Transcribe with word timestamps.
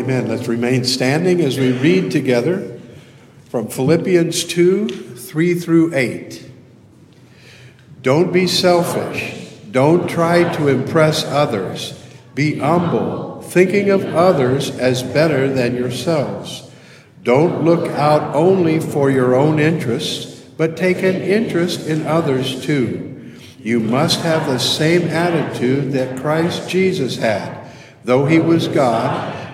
Amen. 0.00 0.28
Let's 0.28 0.48
remain 0.48 0.84
standing 0.84 1.42
as 1.42 1.58
we 1.58 1.72
read 1.72 2.10
together 2.10 2.80
from 3.50 3.68
Philippians 3.68 4.44
2 4.44 4.88
3 4.88 5.54
through 5.54 5.94
8. 5.94 6.50
Don't 8.00 8.32
be 8.32 8.46
selfish. 8.46 9.46
Don't 9.70 10.08
try 10.08 10.50
to 10.54 10.68
impress 10.68 11.22
others. 11.26 12.02
Be 12.34 12.56
humble, 12.60 13.42
thinking 13.42 13.90
of 13.90 14.02
others 14.14 14.70
as 14.70 15.02
better 15.02 15.52
than 15.52 15.76
yourselves. 15.76 16.70
Don't 17.22 17.62
look 17.62 17.86
out 17.90 18.34
only 18.34 18.80
for 18.80 19.10
your 19.10 19.34
own 19.34 19.58
interests, 19.58 20.40
but 20.56 20.78
take 20.78 21.02
an 21.02 21.16
interest 21.16 21.86
in 21.86 22.06
others 22.06 22.64
too. 22.64 23.34
You 23.58 23.80
must 23.80 24.20
have 24.20 24.46
the 24.46 24.58
same 24.58 25.08
attitude 25.08 25.92
that 25.92 26.18
Christ 26.18 26.70
Jesus 26.70 27.18
had. 27.18 27.70
Though 28.02 28.24
he 28.24 28.38
was 28.38 28.66
God, 28.66 29.36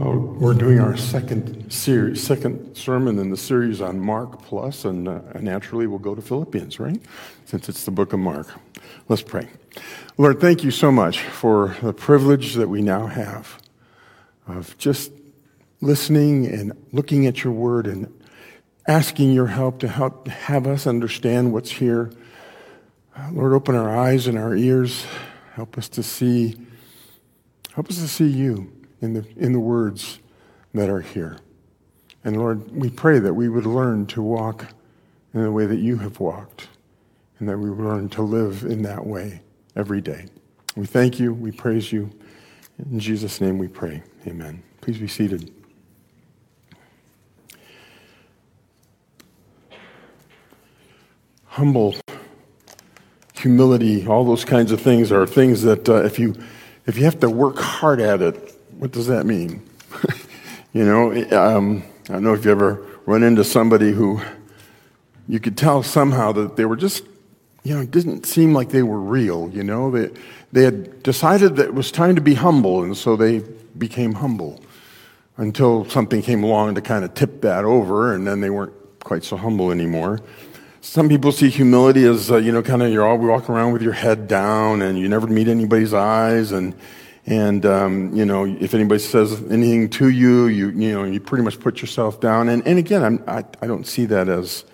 Well, 0.00 0.16
we're 0.16 0.54
doing 0.54 0.80
our 0.80 0.96
second 0.96 1.70
series, 1.70 2.22
second 2.22 2.74
sermon 2.74 3.18
in 3.18 3.28
the 3.28 3.36
series 3.36 3.82
on 3.82 4.00
Mark 4.00 4.40
Plus, 4.40 4.86
and 4.86 5.06
uh, 5.06 5.20
naturally 5.38 5.86
we'll 5.86 5.98
go 5.98 6.14
to 6.14 6.22
Philippians, 6.22 6.80
right? 6.80 6.98
Since 7.44 7.68
it's 7.68 7.84
the 7.84 7.90
book 7.90 8.14
of 8.14 8.18
Mark. 8.18 8.46
Let's 9.10 9.20
pray. 9.20 9.50
Lord, 10.16 10.40
thank 10.40 10.64
you 10.64 10.70
so 10.70 10.90
much 10.90 11.20
for 11.20 11.76
the 11.82 11.92
privilege 11.92 12.54
that 12.54 12.70
we 12.70 12.80
now 12.80 13.08
have 13.08 13.60
of 14.48 14.74
just 14.78 15.12
listening 15.82 16.46
and 16.46 16.72
looking 16.92 17.26
at 17.26 17.44
your 17.44 17.52
word 17.52 17.86
and 17.86 18.10
asking 18.88 19.32
your 19.32 19.48
help 19.48 19.80
to 19.80 19.88
help 19.88 20.28
have 20.28 20.66
us 20.66 20.86
understand 20.86 21.52
what's 21.52 21.72
here. 21.72 22.10
Lord, 23.32 23.52
open 23.52 23.74
our 23.74 23.94
eyes 23.94 24.26
and 24.26 24.38
our 24.38 24.56
ears. 24.56 25.04
Help 25.56 25.76
us 25.76 25.90
to 25.90 26.02
see, 26.02 26.56
help 27.74 27.90
us 27.90 27.96
to 27.96 28.08
see 28.08 28.28
you 28.28 28.79
in 29.00 29.14
the, 29.14 29.26
in 29.36 29.52
the 29.52 29.60
words 29.60 30.18
that 30.74 30.88
are 30.88 31.00
here. 31.00 31.38
And 32.24 32.36
Lord, 32.36 32.70
we 32.70 32.90
pray 32.90 33.18
that 33.18 33.34
we 33.34 33.48
would 33.48 33.66
learn 33.66 34.06
to 34.06 34.22
walk 34.22 34.66
in 35.32 35.42
the 35.42 35.52
way 35.52 35.66
that 35.66 35.78
you 35.78 35.98
have 35.98 36.20
walked, 36.20 36.68
and 37.38 37.48
that 37.48 37.58
we 37.58 37.70
would 37.70 37.84
learn 37.84 38.08
to 38.10 38.22
live 38.22 38.64
in 38.64 38.82
that 38.82 39.06
way 39.06 39.42
every 39.76 40.00
day. 40.00 40.26
We 40.76 40.86
thank 40.86 41.18
you, 41.18 41.32
we 41.32 41.50
praise 41.50 41.92
you. 41.92 42.10
In 42.90 42.98
Jesus' 42.98 43.40
name 43.40 43.58
we 43.58 43.68
pray. 43.68 44.02
Amen. 44.26 44.62
Please 44.80 44.98
be 44.98 45.08
seated. 45.08 45.52
Humble, 51.46 51.96
humility, 53.34 54.06
all 54.06 54.24
those 54.24 54.44
kinds 54.44 54.72
of 54.72 54.80
things 54.80 55.10
are 55.10 55.26
things 55.26 55.62
that 55.62 55.88
uh, 55.88 56.04
if, 56.04 56.18
you, 56.18 56.34
if 56.86 56.96
you 56.96 57.04
have 57.04 57.20
to 57.20 57.28
work 57.28 57.58
hard 57.58 58.00
at 58.00 58.22
it, 58.22 58.54
what 58.80 58.92
does 58.92 59.08
that 59.08 59.26
mean? 59.26 59.62
you 60.72 60.86
know, 60.86 61.12
um, 61.36 61.84
I 62.08 62.14
don't 62.14 62.22
know 62.22 62.32
if 62.32 62.46
you 62.46 62.50
ever 62.50 62.82
run 63.04 63.22
into 63.22 63.44
somebody 63.44 63.92
who 63.92 64.22
you 65.28 65.38
could 65.38 65.58
tell 65.58 65.82
somehow 65.82 66.32
that 66.32 66.56
they 66.56 66.64
were 66.64 66.76
just, 66.76 67.04
you 67.62 67.74
know, 67.74 67.82
it 67.82 67.90
didn't 67.90 68.24
seem 68.24 68.54
like 68.54 68.70
they 68.70 68.82
were 68.82 68.98
real, 68.98 69.50
you 69.52 69.62
know. 69.62 69.90
They, 69.90 70.10
they 70.52 70.64
had 70.64 71.02
decided 71.02 71.56
that 71.56 71.66
it 71.66 71.74
was 71.74 71.92
time 71.92 72.14
to 72.14 72.22
be 72.22 72.32
humble, 72.32 72.82
and 72.82 72.96
so 72.96 73.16
they 73.16 73.40
became 73.76 74.14
humble 74.14 74.62
until 75.36 75.84
something 75.90 76.22
came 76.22 76.42
along 76.42 76.74
to 76.76 76.80
kind 76.80 77.04
of 77.04 77.12
tip 77.12 77.42
that 77.42 77.66
over, 77.66 78.14
and 78.14 78.26
then 78.26 78.40
they 78.40 78.48
weren't 78.48 78.72
quite 79.04 79.24
so 79.24 79.36
humble 79.36 79.70
anymore. 79.70 80.20
Some 80.80 81.10
people 81.10 81.32
see 81.32 81.50
humility 81.50 82.06
as, 82.06 82.30
uh, 82.30 82.38
you 82.38 82.50
know, 82.50 82.62
kind 82.62 82.82
of 82.82 82.90
you're 82.90 83.06
all 83.06 83.18
walking 83.18 83.54
around 83.54 83.74
with 83.74 83.82
your 83.82 83.92
head 83.92 84.26
down 84.26 84.80
and 84.80 84.98
you 84.98 85.06
never 85.06 85.26
meet 85.26 85.48
anybody's 85.48 85.92
eyes 85.92 86.52
and 86.52 86.74
and, 87.26 87.66
um, 87.66 88.14
you 88.14 88.24
know, 88.24 88.44
if 88.44 88.74
anybody 88.74 88.98
says 88.98 89.32
anything 89.50 89.90
to 89.90 90.08
you, 90.08 90.46
you, 90.46 90.70
you 90.70 90.92
know, 90.92 91.04
you 91.04 91.20
pretty 91.20 91.44
much 91.44 91.60
put 91.60 91.80
yourself 91.80 92.20
down. 92.20 92.48
And, 92.48 92.66
and 92.66 92.78
again, 92.78 93.04
I'm, 93.04 93.22
I, 93.26 93.44
I 93.60 93.66
don't 93.66 93.86
see 93.86 94.06
that 94.06 94.28
as, 94.28 94.64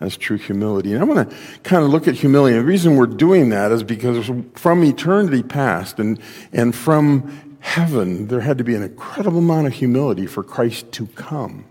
as 0.00 0.16
true 0.16 0.36
humility. 0.36 0.92
And 0.92 1.00
I 1.00 1.04
want 1.04 1.28
to 1.28 1.36
kind 1.62 1.84
of 1.84 1.90
look 1.90 2.06
at 2.06 2.14
humility. 2.14 2.56
And 2.56 2.64
the 2.64 2.68
reason 2.68 2.96
we're 2.96 3.06
doing 3.06 3.48
that 3.50 3.72
is 3.72 3.82
because 3.82 4.30
from 4.54 4.84
eternity 4.84 5.42
past 5.42 5.98
and, 5.98 6.20
and 6.52 6.74
from 6.74 7.58
heaven, 7.60 8.28
there 8.28 8.40
had 8.40 8.58
to 8.58 8.64
be 8.64 8.74
an 8.74 8.82
incredible 8.82 9.38
amount 9.38 9.66
of 9.66 9.72
humility 9.72 10.26
for 10.26 10.44
Christ 10.44 10.92
to 10.92 11.06
come 11.08 11.64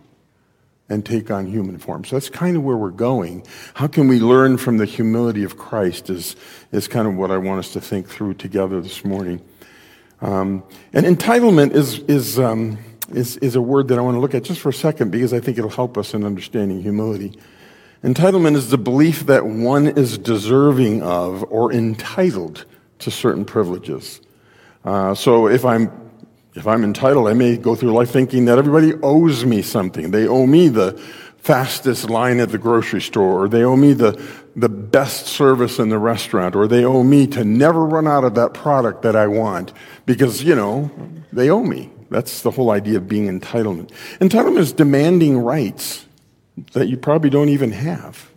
and 0.89 1.03
take 1.05 1.31
on 1.31 1.47
human 1.47 1.79
form. 1.79 2.03
So 2.03 2.15
that's 2.15 2.29
kind 2.29 2.57
of 2.57 2.63
where 2.63 2.77
we're 2.77 2.91
going. 2.91 3.43
How 3.73 3.87
can 3.87 4.07
we 4.07 4.19
learn 4.19 4.57
from 4.57 4.77
the 4.77 4.85
humility 4.85 5.43
of 5.43 5.57
Christ 5.57 6.09
is, 6.09 6.35
is 6.71 6.87
kind 6.87 7.07
of 7.07 7.15
what 7.15 7.31
I 7.31 7.37
want 7.37 7.59
us 7.59 7.73
to 7.73 7.81
think 7.81 8.07
through 8.07 8.35
together 8.35 8.81
this 8.81 9.03
morning. 9.03 9.41
Um, 10.21 10.63
and 10.93 11.05
entitlement 11.05 11.73
is, 11.73 11.99
is, 11.99 12.39
um, 12.39 12.77
is, 13.11 13.37
is 13.37 13.55
a 13.55 13.61
word 13.61 13.89
that 13.89 13.97
I 13.97 14.01
want 14.01 14.15
to 14.15 14.19
look 14.19 14.33
at 14.33 14.43
just 14.43 14.59
for 14.59 14.69
a 14.69 14.73
second 14.73 15.11
because 15.11 15.33
I 15.33 15.39
think 15.39 15.57
it'll 15.57 15.69
help 15.69 15.97
us 15.97 16.13
in 16.13 16.23
understanding 16.23 16.81
humility. 16.81 17.37
Entitlement 18.03 18.55
is 18.55 18.69
the 18.69 18.77
belief 18.77 19.25
that 19.25 19.45
one 19.45 19.87
is 19.87 20.17
deserving 20.17 21.01
of 21.01 21.43
or 21.51 21.73
entitled 21.73 22.65
to 22.99 23.11
certain 23.11 23.45
privileges. 23.45 24.21
Uh, 24.83 25.15
so 25.15 25.47
if 25.47 25.65
I'm 25.65 25.91
if 26.55 26.67
I'm 26.67 26.85
entitled, 26.85 27.27
I 27.27 27.33
may 27.33 27.57
go 27.57 27.75
through 27.75 27.91
life 27.91 28.11
thinking 28.11 28.45
that 28.45 28.57
everybody 28.57 28.93
owes 29.03 29.43
me 29.43 29.61
something. 29.61 30.11
They 30.11 30.25
owe 30.25 30.45
me 30.45 30.69
the 30.69 31.01
fastest 31.45 32.09
line 32.09 32.39
at 32.39 32.49
the 32.49 32.57
grocery 32.57 32.99
store, 32.99 33.43
or 33.43 33.47
they 33.47 33.63
owe 33.63 33.75
me 33.75 33.93
the, 33.93 34.19
the 34.55 34.67
best 34.67 35.27
service 35.27 35.77
in 35.77 35.89
the 35.89 35.99
restaurant, 35.99 36.55
or 36.55 36.67
they 36.67 36.83
owe 36.83 37.03
me 37.03 37.27
to 37.27 37.45
never 37.45 37.85
run 37.85 38.07
out 38.07 38.23
of 38.23 38.33
that 38.33 38.55
product 38.55 39.03
that 39.03 39.15
I 39.15 39.27
want 39.27 39.71
because, 40.07 40.41
you 40.41 40.55
know, 40.55 40.89
they 41.31 41.51
owe 41.51 41.63
me. 41.63 41.91
That's 42.09 42.41
the 42.41 42.49
whole 42.49 42.71
idea 42.71 42.97
of 42.97 43.07
being 43.07 43.27
entitlement. 43.27 43.91
Entitlement 44.19 44.57
is 44.57 44.71
demanding 44.71 45.37
rights 45.37 46.07
that 46.73 46.87
you 46.87 46.97
probably 46.97 47.29
don't 47.29 47.49
even 47.49 47.71
have. 47.71 48.27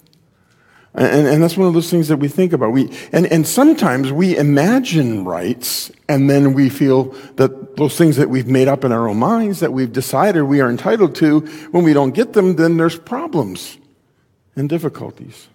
And, 0.94 1.26
and 1.26 1.43
that's 1.43 1.56
one 1.56 1.69
of 1.69 1.75
those 1.75 1.91
things 1.91 2.09
that 2.09 2.16
we 2.16 2.28
think 2.28 2.53
about. 2.53 2.72
We, 2.72 2.91
and, 3.12 3.26
and 3.26 3.47
sometimes 3.47 4.10
we 4.10 4.37
imagine 4.37 5.25
rights 5.25 5.93
and 6.09 6.28
then 6.31 6.54
we 6.54 6.69
feel 6.69 7.15
that 7.37 7.76
those 7.76 7.97
things 7.97 8.16
that 8.16 8.31
we've 8.31 8.49
made 8.49 8.69
up 8.69 8.84
in 8.84 8.93
our 8.93 9.09
own 9.09 9.19
minds 9.19 9.60
that 9.60 9.72
we've 9.72 9.93
decided 9.93 10.43
we 10.43 10.60
are 10.60 10.71
entitled 10.71 11.15
to, 11.16 11.41
when 11.71 11.84
we 11.84 11.93
don't 11.93 12.12
get 12.12 12.32
them, 12.32 12.56
then 12.56 12.78
there's 12.78 12.99
problems 12.99 13.76
and 14.56 14.69
difficulties. 14.69 15.49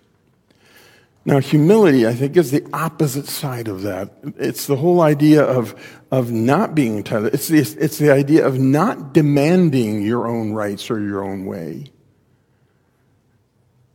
Now, 1.26 1.40
humility, 1.40 2.06
I 2.06 2.14
think, 2.14 2.36
is 2.36 2.52
the 2.52 2.68
opposite 2.74 3.28
side 3.28 3.68
of 3.68 3.82
that. 3.84 4.12
It's 4.38 4.68
the 4.68 4.76
whole 4.76 5.02
idea 5.02 5.44
of, 5.44 5.74
of 6.12 6.32
not 6.32 6.76
being 6.76 6.98
entitled. 6.98 7.34
It's 7.34 7.48
the, 7.48 7.60
it's 7.60 7.98
the 7.98 8.12
idea 8.12 8.46
of 8.46 8.60
not 8.60 9.14
demanding 9.14 10.02
your 10.02 10.28
own 10.28 10.52
rights 10.52 10.92
or 10.92 11.00
your 11.00 11.24
own 11.24 11.46
way. 11.46 11.86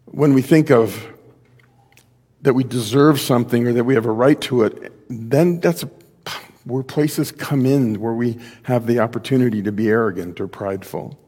When 0.07 0.33
we 0.33 0.41
think 0.41 0.71
of 0.71 1.07
that 2.49 2.55
we 2.55 2.65
deserve 2.65 3.21
something 3.21 3.67
or 3.67 3.75
that 3.75 3.85
we 3.85 3.93
have 3.93 4.07
a 4.07 4.11
right 4.11 4.41
to 4.41 4.63
it, 4.63 4.91
then 5.11 5.61
that's 5.61 5.85
where 6.65 6.83
places 6.83 7.31
come 7.31 7.67
in 7.67 8.01
where 8.01 8.15
we 8.15 8.39
have 8.63 8.87
the 8.87 9.01
opportunity 9.01 9.61
to 9.61 9.71
be 9.71 9.91
arrogant 9.91 10.41
or 10.41 10.49
prideful. 10.49 11.19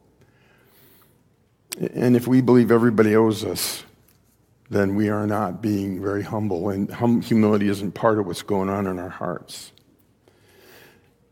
And 1.92 2.16
if 2.16 2.26
we 2.26 2.40
believe 2.40 2.70
everybody 2.70 3.14
owes 3.14 3.44
us, 3.44 3.84
then 4.70 4.94
we 4.94 5.10
are 5.10 5.26
not 5.26 5.60
being 5.60 6.00
very 6.00 6.22
humble, 6.22 6.70
and 6.70 6.90
hum- 6.90 7.20
humility 7.20 7.68
isn't 7.68 7.92
part 7.92 8.18
of 8.18 8.26
what's 8.26 8.40
going 8.40 8.70
on 8.70 8.86
in 8.86 8.98
our 8.98 9.10
hearts. 9.10 9.72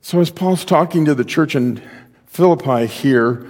So, 0.02 0.20
as 0.20 0.30
Paul's 0.30 0.66
talking 0.66 1.06
to 1.06 1.14
the 1.14 1.24
church 1.24 1.56
in 1.56 1.82
Philippi 2.26 2.84
here, 2.84 3.46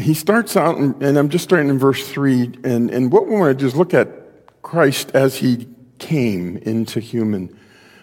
he 0.00 0.14
starts 0.14 0.56
out, 0.56 0.78
and 0.78 1.16
I'm 1.16 1.28
just 1.28 1.44
starting 1.44 1.68
in 1.68 1.78
verse 1.78 2.08
3, 2.08 2.58
and, 2.64 2.90
and 2.90 3.12
what 3.12 3.28
we 3.28 3.36
want 3.36 3.56
to 3.56 3.62
do 3.62 3.68
is 3.68 3.76
look 3.76 3.94
at 3.94 4.19
Christ 4.62 5.10
as 5.14 5.36
he 5.36 5.68
came 5.98 6.56
into 6.58 7.00
human, 7.00 7.56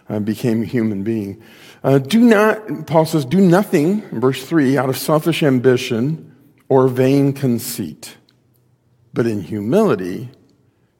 uh, 0.09 0.19
became 0.19 0.63
a 0.63 0.65
human 0.65 1.03
being. 1.03 1.41
Uh, 1.83 1.99
do 1.99 2.19
not, 2.19 2.87
Paul 2.87 3.05
says, 3.05 3.25
do 3.25 3.39
nothing, 3.39 4.01
verse 4.19 4.45
3, 4.47 4.77
out 4.77 4.89
of 4.89 4.97
selfish 4.97 5.43
ambition 5.43 6.35
or 6.69 6.87
vain 6.87 7.33
conceit, 7.33 8.17
but 9.13 9.25
in 9.25 9.41
humility 9.41 10.31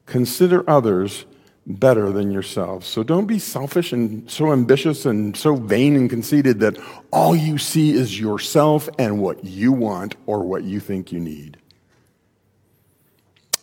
consider 0.06 0.68
others 0.68 1.26
better 1.66 2.10
than 2.10 2.30
yourselves. 2.30 2.86
So 2.86 3.02
don't 3.02 3.26
be 3.26 3.38
selfish 3.38 3.92
and 3.92 4.28
so 4.30 4.52
ambitious 4.52 5.04
and 5.04 5.36
so 5.36 5.54
vain 5.54 5.96
and 5.96 6.08
conceited 6.08 6.60
that 6.60 6.78
all 7.12 7.36
you 7.36 7.58
see 7.58 7.92
is 7.92 8.18
yourself 8.18 8.88
and 8.98 9.20
what 9.20 9.44
you 9.44 9.72
want 9.72 10.16
or 10.24 10.44
what 10.44 10.64
you 10.64 10.80
think 10.80 11.12
you 11.12 11.20
need. 11.20 11.58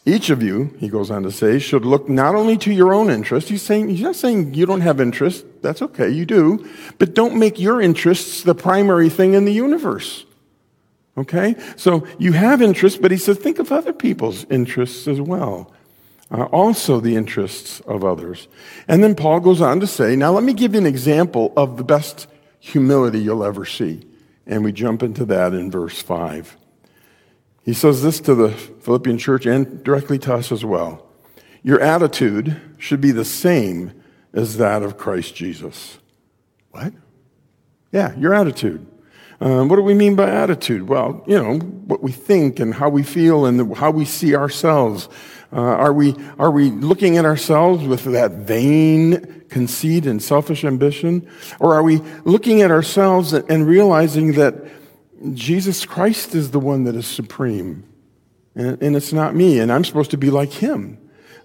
Each 0.08 0.30
of 0.30 0.44
you, 0.44 0.72
he 0.80 0.88
goes 0.88 1.10
on 1.10 1.24
to 1.24 1.32
say, 1.32 1.58
should 1.58 1.84
look 1.84 2.08
not 2.08 2.36
only 2.36 2.58
to 2.58 2.72
your 2.72 2.94
own 2.94 3.10
interest. 3.10 3.50
He's 3.50 3.64
saying, 3.64 3.90
he's 3.90 4.02
not 4.02 4.16
saying 4.16 4.54
you 4.54 4.68
don't 4.68 4.82
have 4.82 5.02
interest. 5.02 5.46
That's 5.64 5.82
okay, 5.82 6.10
you 6.10 6.28
do. 6.28 6.70
But 7.00 7.16
don't 7.16 7.40
make 7.40 7.60
your 7.60 7.82
interests 7.82 8.44
the 8.44 8.54
primary 8.54 9.10
thing 9.10 9.34
in 9.34 9.46
the 9.46 9.52
universe. 9.52 10.26
Okay? 11.18 11.56
So 11.76 12.06
you 12.20 12.34
have 12.34 12.62
interests, 12.62 13.00
but 13.02 13.10
he 13.10 13.18
says, 13.18 13.40
think 13.40 13.58
of 13.58 13.72
other 13.72 13.94
people's 13.94 14.46
interests 14.46 15.08
as 15.08 15.20
well. 15.20 15.72
Uh, 16.30 16.44
also 16.46 17.00
the 17.00 17.16
interests 17.16 17.80
of 17.82 18.04
others. 18.04 18.48
And 18.88 19.04
then 19.04 19.16
Paul 19.16 19.40
goes 19.40 19.62
on 19.62 19.80
to 19.80 19.88
say, 19.88 20.16
now 20.16 20.32
let 20.32 20.44
me 20.44 20.54
give 20.54 20.74
you 20.74 20.80
an 20.80 20.86
example 20.86 21.52
of 21.58 21.78
the 21.78 21.84
best 21.84 22.28
humility 22.60 23.20
you'll 23.20 23.44
ever 23.44 23.66
see. 23.66 24.06
And 24.46 24.64
we 24.64 24.72
jump 24.72 25.02
into 25.02 25.26
that 25.26 25.54
in 25.54 25.72
verse 25.72 26.00
5. 26.00 26.58
He 27.66 27.74
says 27.74 28.04
this 28.04 28.20
to 28.22 28.36
the 28.36 28.52
Philippian 28.52 29.18
church 29.18 29.48
and 29.48 29.84
directly 29.84 30.20
to 30.20 30.36
us 30.36 30.52
as 30.52 30.64
well. 30.64 31.08
Your 31.64 31.82
attitude 31.82 32.62
should 32.78 33.02
be 33.02 33.12
the 33.12 33.26
same 33.26 33.92
as 34.34 34.58
that 34.58 34.84
of 34.84 34.98
Christ 34.98 35.36
Jesus. 35.36 35.98
What? 36.70 36.94
Yeah, 37.92 38.16
your 38.18 38.36
attitude. 38.36 38.86
Um, 39.42 39.68
what 39.68 39.78
do 39.78 39.82
we 39.82 39.96
mean 39.96 40.16
by 40.16 40.30
attitude? 40.30 40.88
Well, 40.88 41.24
you 41.26 41.42
know, 41.42 41.58
what 41.58 42.04
we 42.04 42.12
think 42.12 42.60
and 42.60 42.72
how 42.72 42.90
we 42.90 43.02
feel 43.02 43.48
and 43.48 43.60
the, 43.60 43.76
how 43.76 43.90
we 43.90 44.06
see 44.06 44.36
ourselves. 44.36 45.10
Uh, 45.52 45.60
are, 45.60 45.94
we, 45.94 46.16
are 46.38 46.52
we 46.52 46.70
looking 46.70 47.18
at 47.18 47.26
ourselves 47.26 47.84
with 47.86 48.04
that 48.04 48.32
vain 48.32 49.44
conceit 49.50 50.06
and 50.06 50.22
selfish 50.22 50.64
ambition? 50.64 51.28
Or 51.60 51.74
are 51.74 51.84
we 51.84 51.98
looking 52.26 52.62
at 52.62 52.70
ourselves 52.70 53.34
and, 53.34 53.50
and 53.50 53.68
realizing 53.68 54.34
that 54.34 54.54
Jesus 55.34 55.86
Christ 55.86 56.36
is 56.36 56.52
the 56.52 56.60
one 56.60 56.84
that 56.86 56.96
is 56.96 57.08
supreme. 57.08 57.84
And, 58.56 58.82
and 58.82 58.96
it's 58.96 59.14
not 59.14 59.36
me, 59.36 59.60
and 59.60 59.72
I'm 59.72 59.84
supposed 59.84 60.12
to 60.12 60.18
be 60.18 60.30
like 60.30 60.52
him. 60.52 60.98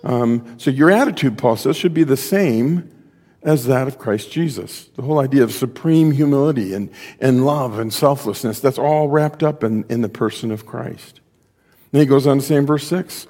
Um, 0.05 0.59
so 0.59 0.71
your 0.71 0.91
attitude, 0.91 1.39
Paul 1.39 1.57
says, 1.57 1.77
should 1.77 1.95
be 1.95 2.05
the 2.05 2.17
same 2.17 2.91
as 3.43 3.67
that 3.67 3.89
of 3.89 3.99
Christ 3.99 4.31
Jesus. 4.31 4.85
The 4.97 5.03
whole 5.03 5.19
idea 5.19 5.43
of 5.43 5.53
supreme 5.53 6.13
humility 6.13 6.75
and, 6.75 6.91
and 7.21 7.45
love 7.45 7.79
and 7.79 7.93
selflessness, 7.93 8.61
that's 8.61 8.79
all 8.79 9.09
wrapped 9.09 9.43
up 9.43 9.65
in, 9.65 9.85
in 9.89 10.03
the 10.03 10.09
person 10.09 10.51
of 10.51 10.67
Christ. 10.67 11.21
Then 11.91 12.01
he 12.01 12.07
goes 12.07 12.27
on 12.27 12.39
to 12.39 12.45
say 12.45 12.57
in 12.57 12.67
verse 12.67 12.87
6 12.87 13.27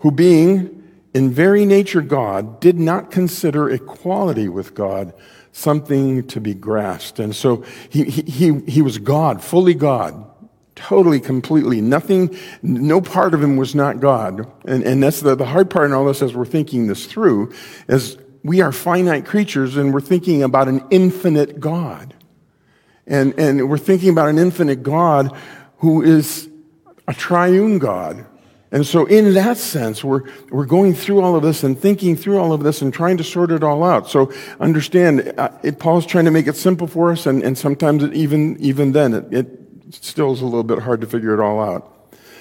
who 0.00 0.10
being 0.10 0.84
in 1.14 1.30
very 1.30 1.64
nature 1.64 2.02
God, 2.02 2.60
did 2.60 2.78
not 2.78 3.10
consider 3.10 3.70
equality 3.70 4.48
with 4.48 4.74
God 4.74 5.14
something 5.54 6.26
to 6.26 6.40
be 6.40 6.52
grasped. 6.52 7.20
And 7.20 7.34
so 7.34 7.64
he, 7.88 8.04
he, 8.04 8.60
he 8.66 8.82
was 8.82 8.98
God, 8.98 9.42
fully 9.42 9.72
God, 9.72 10.28
totally, 10.74 11.20
completely. 11.20 11.80
Nothing, 11.80 12.36
no 12.62 13.00
part 13.00 13.34
of 13.34 13.42
him 13.42 13.56
was 13.56 13.72
not 13.72 14.00
God. 14.00 14.50
And, 14.64 14.82
and 14.82 15.00
that's 15.00 15.20
the, 15.20 15.36
the 15.36 15.46
hard 15.46 15.70
part 15.70 15.86
in 15.86 15.92
all 15.92 16.04
this 16.04 16.22
as 16.22 16.34
we're 16.34 16.44
thinking 16.44 16.88
this 16.88 17.06
through, 17.06 17.52
is 17.88 18.18
we 18.42 18.62
are 18.62 18.72
finite 18.72 19.26
creatures 19.26 19.76
and 19.76 19.94
we're 19.94 20.00
thinking 20.00 20.42
about 20.42 20.66
an 20.66 20.84
infinite 20.90 21.60
God. 21.60 22.14
And, 23.06 23.38
and 23.38 23.70
we're 23.70 23.78
thinking 23.78 24.10
about 24.10 24.28
an 24.28 24.38
infinite 24.38 24.82
God 24.82 25.36
who 25.78 26.02
is 26.02 26.48
a 27.06 27.14
triune 27.14 27.78
God 27.78 28.26
and 28.74 28.84
so, 28.84 29.06
in 29.06 29.34
that 29.34 29.56
sense, 29.56 30.02
we're, 30.02 30.24
we're 30.50 30.66
going 30.66 30.94
through 30.94 31.20
all 31.20 31.36
of 31.36 31.44
this 31.44 31.62
and 31.62 31.78
thinking 31.78 32.16
through 32.16 32.40
all 32.40 32.52
of 32.52 32.64
this 32.64 32.82
and 32.82 32.92
trying 32.92 33.16
to 33.18 33.22
sort 33.22 33.52
it 33.52 33.62
all 33.62 33.84
out. 33.84 34.10
So, 34.10 34.32
understand, 34.58 35.32
uh, 35.38 35.50
it, 35.62 35.78
Paul's 35.78 36.04
trying 36.04 36.24
to 36.24 36.32
make 36.32 36.48
it 36.48 36.56
simple 36.56 36.88
for 36.88 37.12
us, 37.12 37.24
and, 37.24 37.40
and 37.44 37.56
sometimes 37.56 38.02
it, 38.02 38.12
even, 38.14 38.58
even 38.58 38.90
then, 38.90 39.14
it, 39.14 39.32
it 39.32 39.94
still 39.94 40.32
is 40.32 40.40
a 40.40 40.44
little 40.44 40.64
bit 40.64 40.80
hard 40.80 41.00
to 41.02 41.06
figure 41.06 41.32
it 41.32 41.38
all 41.38 41.60
out. 41.60 41.88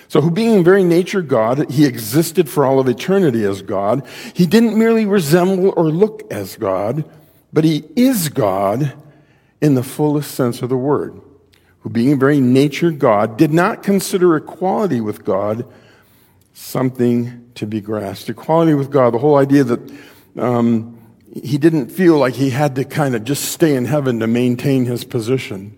So, 0.07 0.21
who 0.21 0.31
being 0.31 0.55
in 0.55 0.63
very 0.63 0.83
nature 0.83 1.21
God, 1.21 1.69
he 1.69 1.85
existed 1.85 2.49
for 2.49 2.65
all 2.65 2.79
of 2.79 2.89
eternity 2.89 3.43
as 3.43 3.61
God. 3.61 4.03
He 4.33 4.47
didn't 4.47 4.75
merely 4.75 5.05
resemble 5.05 5.71
or 5.77 5.91
look 5.91 6.23
as 6.31 6.55
God, 6.55 7.05
but 7.53 7.63
he 7.63 7.83
is 7.95 8.29
God 8.29 8.93
in 9.61 9.75
the 9.75 9.83
fullest 9.83 10.31
sense 10.31 10.63
of 10.63 10.69
the 10.69 10.77
word. 10.77 11.21
Who 11.81 11.91
being 11.91 12.09
in 12.09 12.19
very 12.19 12.39
nature 12.41 12.89
God, 12.89 13.37
did 13.37 13.53
not 13.53 13.83
consider 13.83 14.35
equality 14.35 14.99
with 14.99 15.23
God 15.23 15.71
something 16.53 17.51
to 17.55 17.67
be 17.67 17.81
grasped. 17.81 18.29
Equality 18.29 18.73
with 18.73 18.91
God, 18.91 19.13
the 19.13 19.19
whole 19.19 19.35
idea 19.35 19.63
that 19.63 19.93
um, 20.37 20.99
he 21.33 21.57
didn't 21.57 21.89
feel 21.89 22.17
like 22.17 22.35
he 22.35 22.49
had 22.49 22.75
to 22.75 22.85
kind 22.85 23.15
of 23.15 23.23
just 23.23 23.45
stay 23.45 23.75
in 23.75 23.85
heaven 23.85 24.19
to 24.19 24.27
maintain 24.27 24.85
his 24.85 25.03
position. 25.03 25.77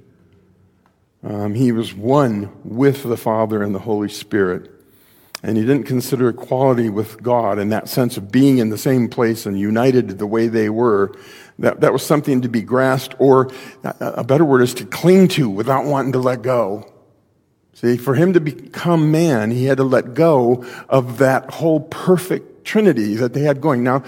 Um, 1.23 1.55
he 1.55 1.71
was 1.71 1.93
one 1.93 2.51
with 2.63 3.03
the 3.03 3.17
Father 3.17 3.63
and 3.63 3.73
the 3.73 3.79
Holy 3.79 4.09
Spirit. 4.09 4.71
And 5.41 5.57
he 5.57 5.63
didn't 5.63 5.83
consider 5.83 6.29
equality 6.29 6.89
with 6.89 7.21
God 7.21 7.59
in 7.59 7.69
that 7.69 7.87
sense 7.87 8.17
of 8.17 8.31
being 8.31 8.57
in 8.57 8.69
the 8.69 8.77
same 8.77 9.07
place 9.07 9.45
and 9.45 9.59
united 9.59 10.17
the 10.17 10.27
way 10.27 10.47
they 10.47 10.69
were. 10.69 11.15
That, 11.59 11.81
that 11.81 11.93
was 11.93 12.03
something 12.05 12.41
to 12.41 12.49
be 12.49 12.61
grasped, 12.61 13.15
or 13.19 13.51
a 13.83 14.23
better 14.23 14.43
word 14.43 14.61
is 14.61 14.73
to 14.75 14.85
cling 14.85 15.27
to 15.29 15.49
without 15.49 15.85
wanting 15.85 16.13
to 16.13 16.19
let 16.19 16.41
go. 16.41 16.91
See, 17.85 17.97
for 17.97 18.15
him 18.15 18.33
to 18.33 18.39
become 18.39 19.11
man, 19.11 19.51
he 19.51 19.65
had 19.65 19.77
to 19.77 19.83
let 19.83 20.15
go 20.15 20.65
of 20.89 21.19
that 21.19 21.51
whole 21.51 21.81
perfect 21.81 22.65
Trinity 22.65 23.13
that 23.13 23.33
they 23.33 23.41
had 23.41 23.61
going. 23.61 23.83
Now, 23.83 24.03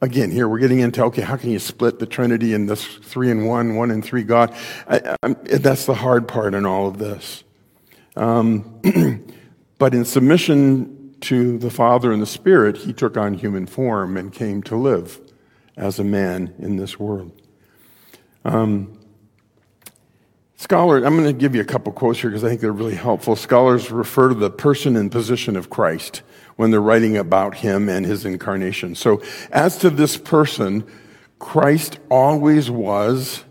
again, 0.00 0.32
here 0.32 0.48
we're 0.48 0.58
getting 0.58 0.80
into 0.80 1.04
okay, 1.04 1.22
how 1.22 1.36
can 1.36 1.50
you 1.50 1.60
split 1.60 2.00
the 2.00 2.06
Trinity 2.06 2.54
in 2.54 2.66
this 2.66 2.84
three 2.84 3.30
and 3.30 3.46
one, 3.46 3.76
one 3.76 3.92
and 3.92 4.04
three 4.04 4.24
God? 4.24 4.52
I, 4.88 5.16
that's 5.44 5.86
the 5.86 5.94
hard 5.94 6.26
part 6.26 6.54
in 6.54 6.66
all 6.66 6.88
of 6.88 6.98
this. 6.98 7.44
Um, 8.16 8.80
but 9.78 9.94
in 9.94 10.04
submission 10.04 11.14
to 11.20 11.58
the 11.58 11.70
Father 11.70 12.10
and 12.10 12.20
the 12.20 12.26
Spirit, 12.26 12.78
he 12.78 12.92
took 12.92 13.16
on 13.16 13.34
human 13.34 13.66
form 13.66 14.16
and 14.16 14.32
came 14.32 14.60
to 14.64 14.74
live 14.74 15.20
as 15.76 16.00
a 16.00 16.04
man 16.04 16.52
in 16.58 16.78
this 16.78 16.98
world. 16.98 17.30
Um, 18.44 18.98
Scholars, 20.66 21.04
I'm 21.04 21.14
going 21.16 21.28
to 21.28 21.32
give 21.32 21.54
you 21.54 21.60
a 21.60 21.64
couple 21.64 21.92
quotes 21.92 22.20
here 22.20 22.28
because 22.28 22.42
I 22.42 22.48
think 22.48 22.60
they're 22.60 22.72
really 22.72 22.96
helpful. 22.96 23.36
Scholars 23.36 23.92
refer 23.92 24.30
to 24.30 24.34
the 24.34 24.50
person 24.50 24.96
and 24.96 25.12
position 25.12 25.54
of 25.54 25.70
Christ 25.70 26.22
when 26.56 26.72
they're 26.72 26.80
writing 26.80 27.16
about 27.16 27.54
him 27.54 27.88
and 27.88 28.04
his 28.04 28.24
incarnation. 28.24 28.96
So, 28.96 29.22
as 29.52 29.78
to 29.78 29.90
this 29.90 30.16
person, 30.16 30.84
Christ 31.38 32.00
always 32.10 32.68
was, 32.68 33.44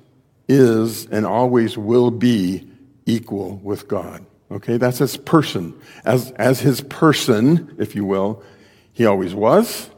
is, 0.49 1.05
and 1.05 1.25
always 1.25 1.77
will 1.77 2.11
be 2.11 2.67
equal 3.05 3.61
with 3.63 3.87
God. 3.87 4.25
Okay, 4.51 4.75
that's 4.75 4.97
his 4.97 5.15
person. 5.15 5.73
As, 6.03 6.31
as 6.31 6.59
his 6.59 6.81
person, 6.81 7.77
if 7.79 7.95
you 7.95 8.03
will, 8.03 8.43
he 8.91 9.05
always 9.05 9.33
was, 9.33 9.89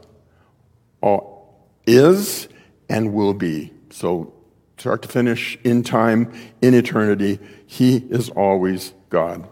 or 1.00 1.44
is, 1.84 2.46
and 2.88 3.12
will 3.12 3.34
be. 3.34 3.72
So 3.90 4.37
start 4.78 5.02
to 5.02 5.08
finish, 5.08 5.58
in 5.64 5.82
time, 5.82 6.32
in 6.62 6.74
eternity, 6.74 7.38
he 7.66 7.96
is 7.96 8.30
always 8.30 8.94
God. 9.10 9.48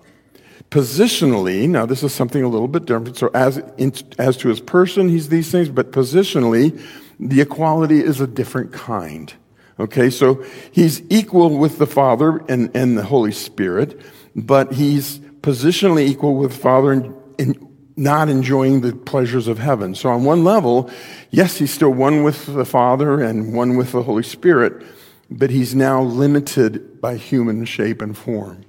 Positionally, 0.71 1.69
now 1.69 1.87
this 1.87 2.03
is 2.03 2.13
something 2.13 2.43
a 2.43 2.49
little 2.49 2.69
bit 2.69 2.87
different. 2.87 3.17
So 3.17 3.31
as, 3.35 3.59
in, 3.77 3.93
as 4.19 4.37
to 4.39 4.49
his 4.49 4.61
person, 4.61 5.09
he's 5.09 5.29
these 5.29 5.51
things, 5.51 5.69
but 5.69 5.93
positionally, 5.93 6.81
the 7.19 7.41
equality 7.41 8.01
is 8.01 8.21
a 8.21 8.27
different 8.27 8.73
kind. 8.73 9.33
Okay, 9.79 10.11
so 10.11 10.45
he's 10.73 11.03
equal 11.11 11.59
with 11.59 11.79
the 11.79 11.87
Father 11.87 12.39
and, 12.49 12.75
and 12.75 12.97
the 12.97 13.05
Holy 13.05 13.33
Spirit, 13.33 14.01
but 14.35 14.73
he's 14.73 15.19
positionally 15.41 16.07
equal 16.07 16.37
with 16.37 16.53
the 16.53 16.59
Father 16.59 16.93
and, 16.93 17.15
and 17.39 17.69
not 17.97 18.29
enjoying 18.29 18.81
the 18.81 18.93
pleasures 18.95 19.49
of 19.49 19.59
heaven. 19.59 19.95
So 19.95 20.11
on 20.11 20.25
one 20.25 20.45
level, 20.45 20.91
yes, 21.31 21.57
he's 21.57 21.73
still 21.73 21.91
one 21.91 22.23
with 22.23 22.47
the 22.47 22.65
Father 22.65 23.21
and 23.21 23.55
one 23.55 23.77
with 23.77 23.93
the 23.93 24.03
Holy 24.03 24.23
Spirit, 24.23 24.85
but 25.31 25.51
he's 25.51 25.75
now 25.75 26.03
limited 26.03 27.01
by 27.01 27.17
human 27.17 27.65
shape 27.65 28.01
and 28.01 28.17
form. 28.17 28.65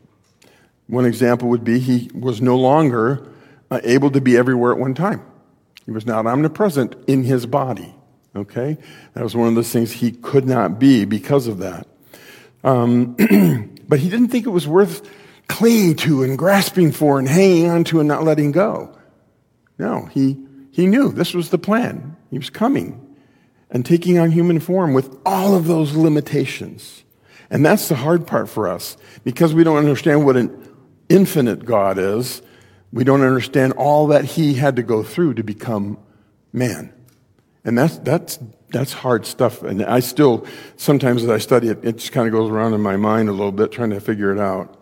One 0.88 1.06
example 1.06 1.50
would 1.50 1.64
be 1.64 1.80
he 1.80 2.10
was 2.14 2.42
no 2.42 2.58
longer 2.58 3.28
uh, 3.70 3.82
able 3.84 4.10
to 4.12 4.22
be 4.22 4.38
everywhere 4.38 4.72
at 4.72 4.80
one 4.80 4.94
time. 4.94 5.22
He 5.86 5.92
was 5.92 6.06
not 6.06 6.26
omnipresent 6.26 6.96
in 7.08 7.24
his 7.24 7.46
body. 7.46 7.94
Okay? 8.36 8.78
That 9.14 9.24
was 9.24 9.36
one 9.36 9.48
of 9.48 9.56
those 9.56 9.72
things 9.72 9.92
he 9.92 10.12
could 10.12 10.46
not 10.46 10.80
be 10.80 11.06
because 11.06 11.48
of 11.48 11.60
that. 11.60 11.88
Um, 12.64 13.16
but 13.88 14.00
he 14.00 14.10
didn't 14.10 14.30
think 14.30 14.46
it 14.46 14.52
was 14.52 14.68
worth 14.68 15.10
clinging 15.48 15.96
to 15.96 16.24
and 16.24 16.38
grasping 16.38 16.92
for 16.92 17.20
and 17.20 17.28
hanging 17.28 17.70
on 17.70 17.84
to 17.86 18.00
and 18.00 18.08
not 18.08 18.24
letting 18.24 18.52
go. 18.52 18.98
No, 19.78 20.06
he, 20.06 20.38
he 20.72 20.88
knew 20.88 21.12
this 21.12 21.34
was 21.34 21.50
the 21.50 21.58
plan. 21.58 22.18
He 22.32 22.38
was 22.38 22.50
coming 22.50 23.07
and 23.70 23.86
taking 23.86 24.18
on 24.18 24.32
human 24.32 24.60
form 24.60 24.94
with 24.94 25.18
all 25.26 25.56
of 25.56 25.68
those 25.68 25.94
limitations. 25.94 27.04
And 27.50 27.66
that's 27.66 27.90
the 27.90 27.96
hard 27.96 28.28
part 28.28 28.50
for 28.50 28.68
us 28.68 28.98
because 29.24 29.54
we 29.54 29.64
don't 29.64 29.78
understand 29.78 30.26
what 30.26 30.38
an 30.38 30.76
infinite 31.10 31.66
God 31.66 31.98
is. 31.98 32.42
We 32.92 33.04
don't 33.04 33.22
understand 33.22 33.74
all 33.74 34.08
that 34.08 34.26
he 34.26 34.54
had 34.54 34.76
to 34.78 34.84
go 34.84 35.04
through 35.04 35.36
to 35.36 35.44
become 35.44 35.98
man. 36.54 36.94
And 37.64 37.78
that's, 37.78 37.98
that's, 38.00 38.40
that's 38.70 38.94
hard 38.94 39.26
stuff. 39.26 39.62
And 39.64 39.84
I 39.84 40.00
still, 40.00 40.46
sometimes 40.78 41.24
as 41.24 41.30
I 41.30 41.38
study 41.38 41.70
it, 41.70 41.84
it 41.84 41.98
just 41.98 42.12
kind 42.12 42.28
of 42.28 42.34
goes 42.34 42.50
around 42.50 42.74
in 42.74 42.82
my 42.82 42.96
mind 42.96 43.30
a 43.30 43.34
little 43.34 43.52
bit, 43.52 43.72
trying 43.72 43.90
to 43.92 44.00
figure 44.00 44.32
it 44.32 44.40
out. 44.40 44.74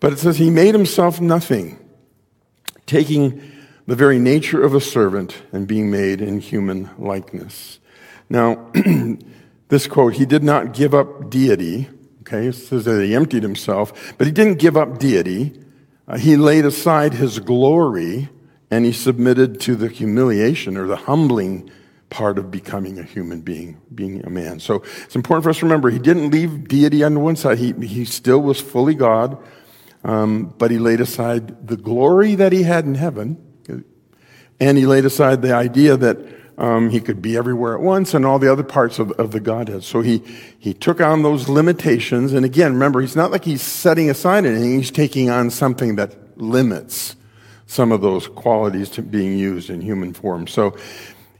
But 0.00 0.12
it 0.12 0.18
says, 0.18 0.36
He 0.36 0.50
made 0.50 0.74
Himself 0.74 1.20
nothing, 1.20 1.78
taking 2.86 3.40
the 3.86 3.96
very 3.96 4.18
nature 4.18 4.62
of 4.62 4.74
a 4.74 4.80
servant 4.80 5.42
and 5.52 5.66
being 5.66 5.90
made 5.90 6.20
in 6.20 6.40
human 6.40 6.90
likeness. 6.98 7.79
Now, 8.30 8.70
this 9.68 9.86
quote, 9.86 10.14
He 10.14 10.24
did 10.24 10.42
not 10.42 10.72
give 10.72 10.94
up 10.94 11.28
deity. 11.28 11.90
Okay, 12.22 12.46
it 12.46 12.54
says 12.54 12.86
that 12.86 13.04
He 13.04 13.14
emptied 13.14 13.42
Himself, 13.42 14.14
but 14.16 14.26
He 14.26 14.32
didn't 14.32 14.58
give 14.58 14.76
up 14.76 14.98
deity. 14.98 15.60
Uh, 16.08 16.16
he 16.16 16.36
laid 16.36 16.64
aside 16.64 17.14
His 17.14 17.38
glory 17.40 18.30
and 18.70 18.84
He 18.84 18.92
submitted 18.92 19.60
to 19.60 19.74
the 19.76 19.88
humiliation 19.88 20.76
or 20.76 20.86
the 20.86 20.96
humbling 20.96 21.70
part 22.08 22.38
of 22.38 22.50
becoming 22.50 22.98
a 22.98 23.02
human 23.02 23.40
being, 23.40 23.80
being 23.94 24.24
a 24.26 24.30
man. 24.30 24.60
So 24.60 24.82
it's 25.04 25.14
important 25.14 25.44
for 25.44 25.50
us 25.50 25.58
to 25.58 25.66
remember 25.66 25.90
he 25.90 26.00
didn't 26.00 26.30
leave 26.30 26.66
deity 26.68 27.04
on 27.04 27.20
one 27.20 27.36
side. 27.36 27.58
He, 27.58 27.72
he 27.72 28.04
still 28.04 28.40
was 28.42 28.60
fully 28.60 28.94
God, 28.94 29.38
um, 30.02 30.52
but 30.58 30.72
he 30.72 30.78
laid 30.78 31.00
aside 31.00 31.68
the 31.68 31.76
glory 31.76 32.34
that 32.34 32.52
he 32.52 32.64
had 32.64 32.84
in 32.84 32.96
heaven, 32.96 33.38
and 34.58 34.76
he 34.76 34.86
laid 34.86 35.04
aside 35.04 35.40
the 35.40 35.54
idea 35.54 35.96
that 35.96 36.18
um, 36.60 36.90
he 36.90 37.00
could 37.00 37.22
be 37.22 37.36
everywhere 37.36 37.74
at 37.74 37.80
once 37.80 38.12
and 38.12 38.26
all 38.26 38.38
the 38.38 38.52
other 38.52 38.62
parts 38.62 38.98
of, 38.98 39.10
of 39.12 39.32
the 39.32 39.40
Godhead. 39.40 39.82
So 39.82 40.02
he, 40.02 40.18
he 40.58 40.74
took 40.74 41.00
on 41.00 41.22
those 41.22 41.48
limitations. 41.48 42.34
And 42.34 42.44
again, 42.44 42.74
remember, 42.74 43.00
he's 43.00 43.16
not 43.16 43.30
like 43.30 43.44
he's 43.44 43.62
setting 43.62 44.10
aside 44.10 44.44
anything, 44.44 44.76
he's 44.76 44.90
taking 44.90 45.30
on 45.30 45.50
something 45.50 45.96
that 45.96 46.38
limits 46.38 47.16
some 47.66 47.92
of 47.92 48.02
those 48.02 48.26
qualities 48.26 48.90
to 48.90 49.02
being 49.02 49.38
used 49.38 49.70
in 49.70 49.80
human 49.80 50.12
form. 50.12 50.46
So 50.46 50.76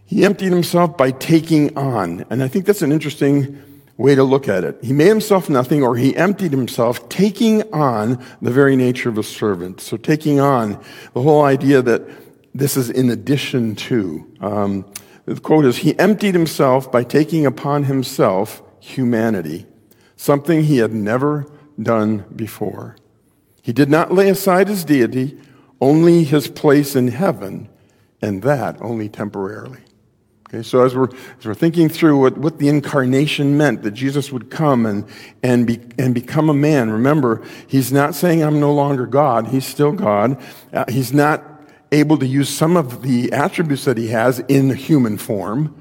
he 0.06 0.24
emptied 0.24 0.52
himself 0.52 0.96
by 0.96 1.10
taking 1.10 1.76
on. 1.76 2.24
And 2.30 2.42
I 2.42 2.48
think 2.48 2.64
that's 2.64 2.82
an 2.82 2.90
interesting 2.90 3.62
way 3.98 4.14
to 4.14 4.24
look 4.24 4.48
at 4.48 4.64
it. 4.64 4.78
He 4.82 4.94
made 4.94 5.08
himself 5.08 5.50
nothing, 5.50 5.82
or 5.82 5.96
he 5.96 6.16
emptied 6.16 6.52
himself, 6.52 7.10
taking 7.10 7.70
on 7.74 8.24
the 8.40 8.50
very 8.50 8.74
nature 8.74 9.10
of 9.10 9.18
a 9.18 9.22
servant. 9.22 9.82
So 9.82 9.98
taking 9.98 10.40
on 10.40 10.82
the 11.12 11.20
whole 11.20 11.44
idea 11.44 11.82
that 11.82 12.02
this 12.54 12.78
is 12.78 12.88
in 12.88 13.10
addition 13.10 13.76
to. 13.76 14.26
Um, 14.40 14.86
the 15.26 15.40
quote 15.40 15.64
is 15.64 15.78
He 15.78 15.98
emptied 15.98 16.34
himself 16.34 16.90
by 16.90 17.04
taking 17.04 17.46
upon 17.46 17.84
himself 17.84 18.62
humanity, 18.80 19.66
something 20.16 20.64
he 20.64 20.78
had 20.78 20.92
never 20.92 21.46
done 21.80 22.24
before. 22.34 22.96
He 23.62 23.72
did 23.72 23.90
not 23.90 24.12
lay 24.12 24.28
aside 24.28 24.68
his 24.68 24.84
deity, 24.84 25.38
only 25.80 26.24
his 26.24 26.48
place 26.48 26.96
in 26.96 27.08
heaven, 27.08 27.68
and 28.20 28.42
that 28.42 28.80
only 28.80 29.08
temporarily. 29.08 29.80
Okay, 30.52 30.64
so 30.64 30.84
as 30.84 30.96
we're, 30.96 31.08
as 31.38 31.46
we're 31.46 31.54
thinking 31.54 31.88
through 31.88 32.18
what, 32.18 32.36
what 32.36 32.58
the 32.58 32.68
incarnation 32.68 33.56
meant, 33.56 33.84
that 33.84 33.92
Jesus 33.92 34.32
would 34.32 34.50
come 34.50 34.84
and, 34.84 35.06
and, 35.44 35.64
be, 35.64 35.80
and 35.96 36.12
become 36.12 36.50
a 36.50 36.54
man, 36.54 36.90
remember, 36.90 37.40
he's 37.68 37.92
not 37.92 38.16
saying, 38.16 38.42
I'm 38.42 38.58
no 38.58 38.74
longer 38.74 39.06
God. 39.06 39.46
He's 39.48 39.64
still 39.64 39.92
God. 39.92 40.42
Uh, 40.72 40.84
he's 40.88 41.12
not 41.12 41.49
able 41.92 42.18
to 42.18 42.26
use 42.26 42.48
some 42.48 42.76
of 42.76 43.02
the 43.02 43.32
attributes 43.32 43.84
that 43.84 43.98
he 43.98 44.08
has 44.08 44.38
in 44.40 44.70
human 44.74 45.18
form, 45.18 45.74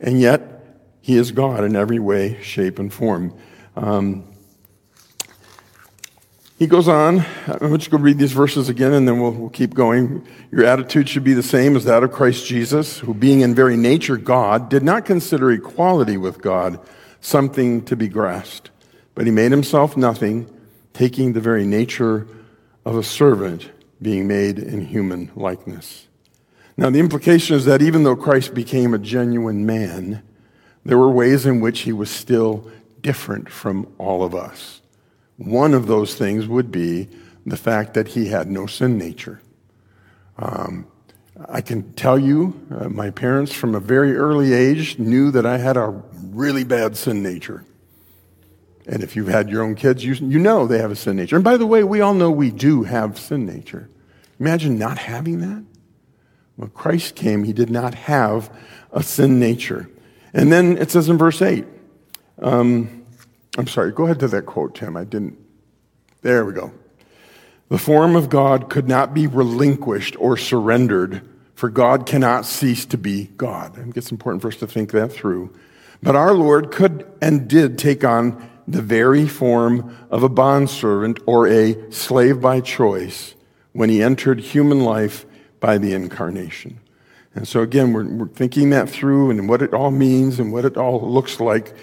and 0.00 0.20
yet 0.20 0.54
he 1.00 1.16
is 1.16 1.32
God 1.32 1.64
in 1.64 1.76
every 1.76 1.98
way, 1.98 2.40
shape, 2.42 2.78
and 2.78 2.92
form. 2.92 3.34
Um, 3.76 4.24
he 6.58 6.68
goes 6.68 6.86
on. 6.86 7.24
I'm 7.48 7.76
just 7.76 7.90
going 7.90 8.00
to 8.00 8.04
read 8.04 8.18
these 8.18 8.32
verses 8.32 8.68
again 8.68 8.92
and 8.92 9.08
then 9.08 9.20
we'll, 9.20 9.32
we'll, 9.32 9.50
keep 9.50 9.74
going. 9.74 10.26
Your 10.52 10.64
attitude 10.64 11.08
should 11.08 11.24
be 11.24 11.34
the 11.34 11.42
same 11.42 11.76
as 11.76 11.84
that 11.84 12.04
of 12.04 12.12
Christ 12.12 12.46
Jesus, 12.46 13.00
who, 13.00 13.12
being 13.12 13.40
in 13.40 13.54
very 13.54 13.76
nature 13.76 14.16
God, 14.16 14.68
did 14.68 14.84
not 14.84 15.04
consider 15.04 15.50
equality 15.50 16.16
with 16.16 16.40
God 16.40 16.78
something 17.20 17.84
to 17.86 17.96
be 17.96 18.08
grasped, 18.08 18.70
but 19.14 19.26
he 19.26 19.32
made 19.32 19.50
himself 19.50 19.96
nothing, 19.96 20.48
taking 20.92 21.32
the 21.32 21.40
very 21.40 21.66
nature 21.66 22.26
of 22.84 22.96
a 22.96 23.02
servant, 23.02 23.70
being 24.00 24.26
made 24.26 24.58
in 24.58 24.86
human 24.86 25.30
likeness. 25.34 26.08
Now, 26.76 26.90
the 26.90 26.98
implication 26.98 27.56
is 27.56 27.64
that 27.66 27.82
even 27.82 28.02
though 28.02 28.16
Christ 28.16 28.54
became 28.54 28.94
a 28.94 28.98
genuine 28.98 29.64
man, 29.64 30.22
there 30.84 30.98
were 30.98 31.10
ways 31.10 31.46
in 31.46 31.60
which 31.60 31.80
he 31.80 31.92
was 31.92 32.10
still 32.10 32.70
different 33.00 33.48
from 33.48 33.92
all 33.98 34.24
of 34.24 34.34
us. 34.34 34.80
One 35.36 35.74
of 35.74 35.86
those 35.86 36.14
things 36.14 36.46
would 36.46 36.70
be 36.70 37.08
the 37.46 37.56
fact 37.56 37.94
that 37.94 38.08
he 38.08 38.26
had 38.26 38.50
no 38.50 38.66
sin 38.66 38.98
nature. 38.98 39.40
Um, 40.38 40.86
I 41.48 41.60
can 41.60 41.92
tell 41.94 42.18
you, 42.18 42.60
uh, 42.70 42.88
my 42.88 43.10
parents 43.10 43.52
from 43.52 43.74
a 43.74 43.80
very 43.80 44.16
early 44.16 44.52
age 44.52 44.98
knew 44.98 45.30
that 45.32 45.44
I 45.44 45.58
had 45.58 45.76
a 45.76 46.02
really 46.30 46.64
bad 46.64 46.96
sin 46.96 47.22
nature. 47.22 47.64
And 48.86 49.02
if 49.02 49.16
you've 49.16 49.28
had 49.28 49.48
your 49.48 49.62
own 49.62 49.74
kids, 49.74 50.04
you, 50.04 50.14
you 50.14 50.38
know 50.38 50.66
they 50.66 50.78
have 50.78 50.90
a 50.90 50.96
sin 50.96 51.16
nature. 51.16 51.36
And 51.36 51.44
by 51.44 51.56
the 51.56 51.66
way, 51.66 51.84
we 51.84 52.00
all 52.00 52.14
know 52.14 52.30
we 52.30 52.50
do 52.50 52.82
have 52.82 53.18
sin 53.18 53.46
nature. 53.46 53.88
Imagine 54.38 54.78
not 54.78 54.98
having 54.98 55.40
that. 55.40 55.64
When 56.56 56.70
Christ 56.70 57.14
came, 57.14 57.44
he 57.44 57.52
did 57.52 57.70
not 57.70 57.94
have 57.94 58.54
a 58.92 59.02
sin 59.02 59.40
nature. 59.40 59.88
And 60.32 60.52
then 60.52 60.76
it 60.76 60.90
says 60.90 61.08
in 61.08 61.16
verse 61.16 61.40
8, 61.40 61.64
um, 62.42 63.06
I'm 63.56 63.66
sorry, 63.66 63.92
go 63.92 64.04
ahead 64.04 64.20
to 64.20 64.28
that 64.28 64.46
quote, 64.46 64.74
Tim. 64.74 64.96
I 64.96 65.04
didn't. 65.04 65.38
There 66.22 66.44
we 66.44 66.52
go. 66.52 66.72
The 67.68 67.78
form 67.78 68.16
of 68.16 68.28
God 68.28 68.68
could 68.68 68.88
not 68.88 69.14
be 69.14 69.26
relinquished 69.26 70.16
or 70.18 70.36
surrendered, 70.36 71.26
for 71.54 71.68
God 71.68 72.06
cannot 72.06 72.44
cease 72.44 72.84
to 72.86 72.98
be 72.98 73.30
God. 73.36 73.78
I 73.78 73.82
think 73.82 73.96
it's 73.96 74.10
important 74.10 74.42
for 74.42 74.48
us 74.48 74.56
to 74.56 74.66
think 74.66 74.92
that 74.92 75.12
through. 75.12 75.54
But 76.02 76.16
our 76.16 76.34
Lord 76.34 76.70
could 76.70 77.10
and 77.22 77.48
did 77.48 77.78
take 77.78 78.04
on 78.04 78.50
the 78.66 78.82
very 78.82 79.26
form 79.26 79.96
of 80.10 80.22
a 80.22 80.28
bondservant 80.28 81.20
or 81.26 81.46
a 81.46 81.90
slave 81.90 82.40
by 82.40 82.60
choice 82.60 83.34
when 83.72 83.90
he 83.90 84.02
entered 84.02 84.40
human 84.40 84.80
life 84.80 85.26
by 85.60 85.78
the 85.78 85.92
incarnation. 85.92 86.80
And 87.34 87.48
so, 87.48 87.60
again, 87.60 87.92
we're, 87.92 88.06
we're 88.06 88.28
thinking 88.28 88.70
that 88.70 88.88
through 88.88 89.30
and 89.30 89.48
what 89.48 89.60
it 89.60 89.74
all 89.74 89.90
means 89.90 90.38
and 90.38 90.52
what 90.52 90.64
it 90.64 90.76
all 90.76 91.00
looks 91.00 91.40
like 91.40 91.74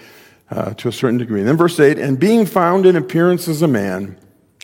uh, 0.50 0.74
to 0.74 0.88
a 0.88 0.92
certain 0.92 1.18
degree. 1.18 1.40
And 1.40 1.48
then 1.48 1.56
verse 1.56 1.78
8, 1.78 1.98
and 1.98 2.18
being 2.18 2.46
found 2.46 2.86
in 2.86 2.96
appearance 2.96 3.48
as 3.48 3.62
a 3.62 3.68
man, 3.68 4.18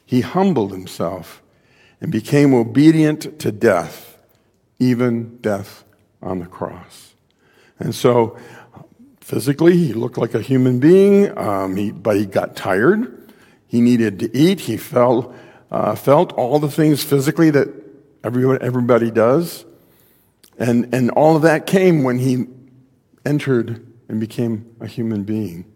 he 0.05 0.23
humbled 0.23 0.73
himself 0.73 1.43
and 2.01 2.11
became 2.11 2.55
obedient 2.55 3.39
to 3.41 3.53
death, 3.53 4.19
even 4.79 5.39
death 5.39 5.85
on 6.23 6.39
the 6.39 6.47
cross. 6.47 7.15
And 7.79 7.95
so, 7.95 8.39
physically, 9.29 9.77
he 9.77 9.93
looked 9.93 10.17
like 10.17 10.33
a 10.33 10.41
human 10.41 10.79
being, 10.79 11.37
um, 11.37 11.77
he, 11.77 11.93
but 11.93 12.17
he 12.17 12.25
got 12.25 12.57
tired. 12.57 13.31
He 13.67 13.83
needed 13.83 14.21
to 14.21 14.35
eat. 14.35 14.59
He 14.59 14.79
felt, 14.79 15.35
uh, 15.71 15.95
felt 15.97 16.33
all 16.33 16.59
the 16.59 16.71
things 16.71 17.05
physically 17.05 17.51
that 17.51 17.69
everyone, 18.25 18.57
everybody 18.63 19.11
does. 19.11 19.67
And, 20.59 20.95
and 20.95 21.11
all 21.11 21.37
of 21.37 21.43
that 21.43 21.67
came 21.67 22.05
when 22.05 22.19
he 22.19 22.47
entered 23.27 23.87
and 24.09 24.19
became 24.19 24.75
a 24.81 24.87
human 24.87 25.25
being. 25.25 25.67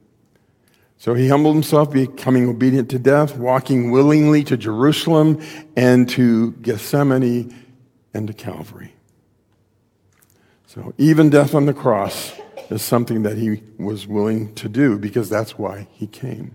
So 0.97 1.13
he 1.13 1.29
humbled 1.29 1.55
himself, 1.55 1.93
becoming 1.93 2.49
obedient 2.49 2.89
to 2.89 2.99
death, 2.99 3.37
walking 3.37 3.91
willingly 3.91 4.45
to 4.45 4.57
Jerusalem 4.57 5.43
and 5.77 6.09
to 6.09 6.53
Gethsemane 6.53 7.55
and 8.15 8.29
to 8.29 8.33
Calvary. 8.33 8.95
So 10.65 10.95
even 10.97 11.29
death 11.29 11.55
on 11.55 11.67
the 11.67 11.75
cross 11.75 12.33
is 12.73 12.83
something 12.83 13.23
that 13.23 13.39
he 13.39 13.63
was 13.79 14.07
willing 14.07 14.55
to 14.55 14.69
do 14.69 14.99
because 14.99 15.29
that's 15.29 15.59
why 15.59 15.87
he 15.93 16.07
came. 16.07 16.53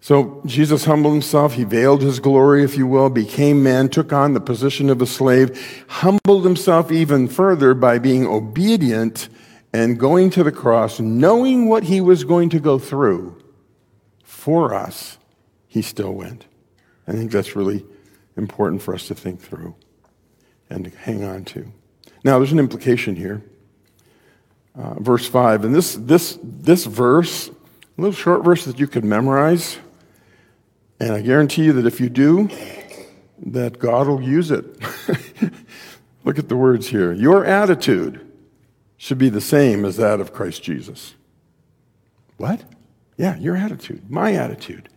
So 0.00 0.42
Jesus 0.44 0.84
humbled 0.84 1.14
himself. 1.14 1.54
He 1.54 1.62
veiled 1.62 2.02
his 2.02 2.18
glory, 2.18 2.64
if 2.64 2.76
you 2.76 2.88
will, 2.88 3.08
became 3.08 3.62
man, 3.62 3.88
took 3.88 4.12
on 4.12 4.34
the 4.34 4.40
position 4.40 4.90
of 4.90 5.00
a 5.00 5.06
slave, 5.06 5.84
humbled 5.88 6.44
himself 6.44 6.90
even 6.90 7.28
further 7.28 7.72
by 7.72 7.98
being 7.98 8.26
obedient 8.26 9.28
and 9.72 9.98
going 9.98 10.30
to 10.30 10.42
the 10.42 10.52
cross, 10.52 10.98
knowing 10.98 11.68
what 11.68 11.84
he 11.84 12.00
was 12.00 12.24
going 12.24 12.50
to 12.50 12.60
go 12.60 12.78
through 12.78 13.40
for 14.24 14.74
us, 14.74 15.18
he 15.66 15.82
still 15.82 16.12
went. 16.12 16.46
I 17.06 17.12
think 17.12 17.30
that's 17.30 17.54
really 17.54 17.86
important 18.36 18.82
for 18.82 18.94
us 18.94 19.06
to 19.08 19.14
think 19.14 19.40
through 19.40 19.74
and 20.68 20.84
to 20.84 20.90
hang 20.90 21.22
on 21.22 21.44
to. 21.44 21.72
Now, 22.24 22.38
there's 22.38 22.52
an 22.52 22.58
implication 22.58 23.16
here. 23.16 23.42
Uh, 24.74 24.94
verse 25.00 25.26
5, 25.26 25.64
and 25.66 25.74
this, 25.74 25.94
this, 25.96 26.38
this 26.42 26.86
verse, 26.86 27.48
a 27.48 27.52
little 27.98 28.14
short 28.14 28.42
verse 28.42 28.64
that 28.64 28.78
you 28.78 28.86
could 28.86 29.04
memorize, 29.04 29.78
and 30.98 31.12
I 31.12 31.20
guarantee 31.20 31.64
you 31.64 31.72
that 31.74 31.86
if 31.86 32.00
you 32.00 32.08
do, 32.08 32.48
that 33.44 33.78
God 33.78 34.06
will 34.06 34.22
use 34.22 34.50
it. 34.50 34.64
Look 36.24 36.38
at 36.38 36.48
the 36.48 36.56
words 36.56 36.86
here. 36.86 37.12
Your 37.12 37.44
attitude 37.44 38.26
should 38.96 39.18
be 39.18 39.28
the 39.28 39.40
same 39.40 39.84
as 39.84 39.96
that 39.96 40.20
of 40.20 40.32
Christ 40.32 40.62
Jesus. 40.62 41.14
What? 42.36 42.62
Yeah, 43.16 43.36
your 43.38 43.56
attitude, 43.56 44.10
my 44.10 44.32
attitude, 44.34 44.88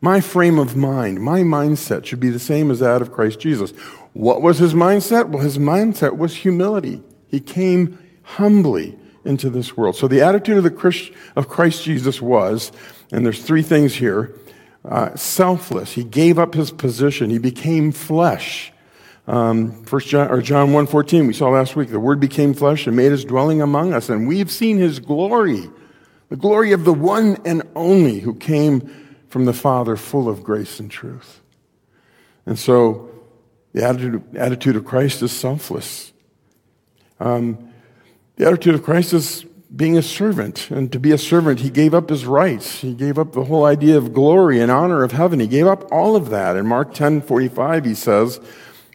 my 0.00 0.20
frame 0.20 0.58
of 0.58 0.76
mind, 0.76 1.20
my 1.20 1.40
mindset 1.42 2.06
should 2.06 2.20
be 2.20 2.30
the 2.30 2.38
same 2.38 2.70
as 2.70 2.80
that 2.80 3.02
of 3.02 3.12
Christ 3.12 3.38
Jesus. 3.38 3.72
What 4.12 4.42
was 4.42 4.58
his 4.58 4.74
mindset? 4.74 5.28
Well, 5.28 5.42
his 5.42 5.58
mindset 5.58 6.16
was 6.16 6.34
humility. 6.34 7.02
He 7.28 7.38
came 7.38 7.98
humbly, 8.22 8.98
into 9.24 9.50
this 9.50 9.76
world. 9.76 9.96
So 9.96 10.08
the 10.08 10.22
attitude 10.22 10.56
of, 10.56 10.64
the 10.64 10.70
Christ, 10.70 11.12
of 11.36 11.48
Christ 11.48 11.84
Jesus 11.84 12.20
was, 12.22 12.72
and 13.12 13.24
there's 13.24 13.42
three 13.42 13.62
things 13.62 13.94
here, 13.94 14.34
uh, 14.84 15.14
selfless. 15.14 15.92
He 15.92 16.04
gave 16.04 16.38
up 16.38 16.54
his 16.54 16.70
position. 16.70 17.30
He 17.30 17.38
became 17.38 17.92
flesh. 17.92 18.72
Um, 19.26 19.84
First 19.84 20.08
John 20.08 20.28
or 20.28 20.40
John 20.40 20.70
1.14, 20.70 21.26
we 21.26 21.32
saw 21.32 21.50
last 21.50 21.76
week, 21.76 21.90
the 21.90 22.00
word 22.00 22.18
became 22.18 22.54
flesh 22.54 22.86
and 22.86 22.96
made 22.96 23.12
his 23.12 23.24
dwelling 23.24 23.62
among 23.62 23.92
us, 23.92 24.08
and 24.08 24.26
we've 24.26 24.50
seen 24.50 24.78
his 24.78 24.98
glory, 24.98 25.70
the 26.30 26.36
glory 26.36 26.72
of 26.72 26.84
the 26.84 26.92
one 26.92 27.36
and 27.44 27.62
only 27.76 28.20
who 28.20 28.34
came 28.34 29.08
from 29.28 29.44
the 29.44 29.52
Father 29.52 29.96
full 29.96 30.28
of 30.28 30.42
grace 30.42 30.80
and 30.80 30.90
truth. 30.90 31.40
And 32.46 32.58
so 32.58 33.10
the 33.72 33.84
attitude, 33.84 34.36
attitude 34.36 34.76
of 34.76 34.84
Christ 34.84 35.22
is 35.22 35.30
selfless. 35.30 36.12
Um, 37.20 37.69
the 38.40 38.46
attitude 38.46 38.74
of 38.74 38.82
Christ 38.82 39.12
is 39.12 39.44
being 39.76 39.98
a 39.98 40.02
servant. 40.02 40.70
And 40.70 40.90
to 40.92 40.98
be 40.98 41.12
a 41.12 41.18
servant, 41.18 41.60
he 41.60 41.68
gave 41.68 41.92
up 41.92 42.08
his 42.08 42.24
rights. 42.24 42.80
He 42.80 42.94
gave 42.94 43.18
up 43.18 43.32
the 43.32 43.44
whole 43.44 43.66
idea 43.66 43.98
of 43.98 44.14
glory 44.14 44.62
and 44.62 44.70
honor 44.70 45.02
of 45.02 45.12
heaven. 45.12 45.40
He 45.40 45.46
gave 45.46 45.66
up 45.66 45.92
all 45.92 46.16
of 46.16 46.30
that. 46.30 46.56
In 46.56 46.66
Mark 46.66 46.94
10 46.94 47.20
45, 47.20 47.84
he 47.84 47.94
says, 47.94 48.40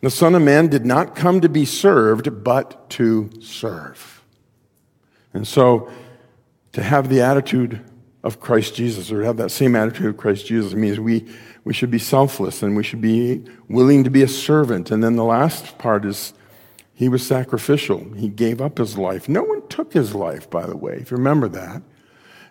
The 0.01 0.09
Son 0.09 0.33
of 0.33 0.41
Man 0.41 0.67
did 0.67 0.83
not 0.83 1.15
come 1.15 1.41
to 1.41 1.47
be 1.47 1.63
served, 1.63 2.43
but 2.43 2.89
to 2.91 3.29
serve. 3.39 4.23
And 5.31 5.47
so, 5.47 5.91
to 6.71 6.81
have 6.81 7.09
the 7.09 7.21
attitude 7.21 7.81
of 8.23 8.39
Christ 8.39 8.73
Jesus, 8.73 9.11
or 9.11 9.19
to 9.19 9.27
have 9.27 9.37
that 9.37 9.51
same 9.51 9.75
attitude 9.75 10.07
of 10.07 10.17
Christ 10.17 10.47
Jesus, 10.47 10.73
means 10.73 10.99
we, 10.99 11.23
we 11.63 11.73
should 11.73 11.91
be 11.91 11.99
selfless 11.99 12.63
and 12.63 12.75
we 12.75 12.81
should 12.81 12.99
be 13.01 13.45
willing 13.69 14.05
to 14.05 14.09
be 14.09 14.23
a 14.23 14.27
servant. 14.27 14.89
And 14.89 15.03
then 15.03 15.15
the 15.15 15.23
last 15.23 15.77
part 15.77 16.03
is 16.03 16.33
he 16.95 17.09
was 17.09 17.27
sacrificial. 17.27 17.99
He 18.15 18.29
gave 18.29 18.61
up 18.61 18.77
his 18.77 18.97
life. 18.97 19.27
No 19.27 19.43
one 19.43 19.67
took 19.67 19.93
his 19.93 20.15
life, 20.15 20.49
by 20.49 20.65
the 20.65 20.77
way, 20.77 20.93
if 20.93 21.11
you 21.11 21.17
remember 21.17 21.49
that. 21.49 21.83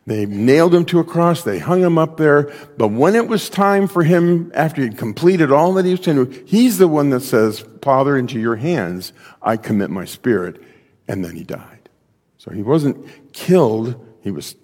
They 0.06 0.26
nailed 0.26 0.74
him 0.74 0.84
to 0.86 0.98
a 0.98 1.04
cross, 1.04 1.42
they 1.42 1.58
hung 1.58 1.80
him 1.80 1.96
up 1.96 2.18
there. 2.18 2.52
But 2.76 2.88
when 2.88 3.14
it 3.14 3.26
was 3.26 3.48
time 3.48 3.88
for 3.88 4.02
him, 4.02 4.52
after 4.54 4.82
he'd 4.82 4.98
completed 4.98 5.50
all 5.50 5.72
that 5.74 5.86
he 5.86 5.92
was 5.92 6.00
to 6.00 6.26
do, 6.26 6.44
he's 6.46 6.76
the 6.76 6.88
one 6.88 7.08
that 7.08 7.20
says, 7.20 7.64
Father, 7.80 8.18
into 8.18 8.38
your 8.38 8.56
hands 8.56 9.14
I 9.40 9.56
commit 9.56 9.88
my 9.90 10.04
spirit. 10.04 10.62
And 11.08 11.24
then 11.24 11.34
he 11.34 11.42
died. 11.42 11.88
So 12.36 12.50
he 12.50 12.62
wasn't 12.62 13.32
killed, 13.32 13.96
he 14.22 14.30
was 14.30 14.56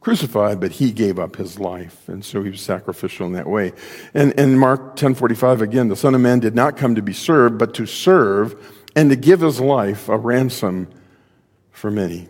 crucified, 0.00 0.60
but 0.60 0.72
he 0.72 0.92
gave 0.92 1.18
up 1.18 1.36
his 1.36 1.58
life. 1.58 2.06
And 2.08 2.22
so 2.22 2.42
he 2.42 2.50
was 2.50 2.60
sacrificial 2.60 3.26
in 3.26 3.32
that 3.32 3.48
way. 3.48 3.72
And 4.12 4.32
in 4.32 4.58
Mark 4.58 4.96
10:45 4.96 5.62
again, 5.62 5.88
the 5.88 5.96
Son 5.96 6.14
of 6.14 6.20
Man 6.20 6.40
did 6.40 6.54
not 6.54 6.76
come 6.76 6.94
to 6.96 7.02
be 7.02 7.14
served, 7.14 7.56
but 7.56 7.72
to 7.74 7.86
serve 7.86 8.71
and 8.94 9.10
to 9.10 9.16
give 9.16 9.40
his 9.40 9.60
life 9.60 10.08
a 10.08 10.16
ransom 10.16 10.88
for 11.70 11.90
many. 11.90 12.28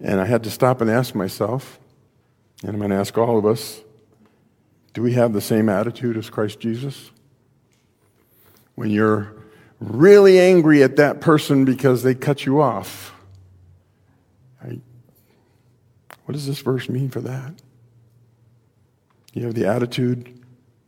And 0.00 0.20
I 0.20 0.24
had 0.24 0.44
to 0.44 0.50
stop 0.50 0.80
and 0.80 0.90
ask 0.90 1.14
myself, 1.14 1.78
and 2.62 2.70
I'm 2.70 2.78
going 2.78 2.90
to 2.90 2.96
ask 2.96 3.16
all 3.18 3.38
of 3.38 3.46
us, 3.46 3.82
do 4.94 5.02
we 5.02 5.12
have 5.12 5.32
the 5.32 5.40
same 5.40 5.68
attitude 5.68 6.16
as 6.16 6.30
Christ 6.30 6.60
Jesus? 6.60 7.10
When 8.74 8.90
you're 8.90 9.34
really 9.80 10.40
angry 10.40 10.82
at 10.82 10.96
that 10.96 11.20
person 11.20 11.64
because 11.64 12.02
they 12.02 12.14
cut 12.14 12.46
you 12.46 12.60
off, 12.60 13.14
I, 14.62 14.80
what 16.24 16.32
does 16.32 16.46
this 16.46 16.60
verse 16.60 16.88
mean 16.88 17.10
for 17.10 17.20
that? 17.20 17.54
You 19.34 19.44
have 19.44 19.54
the 19.54 19.66
attitude 19.66 20.40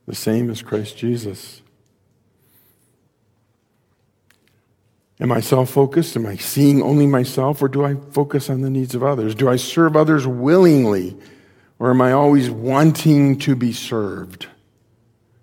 the 0.06 0.14
same 0.14 0.50
as 0.50 0.62
Christ 0.62 0.96
Jesus. 0.96 1.62
Am 5.20 5.30
I 5.30 5.40
self 5.40 5.70
focused? 5.70 6.16
Am 6.16 6.26
I 6.26 6.36
seeing 6.36 6.82
only 6.82 7.06
myself? 7.06 7.60
Or 7.60 7.68
do 7.68 7.84
I 7.84 7.94
focus 7.94 8.48
on 8.48 8.62
the 8.62 8.70
needs 8.70 8.94
of 8.94 9.04
others? 9.04 9.34
Do 9.34 9.48
I 9.48 9.56
serve 9.56 9.96
others 9.96 10.26
willingly? 10.26 11.16
Or 11.78 11.90
am 11.90 12.00
I 12.00 12.12
always 12.12 12.50
wanting 12.50 13.38
to 13.40 13.54
be 13.54 13.72
served? 13.72 14.46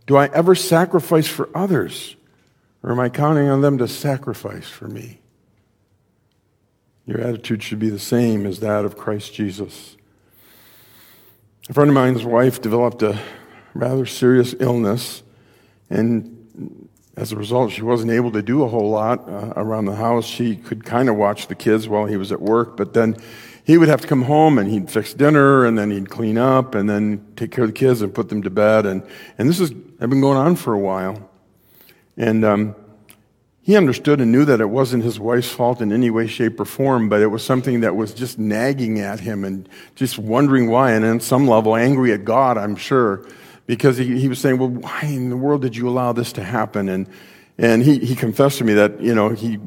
Do 0.07 0.15
I 0.15 0.27
ever 0.27 0.55
sacrifice 0.55 1.27
for 1.27 1.49
others? 1.53 2.15
Or 2.81 2.91
am 2.91 2.99
I 2.99 3.09
counting 3.09 3.49
on 3.49 3.61
them 3.61 3.77
to 3.79 3.87
sacrifice 3.87 4.67
for 4.67 4.87
me? 4.87 5.19
Your 7.05 7.21
attitude 7.21 7.63
should 7.63 7.79
be 7.79 7.89
the 7.89 7.99
same 7.99 8.45
as 8.45 8.59
that 8.59 8.85
of 8.85 8.97
Christ 8.97 9.33
Jesus. 9.33 9.95
A 11.69 11.73
friend 11.73 11.89
of 11.89 11.95
mine's 11.95 12.25
wife 12.25 12.61
developed 12.61 13.01
a 13.01 13.19
rather 13.73 14.05
serious 14.05 14.55
illness, 14.59 15.23
and 15.89 16.36
as 17.17 17.31
a 17.31 17.35
result, 17.35 17.71
she 17.71 17.81
wasn't 17.81 18.11
able 18.11 18.31
to 18.31 18.43
do 18.43 18.63
a 18.63 18.67
whole 18.67 18.91
lot 18.91 19.27
uh, 19.27 19.51
around 19.55 19.85
the 19.85 19.95
house. 19.95 20.23
She 20.23 20.55
could 20.55 20.85
kind 20.85 21.09
of 21.09 21.15
watch 21.15 21.47
the 21.47 21.55
kids 21.55 21.89
while 21.89 22.05
he 22.05 22.15
was 22.15 22.31
at 22.31 22.39
work, 22.39 22.77
but 22.77 22.93
then 22.93 23.17
he 23.63 23.77
would 23.79 23.89
have 23.89 24.01
to 24.01 24.07
come 24.07 24.21
home 24.21 24.59
and 24.59 24.69
he'd 24.69 24.91
fix 24.91 25.15
dinner 25.15 25.65
and 25.65 25.77
then 25.77 25.89
he'd 25.89 26.09
clean 26.09 26.37
up 26.37 26.75
and 26.75 26.87
then 26.87 27.25
take 27.35 27.51
care 27.51 27.63
of 27.63 27.71
the 27.71 27.73
kids 27.73 28.03
and 28.03 28.13
put 28.13 28.29
them 28.29 28.43
to 28.43 28.51
bed. 28.51 28.85
And, 28.85 29.01
and 29.39 29.49
this 29.49 29.57
has 29.57 29.71
been 29.71 30.21
going 30.21 30.37
on 30.37 30.55
for 30.55 30.73
a 30.73 30.79
while. 30.79 31.27
And 32.15 32.45
um, 32.45 32.75
he 33.63 33.75
understood 33.75 34.21
and 34.21 34.31
knew 34.31 34.45
that 34.45 34.61
it 34.61 34.69
wasn't 34.69 35.03
his 35.03 35.19
wife's 35.19 35.49
fault 35.49 35.81
in 35.81 35.91
any 35.91 36.11
way, 36.11 36.27
shape, 36.27 36.59
or 36.59 36.65
form, 36.65 37.09
but 37.09 37.21
it 37.21 37.27
was 37.27 37.43
something 37.43 37.81
that 37.81 37.95
was 37.95 38.13
just 38.13 38.37
nagging 38.37 38.99
at 38.99 39.21
him 39.21 39.43
and 39.43 39.67
just 39.95 40.19
wondering 40.19 40.69
why. 40.69 40.91
And 40.91 41.03
on 41.03 41.19
some 41.19 41.47
level, 41.47 41.75
angry 41.75 42.13
at 42.13 42.25
God, 42.25 42.59
I'm 42.59 42.75
sure 42.75 43.27
because 43.67 43.97
he, 43.97 44.19
he 44.19 44.27
was 44.27 44.39
saying, 44.39 44.57
well, 44.57 44.69
why 44.69 45.01
in 45.03 45.29
the 45.29 45.37
world 45.37 45.61
did 45.61 45.75
you 45.75 45.87
allow 45.87 46.13
this 46.13 46.33
to 46.33 46.43
happen? 46.43 46.89
And, 46.89 47.07
and 47.57 47.83
he, 47.83 47.99
he 47.99 48.15
confessed 48.15 48.57
to 48.57 48.63
me 48.63 48.73
that, 48.73 48.99
you 49.01 49.13
know, 49.13 49.29
he 49.29 49.59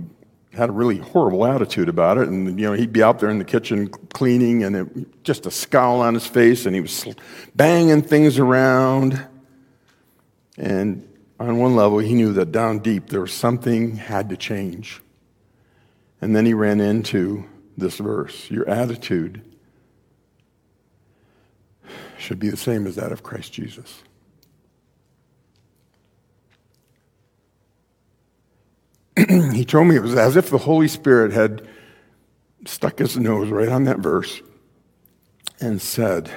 had 0.54 0.70
a 0.70 0.72
really 0.72 0.96
horrible 0.96 1.46
attitude 1.46 1.88
about 1.88 2.18
it. 2.18 2.26
And, 2.26 2.58
you 2.58 2.66
know, 2.66 2.72
he'd 2.72 2.92
be 2.92 3.02
out 3.02 3.20
there 3.20 3.28
in 3.28 3.38
the 3.38 3.44
kitchen 3.44 3.88
cleaning 3.88 4.64
and 4.64 4.74
it, 4.74 5.22
just 5.22 5.46
a 5.46 5.50
scowl 5.50 6.00
on 6.00 6.14
his 6.14 6.26
face 6.26 6.66
and 6.66 6.74
he 6.74 6.80
was 6.80 7.06
banging 7.54 8.02
things 8.02 8.38
around. 8.38 9.24
And 10.56 11.06
on 11.38 11.58
one 11.58 11.76
level, 11.76 11.98
he 11.98 12.14
knew 12.14 12.32
that 12.32 12.52
down 12.52 12.80
deep 12.80 13.08
there 13.08 13.20
was 13.20 13.32
something 13.32 13.96
had 13.96 14.30
to 14.30 14.36
change. 14.36 15.00
And 16.22 16.34
then 16.34 16.46
he 16.46 16.54
ran 16.54 16.80
into 16.80 17.44
this 17.76 17.98
verse 17.98 18.50
Your 18.50 18.68
attitude 18.68 19.42
should 22.20 22.38
be 22.38 22.50
the 22.50 22.56
same 22.56 22.86
as 22.86 22.96
that 22.96 23.12
of 23.12 23.22
Christ 23.22 23.52
Jesus. 23.52 24.02
he 29.52 29.64
told 29.64 29.88
me 29.88 29.96
it 29.96 30.02
was 30.02 30.14
as 30.14 30.36
if 30.36 30.50
the 30.50 30.58
Holy 30.58 30.88
Spirit 30.88 31.32
had 31.32 31.66
stuck 32.66 32.98
his 32.98 33.16
nose 33.16 33.48
right 33.48 33.68
on 33.68 33.84
that 33.84 33.98
verse 33.98 34.42
and 35.60 35.80
said, 35.80 36.30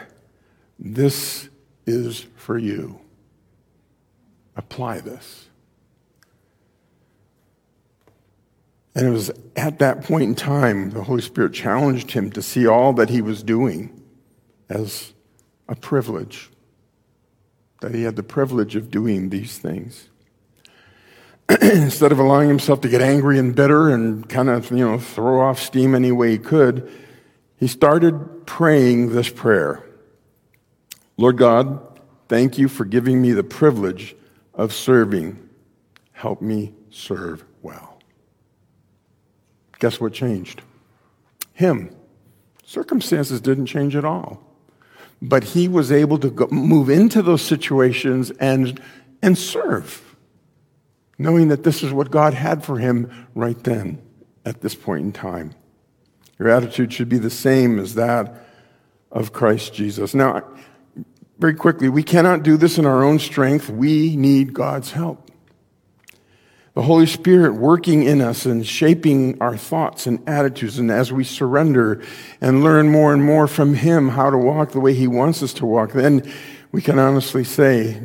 This 0.79 1.49
is 1.85 2.25
for 2.35 2.57
you. 2.57 2.99
Apply 4.55 4.99
this. 4.99 5.47
And 8.95 9.07
it 9.07 9.09
was 9.09 9.31
at 9.55 9.79
that 9.79 10.03
point 10.03 10.23
in 10.23 10.35
time 10.35 10.91
the 10.91 11.03
Holy 11.03 11.21
Spirit 11.21 11.53
challenged 11.53 12.11
him 12.11 12.31
to 12.31 12.41
see 12.41 12.67
all 12.67 12.93
that 12.93 13.09
he 13.09 13.21
was 13.21 13.41
doing 13.41 14.01
as 14.69 15.12
a 15.67 15.75
privilege, 15.75 16.49
that 17.81 17.93
he 17.93 18.03
had 18.03 18.15
the 18.15 18.23
privilege 18.23 18.75
of 18.75 18.91
doing 18.91 19.29
these 19.29 19.57
things. 19.57 20.09
Instead 21.61 22.11
of 22.11 22.19
allowing 22.19 22.47
himself 22.47 22.81
to 22.81 22.89
get 22.89 23.01
angry 23.01 23.37
and 23.37 23.55
bitter 23.55 23.89
and 23.89 24.27
kind 24.29 24.49
of, 24.49 24.71
you 24.71 24.77
know, 24.77 24.97
throw 24.97 25.41
off 25.41 25.59
steam 25.59 25.95
any 25.95 26.11
way 26.11 26.31
he 26.31 26.37
could, 26.37 26.89
he 27.57 27.67
started 27.67 28.45
praying 28.45 29.13
this 29.13 29.29
prayer 29.29 29.83
Lord 31.15 31.37
God, 31.37 31.79
thank 32.27 32.57
you 32.57 32.67
for 32.67 32.85
giving 32.85 33.21
me 33.21 33.33
the 33.33 33.43
privilege 33.43 34.15
of 34.55 34.73
serving. 34.73 35.47
Help 36.11 36.41
me 36.41 36.73
serve 36.89 37.45
well. 37.61 37.99
Guess 39.79 39.99
what 39.99 40.11
changed? 40.11 40.63
Him. 41.53 41.95
Circumstances 42.65 43.41
didn't 43.41 43.67
change 43.67 43.95
at 43.95 44.03
all 44.03 44.41
but 45.23 45.43
he 45.45 45.69
was 45.69 45.89
able 45.89 46.17
to 46.17 46.29
go, 46.29 46.47
move 46.51 46.89
into 46.89 47.21
those 47.21 47.41
situations 47.41 48.29
and, 48.41 48.79
and 49.21 49.37
serve, 49.37 50.17
knowing 51.17 51.47
that 51.47 51.63
this 51.63 51.81
is 51.81 51.93
what 51.93 52.11
God 52.11 52.33
had 52.33 52.63
for 52.63 52.77
him 52.77 53.09
right 53.33 53.61
then 53.63 54.01
at 54.43 54.59
this 54.59 54.75
point 54.75 55.05
in 55.05 55.11
time. 55.13 55.55
Your 56.37 56.49
attitude 56.49 56.91
should 56.91 57.07
be 57.07 57.19
the 57.19 57.29
same 57.29 57.79
as 57.79 57.95
that 57.95 58.45
of 59.13 59.31
Christ 59.31 59.73
Jesus. 59.73 60.13
Now, 60.13 60.43
very 61.39 61.53
quickly, 61.53 61.87
we 61.87 62.03
cannot 62.03 62.43
do 62.43 62.57
this 62.57 62.77
in 62.77 62.85
our 62.85 63.01
own 63.01 63.17
strength. 63.17 63.69
We 63.69 64.17
need 64.17 64.53
God's 64.53 64.91
help 64.91 65.22
the 66.73 66.81
Holy 66.81 67.05
Spirit 67.05 67.53
working 67.53 68.03
in 68.03 68.19
us 68.19 68.45
and 68.45 68.65
shaping 68.65 69.39
our 69.39 69.55
thoughts 69.55 70.07
and 70.07 70.27
attitudes. 70.27 70.79
And 70.79 70.89
as 70.89 71.11
we 71.11 71.23
surrender 71.23 72.03
and 72.41 72.63
learn 72.63 72.89
more 72.89 73.13
and 73.13 73.23
more 73.23 73.47
from 73.47 73.75
Him 73.75 74.09
how 74.09 74.31
to 74.31 74.37
walk 74.37 74.71
the 74.71 74.79
way 74.79 74.93
He 74.93 75.07
wants 75.07 75.43
us 75.43 75.53
to 75.53 75.65
walk, 75.65 75.91
then 75.93 76.31
we 76.71 76.81
can 76.81 76.97
honestly 76.97 77.43
say, 77.43 78.01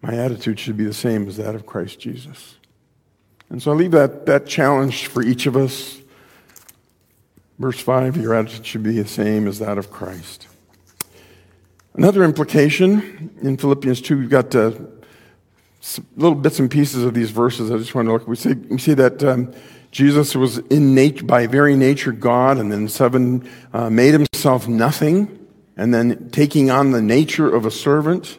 my 0.00 0.14
attitude 0.14 0.60
should 0.60 0.76
be 0.76 0.84
the 0.84 0.94
same 0.94 1.26
as 1.26 1.38
that 1.38 1.54
of 1.54 1.66
Christ 1.66 1.98
Jesus. 1.98 2.56
And 3.48 3.62
so 3.62 3.72
I 3.72 3.74
leave 3.74 3.92
that, 3.92 4.26
that 4.26 4.46
challenge 4.46 5.06
for 5.06 5.22
each 5.22 5.46
of 5.46 5.56
us. 5.56 6.00
Verse 7.58 7.80
5 7.80 8.16
Your 8.18 8.34
attitude 8.34 8.66
should 8.66 8.82
be 8.82 9.00
the 9.00 9.08
same 9.08 9.48
as 9.48 9.58
that 9.58 9.78
of 9.78 9.90
Christ. 9.90 10.46
Another 11.94 12.22
implication 12.22 13.30
in 13.40 13.56
Philippians 13.56 14.00
2, 14.02 14.18
we've 14.18 14.28
got 14.28 14.54
uh, 14.54 14.72
little 16.16 16.34
bits 16.34 16.58
and 16.58 16.70
pieces 16.70 17.04
of 17.04 17.14
these 17.14 17.30
verses. 17.30 17.70
I 17.70 17.78
just 17.78 17.94
want 17.94 18.08
to 18.08 18.12
look. 18.12 18.26
We 18.26 18.36
see, 18.36 18.54
we 18.54 18.78
see 18.78 18.94
that 18.94 19.22
um, 19.22 19.52
Jesus 19.90 20.34
was 20.34 20.58
in 20.58 20.94
nature, 20.94 21.24
by 21.24 21.46
very 21.46 21.76
nature 21.76 22.12
God, 22.12 22.58
and 22.58 22.72
then 22.72 22.88
seven 22.88 23.48
uh, 23.72 23.90
made 23.90 24.12
himself 24.12 24.66
nothing, 24.66 25.46
and 25.76 25.92
then 25.92 26.30
taking 26.30 26.70
on 26.70 26.92
the 26.92 27.02
nature 27.02 27.52
of 27.52 27.66
a 27.66 27.70
servant, 27.70 28.38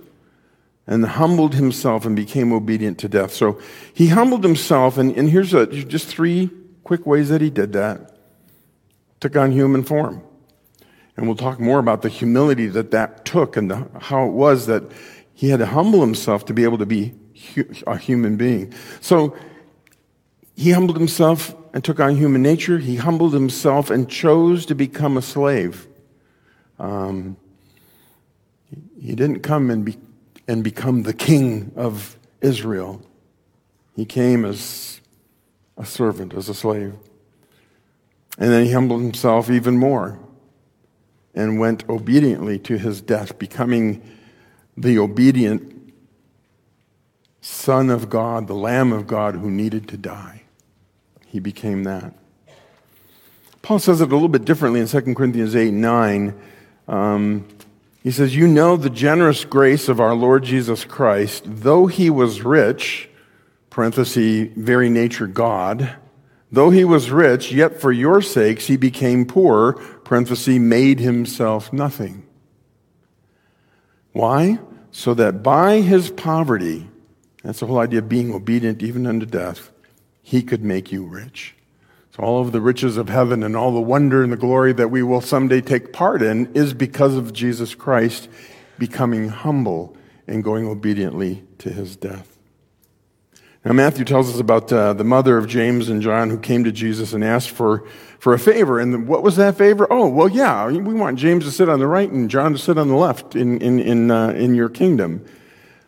and 0.88 1.06
humbled 1.06 1.56
himself 1.56 2.06
and 2.06 2.16
became 2.16 2.52
obedient 2.52 3.00
to 3.00 3.08
death. 3.08 3.34
So 3.34 3.60
he 3.94 4.08
humbled 4.08 4.44
himself, 4.44 4.98
and, 4.98 5.16
and 5.16 5.30
here's 5.30 5.54
a, 5.54 5.66
just 5.68 6.08
three 6.08 6.50
quick 6.84 7.06
ways 7.06 7.30
that 7.30 7.42
he 7.42 7.50
did 7.50 7.74
that. 7.74 8.18
Took 9.20 9.36
on 9.36 9.52
human 9.52 9.84
form. 9.84 10.22
And 11.18 11.28
we'll 11.28 11.38
talk 11.38 11.60
more 11.60 11.80
about 11.80 12.02
the 12.02 12.10
humility 12.10 12.68
that 12.68 12.92
that 12.92 13.24
took 13.24 13.56
and 13.56 13.72
the, 13.72 13.88
how 14.00 14.28
it 14.28 14.34
was 14.34 14.66
that 14.66 14.84
he 15.34 15.50
had 15.50 15.60
to 15.60 15.66
humble 15.66 16.02
himself 16.02 16.46
to 16.46 16.54
be 16.54 16.64
able 16.64 16.78
to 16.78 16.86
be 16.86 17.14
a 17.88 17.98
human 17.98 18.38
being. 18.38 18.74
So 19.02 19.36
he 20.56 20.72
humbled 20.72 20.98
himself 20.98 21.56
and 21.74 21.84
took 21.84 22.00
on 22.00 22.16
human 22.16 22.42
nature. 22.42 22.78
He 22.78 22.96
humbled 22.96 23.34
himself 23.34 23.90
and 23.90 24.10
chose 24.10 24.66
to 24.68 24.76
become 24.76 25.18
a 25.18 25.22
slave. 25.22 25.88
Um, 26.80 27.38
he 29.00 29.16
didn't 29.16 29.42
come 29.42 29.70
and, 29.70 29.86
be, 29.86 29.98
and 30.48 30.64
become 30.64 31.04
the 31.04 31.14
king 31.14 31.72
of 31.76 32.18
Israel. 32.42 33.02
He 33.96 34.06
came 34.06 34.46
as 34.46 35.02
a 35.78 35.86
servant, 35.86 36.34
as 36.34 36.50
a 36.50 36.54
slave. 36.54 36.94
And 38.38 38.52
then 38.52 38.66
he 38.66 38.72
humbled 38.72 39.02
himself 39.02 39.50
even 39.50 39.78
more 39.78 40.20
and 41.34 41.60
went 41.60 41.88
obediently 41.90 42.58
to 42.60 42.78
his 42.78 43.02
death, 43.02 43.38
becoming 43.38 44.02
the 44.78 44.98
obedient 44.98 45.75
Son 47.48 47.90
of 47.90 48.10
God, 48.10 48.48
the 48.48 48.56
Lamb 48.56 48.92
of 48.92 49.08
God 49.08 49.36
who 49.36 49.52
needed 49.52 49.88
to 49.90 49.98
die 49.98 50.42
he 51.36 51.42
became 51.42 51.84
that. 51.84 52.14
Paul 53.62 53.80
says 53.80 54.00
it 54.00 54.10
a 54.10 54.16
little 54.16 54.30
bit 54.30 54.46
differently 54.46 54.80
in 54.80 54.88
2 54.88 55.14
Corinthians 55.14 55.54
8 55.54 55.74
9. 55.74 56.34
Um, 56.88 57.46
he 58.02 58.10
says, 58.10 58.38
You 58.38 58.48
know 58.48 58.78
the 58.78 58.90
generous 58.90 59.44
grace 59.44 59.90
of 59.90 60.00
our 60.00 60.14
Lord 60.16 60.46
Jesus 60.46 60.86
Christ, 60.86 61.44
though 61.46 61.88
he 61.88 62.10
was 62.10 62.42
rich, 62.42 63.10
parenthesis, 63.70 64.48
very 64.56 64.90
nature 64.90 65.28
God, 65.28 65.98
though 66.54 66.70
he 66.70 66.86
was 66.86 67.12
rich, 67.12 67.52
yet 67.52 67.82
for 67.82 67.92
your 67.92 68.22
sakes 68.22 68.68
he 68.68 68.78
became 68.78 69.26
poor, 69.26 69.74
parenthesis, 70.06 70.58
made 70.58 71.02
himself 71.02 71.74
nothing. 71.74 72.26
Why? 74.14 74.60
So 74.92 75.14
that 75.16 75.44
by 75.44 75.82
his 75.82 76.12
poverty, 76.12 76.88
that's 77.46 77.60
the 77.60 77.68
whole 77.68 77.80
idea 77.80 78.00
of 78.00 78.10
being 78.10 78.34
obedient 78.34 78.82
even 78.82 79.06
unto 79.06 79.26
death, 79.26 79.72
he 80.22 80.42
could 80.42 80.64
make 80.64 80.92
you 80.92 81.06
rich. 81.06 81.56
So 82.16 82.24
all 82.24 82.42
of 82.42 82.52
the 82.52 82.62
riches 82.62 82.98
of 82.98 83.10
heaven 83.10 83.44
and 83.44 83.56
all 83.56 83.74
the 83.74 83.82
wonder 83.82 84.24
and 84.24 84.32
the 84.32 84.38
glory 84.38 84.74
that 84.74 84.90
we 84.90 85.04
will 85.04 85.22
someday 85.22 85.62
take 85.62 85.92
part 85.92 86.22
in 86.22 86.54
is 86.54 86.74
because 86.74 87.16
of 87.16 87.34
Jesus 87.34 87.76
Christ 87.76 88.30
becoming 88.80 89.30
humble 89.30 89.96
and 90.28 90.44
going 90.44 90.68
obediently 90.68 91.44
to 91.60 91.70
his 91.70 91.96
death. 91.96 92.36
Now, 93.66 93.74
Matthew 93.74 94.06
tells 94.06 94.32
us 94.32 94.40
about 94.40 94.72
uh, 94.72 94.94
the 94.94 95.04
mother 95.04 95.38
of 95.38 95.48
James 95.48 95.90
and 95.90 96.02
John 96.02 96.30
who 96.30 96.38
came 96.38 96.64
to 96.64 96.72
Jesus 96.72 97.14
and 97.14 97.24
asked 97.24 97.50
for, 97.50 97.84
for 98.20 98.34
a 98.34 98.40
favor. 98.40 98.80
And 98.80 99.08
what 99.08 99.24
was 99.24 99.38
that 99.38 99.58
favor? 99.58 99.88
Oh, 99.90 100.08
well, 100.08 100.30
yeah, 100.30 100.68
we 100.68 100.94
want 100.94 101.18
James 101.18 101.46
to 101.46 101.52
sit 101.52 101.68
on 101.68 101.80
the 101.80 101.88
right 101.88 102.10
and 102.10 102.30
John 102.30 102.54
to 102.54 102.60
sit 102.60 102.78
on 102.78 102.88
the 102.88 102.96
left 102.96 103.36
in, 103.36 103.60
in, 103.62 103.80
in, 103.80 104.12
uh, 104.12 104.30
in 104.30 104.54
your 104.54 104.70
kingdom. 104.70 105.26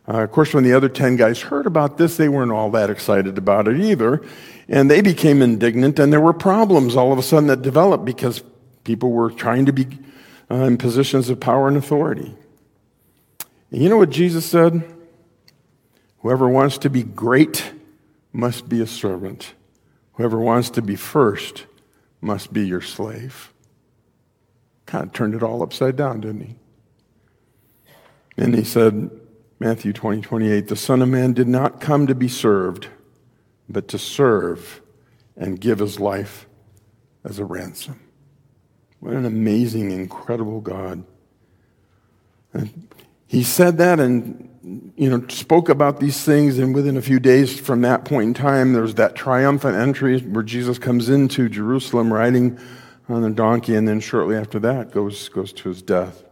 Uh, 0.08 0.24
of 0.24 0.32
course, 0.32 0.54
when 0.54 0.64
the 0.64 0.74
other 0.74 0.88
10 0.88 1.18
guys 1.18 1.42
heard 1.42 1.66
about 1.66 1.98
this, 1.98 2.16
they 2.16 2.30
weren't 2.30 2.52
all 2.52 2.72
that 2.72 2.90
excited 2.90 3.38
about 3.38 3.68
it 3.68 3.80
either. 3.80 4.24
And 4.70 4.90
they 4.90 5.02
became 5.02 5.42
indignant, 5.42 6.00
and 6.00 6.12
there 6.14 6.22
were 6.22 6.34
problems 6.34 6.96
all 6.96 7.12
of 7.12 7.20
a 7.20 7.24
sudden 7.24 7.48
that 7.48 7.62
developed 7.62 8.06
because 8.06 8.42
people 8.84 9.12
were 9.12 9.32
trying 9.32 9.66
to 9.66 9.74
be 9.74 9.88
uh, 10.50 10.56
in 10.56 10.78
positions 10.78 11.30
of 11.30 11.40
power 11.40 11.68
and 11.68 11.76
authority. 11.76 12.34
And 13.72 13.82
you 13.82 13.90
know 13.90 13.98
what 13.98 14.10
Jesus 14.10 14.46
said? 14.46 14.84
Whoever 16.20 16.48
wants 16.48 16.78
to 16.80 16.90
be 16.90 17.04
great 17.04 17.74
must 18.32 18.70
be 18.70 18.82
a 18.82 18.88
servant. 18.88 19.54
Whoever 20.14 20.40
wants 20.40 20.70
to 20.72 20.82
be 20.82 20.96
first 20.96 21.66
must 22.22 22.54
be 22.54 22.66
your 22.66 22.82
slave. 22.82 23.54
Kind 24.86 25.06
of 25.06 25.14
turned 25.14 25.36
it 25.36 25.44
all 25.44 25.62
upside 25.62 25.96
down, 25.96 26.22
didn't 26.22 26.42
he? 26.42 26.56
And 28.38 28.56
he 28.56 28.64
said, 28.64 29.10
Matthew 29.60 29.92
20, 29.92 30.22
28, 30.22 30.68
the 30.68 30.76
Son 30.76 31.02
of 31.02 31.10
Man 31.10 31.34
did 31.34 31.48
not 31.48 31.82
come 31.82 32.06
to 32.08 32.16
be 32.16 32.28
served, 32.28 32.88
but 33.68 33.88
to 33.88 33.98
serve 33.98 34.82
and 35.36 35.60
give 35.60 35.80
his 35.80 36.00
life 36.00 36.48
as 37.24 37.40
a 37.40 37.46
ransom. 37.46 38.00
What 39.00 39.14
an 39.14 39.26
amazing, 39.26 39.92
incredible 39.92 40.62
God. 40.62 41.04
And 42.54 42.88
he 43.28 43.44
said 43.44 43.78
that 43.78 44.00
and 44.00 44.94
you 44.96 45.10
know 45.10 45.26
spoke 45.28 45.70
about 45.70 46.00
these 46.00 46.24
things 46.24 46.58
and 46.58 46.74
within 46.74 46.98
a 46.98 47.02
few 47.02 47.20
days 47.20 47.60
from 47.60 47.82
that 47.82 48.04
point 48.04 48.28
in 48.28 48.34
time 48.34 48.74
there's 48.74 48.96
that 48.96 49.16
triumphant 49.16 49.76
entry 49.76 50.20
where 50.20 50.44
jesus 50.44 50.78
comes 50.78 51.08
into 51.08 51.48
jerusalem 51.48 52.12
riding 52.12 52.60
on 53.08 53.24
a 53.24 53.30
donkey 53.30 53.76
and 53.76 53.88
then 53.88 54.02
shortly 54.02 54.36
after 54.36 54.60
that 54.60 54.92
goes, 54.92 55.30
goes 55.30 55.54
to 55.54 55.70
his 55.70 55.82
death 55.82 56.24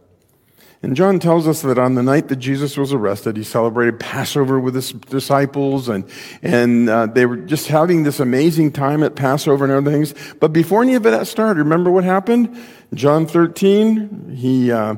and 0.82 0.94
John 0.94 1.18
tells 1.18 1.48
us 1.48 1.62
that 1.62 1.78
on 1.78 1.94
the 1.94 2.02
night 2.02 2.28
that 2.28 2.36
Jesus 2.36 2.76
was 2.76 2.92
arrested, 2.92 3.36
he 3.36 3.42
celebrated 3.44 3.98
Passover 3.98 4.60
with 4.60 4.74
his 4.74 4.92
disciples, 4.92 5.88
and, 5.88 6.04
and 6.42 6.88
uh, 6.88 7.06
they 7.06 7.24
were 7.24 7.38
just 7.38 7.68
having 7.68 8.02
this 8.02 8.20
amazing 8.20 8.72
time 8.72 9.02
at 9.02 9.16
Passover 9.16 9.64
and 9.64 9.72
other 9.72 9.90
things. 9.90 10.14
But 10.38 10.52
before 10.52 10.82
any 10.82 10.94
of 10.94 11.02
that 11.04 11.26
started, 11.26 11.60
remember 11.60 11.90
what 11.90 12.04
happened? 12.04 12.56
John 12.94 13.26
13, 13.26 14.36
he 14.36 14.70
uh, 14.70 14.96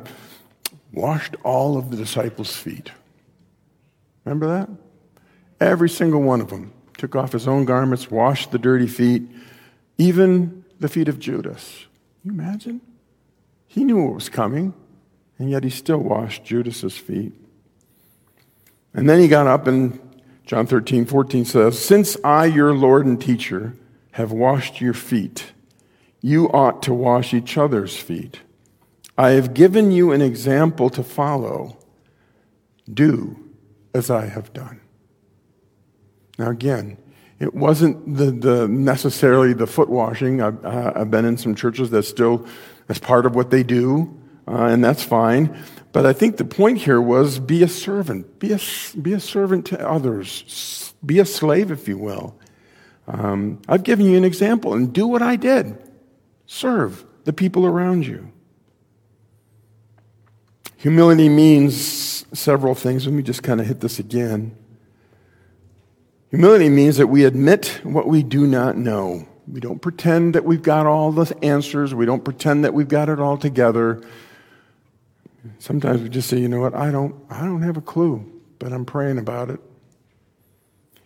washed 0.92 1.36
all 1.44 1.78
of 1.78 1.90
the 1.90 1.96
disciples' 1.96 2.56
feet. 2.56 2.90
Remember 4.24 4.48
that? 4.48 4.68
Every 5.60 5.88
single 5.88 6.22
one 6.22 6.40
of 6.40 6.50
them 6.50 6.72
took 6.98 7.14
off 7.14 7.32
his 7.32 7.46
own 7.46 7.64
garments, 7.64 8.10
washed 8.10 8.50
the 8.50 8.58
dirty 8.58 8.88
feet, 8.88 9.22
even 9.96 10.64
the 10.80 10.88
feet 10.88 11.08
of 11.08 11.18
Judas. 11.18 11.86
Can 12.22 12.34
you 12.34 12.40
imagine? 12.40 12.80
He 13.68 13.84
knew 13.84 14.02
what 14.04 14.14
was 14.14 14.28
coming. 14.28 14.74
And 15.38 15.50
yet 15.50 15.64
he 15.64 15.70
still 15.70 15.98
washed 15.98 16.44
Judas's 16.44 16.96
feet. 16.96 17.32
And 18.92 19.08
then 19.08 19.20
he 19.20 19.28
got 19.28 19.46
up 19.46 19.66
and 19.66 20.00
John 20.48 20.66
13, 20.66 21.04
14 21.04 21.44
says, 21.44 21.78
Since 21.78 22.16
I, 22.24 22.46
your 22.46 22.72
Lord 22.72 23.04
and 23.04 23.20
teacher, 23.20 23.74
have 24.12 24.32
washed 24.32 24.80
your 24.80 24.94
feet, 24.94 25.52
you 26.22 26.50
ought 26.50 26.82
to 26.84 26.94
wash 26.94 27.34
each 27.34 27.58
other's 27.58 27.96
feet. 27.96 28.40
I 29.18 29.30
have 29.30 29.52
given 29.52 29.92
you 29.92 30.10
an 30.10 30.22
example 30.22 30.88
to 30.90 31.02
follow. 31.02 31.76
Do 32.92 33.36
as 33.94 34.10
I 34.10 34.26
have 34.26 34.54
done. 34.54 34.80
Now, 36.38 36.48
again, 36.48 36.96
it 37.38 37.52
wasn't 37.54 38.16
the, 38.16 38.30
the 38.30 38.68
necessarily 38.68 39.52
the 39.52 39.66
foot 39.66 39.90
washing. 39.90 40.40
I've, 40.40 40.64
uh, 40.64 40.92
I've 40.96 41.10
been 41.10 41.26
in 41.26 41.36
some 41.36 41.54
churches 41.54 41.90
that 41.90 42.04
still, 42.04 42.46
that's 42.86 43.00
part 43.00 43.26
of 43.26 43.34
what 43.34 43.50
they 43.50 43.62
do 43.62 44.17
uh, 44.48 44.64
and 44.64 44.82
that's 44.82 45.02
fine. 45.02 45.56
But 45.92 46.06
I 46.06 46.12
think 46.12 46.36
the 46.36 46.44
point 46.44 46.78
here 46.78 47.00
was 47.00 47.38
be 47.38 47.62
a 47.62 47.68
servant, 47.68 48.38
be 48.38 48.52
a, 48.52 48.60
be 49.00 49.12
a 49.12 49.20
servant 49.20 49.66
to 49.66 49.88
others, 49.88 50.94
be 51.04 51.18
a 51.18 51.24
slave, 51.24 51.70
if 51.70 51.88
you 51.88 51.98
will. 51.98 52.38
Um, 53.06 53.60
I've 53.68 53.84
given 53.84 54.06
you 54.06 54.16
an 54.16 54.24
example, 54.24 54.74
and 54.74 54.92
do 54.92 55.06
what 55.06 55.22
I 55.22 55.36
did 55.36 55.78
serve 56.46 57.04
the 57.24 57.32
people 57.32 57.66
around 57.66 58.06
you. 58.06 58.32
Humility 60.78 61.28
means 61.28 62.24
several 62.32 62.74
things. 62.74 63.04
Let 63.04 63.14
me 63.14 63.22
just 63.22 63.42
kind 63.42 63.60
of 63.60 63.66
hit 63.66 63.80
this 63.80 63.98
again. 63.98 64.56
Humility 66.30 66.68
means 66.68 66.96
that 66.98 67.08
we 67.08 67.24
admit 67.24 67.80
what 67.82 68.06
we 68.06 68.22
do 68.22 68.46
not 68.46 68.76
know. 68.76 69.26
We 69.46 69.60
don't 69.60 69.80
pretend 69.80 70.34
that 70.34 70.44
we've 70.44 70.62
got 70.62 70.86
all 70.86 71.10
the 71.10 71.36
answers. 71.42 71.94
We 71.94 72.06
don't 72.06 72.24
pretend 72.24 72.64
that 72.64 72.74
we've 72.74 72.88
got 72.88 73.08
it 73.08 73.18
all 73.18 73.36
together. 73.36 74.02
Sometimes 75.58 76.02
we 76.02 76.08
just 76.08 76.28
say, 76.28 76.38
you 76.38 76.48
know 76.48 76.60
what, 76.60 76.74
I 76.74 76.90
don't, 76.90 77.14
I 77.30 77.44
don't 77.44 77.62
have 77.62 77.76
a 77.76 77.80
clue, 77.80 78.24
but 78.58 78.72
I'm 78.72 78.84
praying 78.84 79.18
about 79.18 79.50
it. 79.50 79.60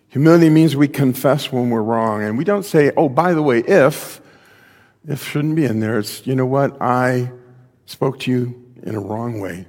Humility 0.09 0.51
means 0.51 0.77
we 0.77 0.89
confess 0.89 1.51
when 1.51 1.71
we're 1.71 1.83
wrong. 1.83 2.23
And 2.23 2.37
we 2.37 2.45
don't 2.45 2.65
say, 2.65 2.93
oh, 2.97 3.09
by 3.09 3.33
the 3.33 3.43
way, 3.43 3.61
if, 3.61 4.21
if 5.09 5.27
shouldn't 5.27 5.57
be 5.57 5.65
in 5.65 5.81
there. 5.81 5.99
It's, 5.99 6.27
you 6.27 6.35
know 6.35 6.45
what, 6.45 6.77
I 6.83 7.33
spoke 7.87 8.19
to 8.21 8.31
you 8.31 8.73
in 8.83 8.95
a 8.95 9.01
wrong 9.01 9.41
way. 9.41 9.67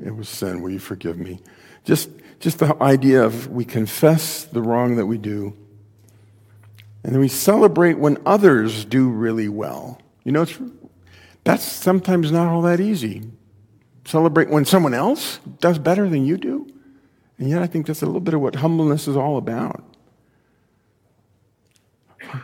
It 0.00 0.14
was 0.14 0.28
sin. 0.28 0.62
Will 0.62 0.70
you 0.70 0.78
forgive 0.78 1.18
me? 1.18 1.40
Just, 1.84 2.10
just 2.38 2.60
the 2.60 2.80
idea 2.80 3.24
of 3.24 3.48
we 3.48 3.64
confess 3.64 4.44
the 4.44 4.62
wrong 4.62 4.96
that 4.96 5.06
we 5.06 5.18
do. 5.18 5.56
And 7.02 7.12
then 7.12 7.20
we 7.20 7.28
celebrate 7.28 7.98
when 7.98 8.18
others 8.24 8.84
do 8.84 9.08
really 9.08 9.48
well. 9.48 10.00
You 10.22 10.30
know, 10.30 10.42
it's, 10.42 10.58
that's 11.42 11.64
sometimes 11.64 12.30
not 12.30 12.46
all 12.46 12.62
that 12.62 12.78
easy. 12.78 13.22
Celebrate 14.04 14.50
when 14.50 14.64
someone 14.64 14.94
else 14.94 15.38
does 15.60 15.78
better 15.78 16.08
than 16.08 16.24
you 16.24 16.36
do. 16.36 16.66
And 17.38 17.48
yet, 17.48 17.62
I 17.62 17.66
think 17.66 17.86
that's 17.86 18.02
a 18.02 18.06
little 18.06 18.20
bit 18.20 18.34
of 18.34 18.40
what 18.40 18.56
humbleness 18.56 19.08
is 19.08 19.16
all 19.16 19.36
about. 19.36 19.84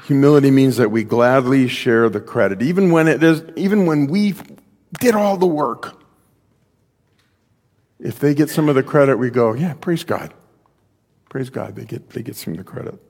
Humility 0.06 0.50
means 0.50 0.76
that 0.76 0.90
we 0.90 1.04
gladly 1.04 1.68
share 1.68 2.08
the 2.08 2.20
credit, 2.20 2.62
even 2.62 2.90
when 2.90 3.08
it 3.08 3.22
is, 3.22 3.42
even 3.56 3.86
when 3.86 4.06
we 4.06 4.34
did 5.00 5.14
all 5.14 5.36
the 5.36 5.46
work. 5.46 6.02
If 7.98 8.18
they 8.20 8.34
get 8.34 8.50
some 8.50 8.68
of 8.68 8.74
the 8.74 8.82
credit, 8.82 9.16
we 9.16 9.30
go, 9.30 9.54
yeah, 9.54 9.74
praise 9.74 10.04
God. 10.04 10.32
Praise 11.28 11.50
God, 11.50 11.76
they 11.76 11.84
get, 11.84 12.10
they 12.10 12.22
get 12.22 12.36
some 12.36 12.54
of 12.54 12.58
the 12.58 12.64
credit. 12.64 13.00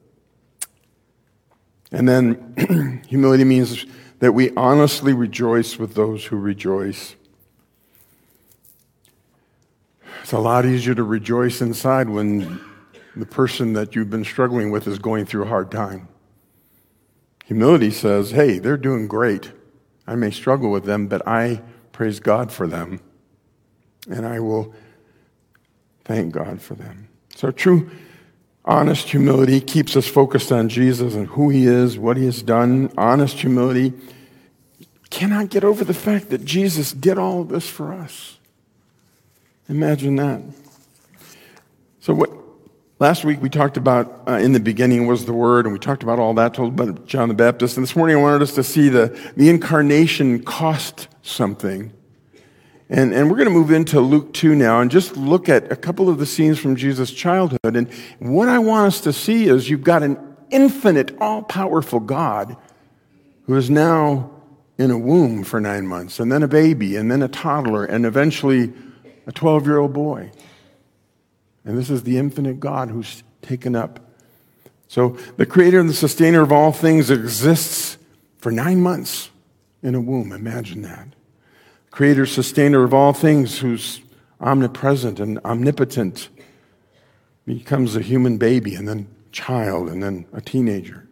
And 1.93 2.09
then 2.09 3.03
humility 3.09 3.45
means 3.45 3.87
that 4.19 4.33
we 4.33 4.55
honestly 4.57 5.13
rejoice 5.13 5.79
with 5.79 5.95
those 5.95 6.25
who 6.27 6.37
rejoice. 6.37 7.15
It's 10.29 10.35
a 10.35 10.39
lot 10.39 10.67
easier 10.67 10.95
to 10.95 11.05
rejoice 11.05 11.63
inside 11.63 12.11
when 12.11 12.61
the 13.17 13.25
person 13.25 13.73
that 13.73 13.97
you've 13.97 14.11
been 14.11 14.27
struggling 14.27 14.71
with 14.71 14.87
is 14.87 14.99
going 14.99 15.25
through 15.25 15.45
a 15.45 15.49
hard 15.49 15.71
time. 15.71 16.07
Humility 17.47 17.91
says, 17.91 18.33
hey, 18.33 18.59
they're 18.59 18.77
doing 18.77 19.09
great. 19.09 19.53
I 20.07 20.17
may 20.17 20.31
struggle 20.31 20.71
with 20.71 20.85
them, 20.85 21.07
but 21.07 21.27
I 21.27 21.63
praise 21.93 22.21
God 22.21 22.53
for 22.53 22.67
them. 22.67 23.01
And 24.11 24.27
I 24.27 24.39
will 24.41 24.75
thank 26.05 26.35
God 26.35 26.61
for 26.61 26.75
them. 26.75 27.09
So, 27.35 27.51
true, 27.51 27.91
honest 28.67 29.09
humility 29.09 29.63
keeps 29.63 29.97
us 29.97 30.07
focused 30.07 30.53
on 30.53 30.69
Jesus 30.69 31.15
and 31.15 31.29
who 31.29 31.49
he 31.49 31.67
is, 31.67 31.99
what 31.99 32.19
he 32.19 32.27
has 32.27 32.43
done. 32.43 32.93
Honest 32.99 33.39
humility 33.39 33.95
cannot 35.09 35.49
get 35.49 35.65
over 35.65 35.85
the 35.85 35.95
fact 35.95 36.29
that 36.29 36.45
Jesus 36.45 36.93
did 36.93 37.17
all 37.17 37.41
of 37.41 37.49
this 37.49 37.67
for 37.67 37.95
us. 37.95 38.38
Imagine 39.69 40.17
that. 40.17 40.41
So, 42.01 42.15
what 42.15 42.31
last 42.99 43.23
week 43.27 43.43
we 43.43 43.51
talked 43.51 43.77
about 43.77 44.23
uh, 44.27 44.33
in 44.33 44.53
the 44.53 44.61
beginning 44.61 45.07
was 45.07 45.27
the 45.27 45.35
Word, 45.35 45.67
and 45.67 45.75
we 45.75 45.79
talked 45.79 46.03
about 46.03 46.19
all 46.19 46.33
that, 46.35 46.55
told 46.55 46.81
about 46.81 47.05
John 47.05 47.29
the 47.29 47.35
Baptist. 47.35 47.77
And 47.77 47.85
this 47.85 47.95
morning 47.95 48.17
I 48.17 48.21
wanted 48.21 48.41
us 48.41 48.55
to 48.55 48.65
see 48.65 48.89
the, 48.89 49.09
the 49.37 49.51
incarnation 49.51 50.43
cost 50.43 51.09
something. 51.21 51.93
And, 52.89 53.13
and 53.13 53.31
we're 53.31 53.37
going 53.37 53.49
to 53.49 53.55
move 53.55 53.71
into 53.71 54.01
Luke 54.01 54.33
2 54.33 54.55
now 54.55 54.81
and 54.81 54.91
just 54.91 55.19
look 55.19 55.51
at 55.51 55.71
a 55.71 55.77
couple 55.77 56.09
of 56.09 56.17
the 56.17 56.25
scenes 56.25 56.59
from 56.59 56.75
Jesus' 56.75 57.11
childhood. 57.11 57.59
And 57.77 57.93
what 58.21 58.49
I 58.49 58.59
want 58.61 58.87
us 58.87 59.03
to 59.03 59.13
see 59.13 59.49
is 59.49 59.69
you've 59.69 59.85
got 59.85 60.03
an 60.03 60.19
infinite, 60.49 61.15
all 61.21 61.43
powerful 61.43 62.01
God 62.01 62.57
who 63.45 63.55
is 63.55 63.69
now 63.69 64.31
in 64.79 64.91
a 64.91 64.97
womb 64.97 65.45
for 65.45 65.61
nine 65.61 65.87
months, 65.87 66.21
and 66.21 66.33
then 66.33 66.43
a 66.43 66.49
baby, 66.49 66.97
and 66.97 67.11
then 67.11 67.21
a 67.21 67.29
toddler, 67.29 67.85
and 67.85 68.07
eventually 68.07 68.73
a 69.29 69.33
12 69.33 69.67
year 69.67 69.79
old 69.79 69.93
boy. 69.93 70.33
And 71.65 71.79
this 71.79 71.91
is 71.91 72.03
the 72.03 72.17
infinite 72.17 72.59
God 72.59 72.91
who's 72.91 73.23
taken 73.43 73.77
up. 73.77 74.01
So 74.89 75.11
the 75.37 75.47
creator 75.47 75.79
and 75.79 75.89
the 75.89 75.95
sustainer 75.95 76.41
of 76.41 76.51
all 76.51 76.73
things 76.73 77.11
exists 77.11 77.99
for 78.39 78.51
nine 78.51 78.81
months 78.81 79.31
in 79.83 79.95
a 79.95 80.01
womb. 80.01 80.33
Imagine 80.33 80.83
that. 80.83 81.09
Creator, 81.91 82.27
sustainer 82.27 82.85
of 82.85 82.95
all 82.95 83.13
things, 83.13 83.59
who's 83.59 84.01
omnipresent 84.41 85.21
and 85.21 85.39
omnipotent, 85.45 86.31
becomes 87.45 87.97
a 87.97 88.01
human 88.01 88.39
baby 88.39 88.75
and 88.75 88.89
then 88.89 89.09
child 89.33 89.89
and 89.89 90.03
then 90.03 90.27
a 90.33 90.41
teenager. 90.41 91.08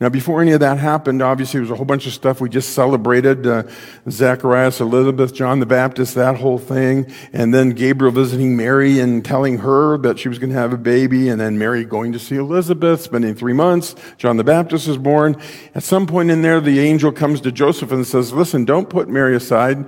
Now, 0.00 0.08
before 0.08 0.40
any 0.40 0.52
of 0.52 0.60
that 0.60 0.78
happened, 0.78 1.20
obviously, 1.20 1.58
there 1.58 1.64
was 1.64 1.70
a 1.70 1.76
whole 1.76 1.84
bunch 1.84 2.06
of 2.06 2.14
stuff 2.14 2.40
we 2.40 2.48
just 2.48 2.70
celebrated 2.70 3.46
uh, 3.46 3.64
Zacharias, 4.08 4.80
Elizabeth, 4.80 5.34
John 5.34 5.60
the 5.60 5.66
Baptist, 5.66 6.14
that 6.14 6.36
whole 6.36 6.56
thing. 6.56 7.12
And 7.34 7.52
then 7.52 7.72
Gabriel 7.72 8.10
visiting 8.10 8.56
Mary 8.56 8.98
and 8.98 9.22
telling 9.22 9.58
her 9.58 9.98
that 9.98 10.18
she 10.18 10.30
was 10.30 10.38
going 10.38 10.48
to 10.52 10.58
have 10.58 10.72
a 10.72 10.78
baby. 10.78 11.28
And 11.28 11.38
then 11.38 11.58
Mary 11.58 11.84
going 11.84 12.12
to 12.12 12.18
see 12.18 12.36
Elizabeth, 12.36 13.02
spending 13.02 13.34
three 13.34 13.52
months. 13.52 13.94
John 14.16 14.38
the 14.38 14.44
Baptist 14.44 14.88
is 14.88 14.96
born. 14.96 15.36
At 15.74 15.82
some 15.82 16.06
point 16.06 16.30
in 16.30 16.40
there, 16.40 16.62
the 16.62 16.80
angel 16.80 17.12
comes 17.12 17.42
to 17.42 17.52
Joseph 17.52 17.92
and 17.92 18.06
says, 18.06 18.32
Listen, 18.32 18.64
don't 18.64 18.88
put 18.88 19.06
Mary 19.06 19.36
aside. 19.36 19.84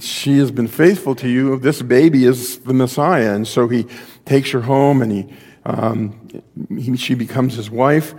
She 0.00 0.38
has 0.38 0.50
been 0.50 0.66
faithful 0.66 1.14
to 1.14 1.28
you. 1.28 1.56
This 1.60 1.82
baby 1.82 2.24
is 2.24 2.58
the 2.58 2.74
Messiah. 2.74 3.32
And 3.32 3.46
so 3.46 3.68
he 3.68 3.86
takes 4.24 4.50
her 4.50 4.62
home 4.62 5.02
and 5.02 5.12
he, 5.12 5.32
um, 5.64 6.42
he 6.68 6.96
she 6.96 7.14
becomes 7.14 7.54
his 7.54 7.70
wife. 7.70 8.12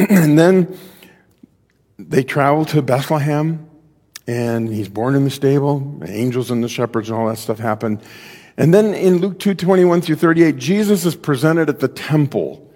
and 0.08 0.38
then 0.38 0.78
they 1.98 2.22
travel 2.22 2.64
to 2.66 2.80
Bethlehem, 2.80 3.68
and 4.26 4.72
he's 4.72 4.88
born 4.88 5.14
in 5.14 5.24
the 5.24 5.30
stable. 5.30 5.80
The 5.80 6.10
angels 6.10 6.50
and 6.50 6.64
the 6.64 6.68
shepherds 6.68 7.10
and 7.10 7.18
all 7.18 7.28
that 7.28 7.36
stuff 7.36 7.58
happen. 7.58 8.00
And 8.56 8.72
then 8.72 8.94
in 8.94 9.18
Luke 9.18 9.38
2 9.38 9.54
21 9.54 10.00
through 10.00 10.16
38, 10.16 10.56
Jesus 10.56 11.04
is 11.04 11.14
presented 11.14 11.68
at 11.68 11.80
the 11.80 11.88
temple. 11.88 12.66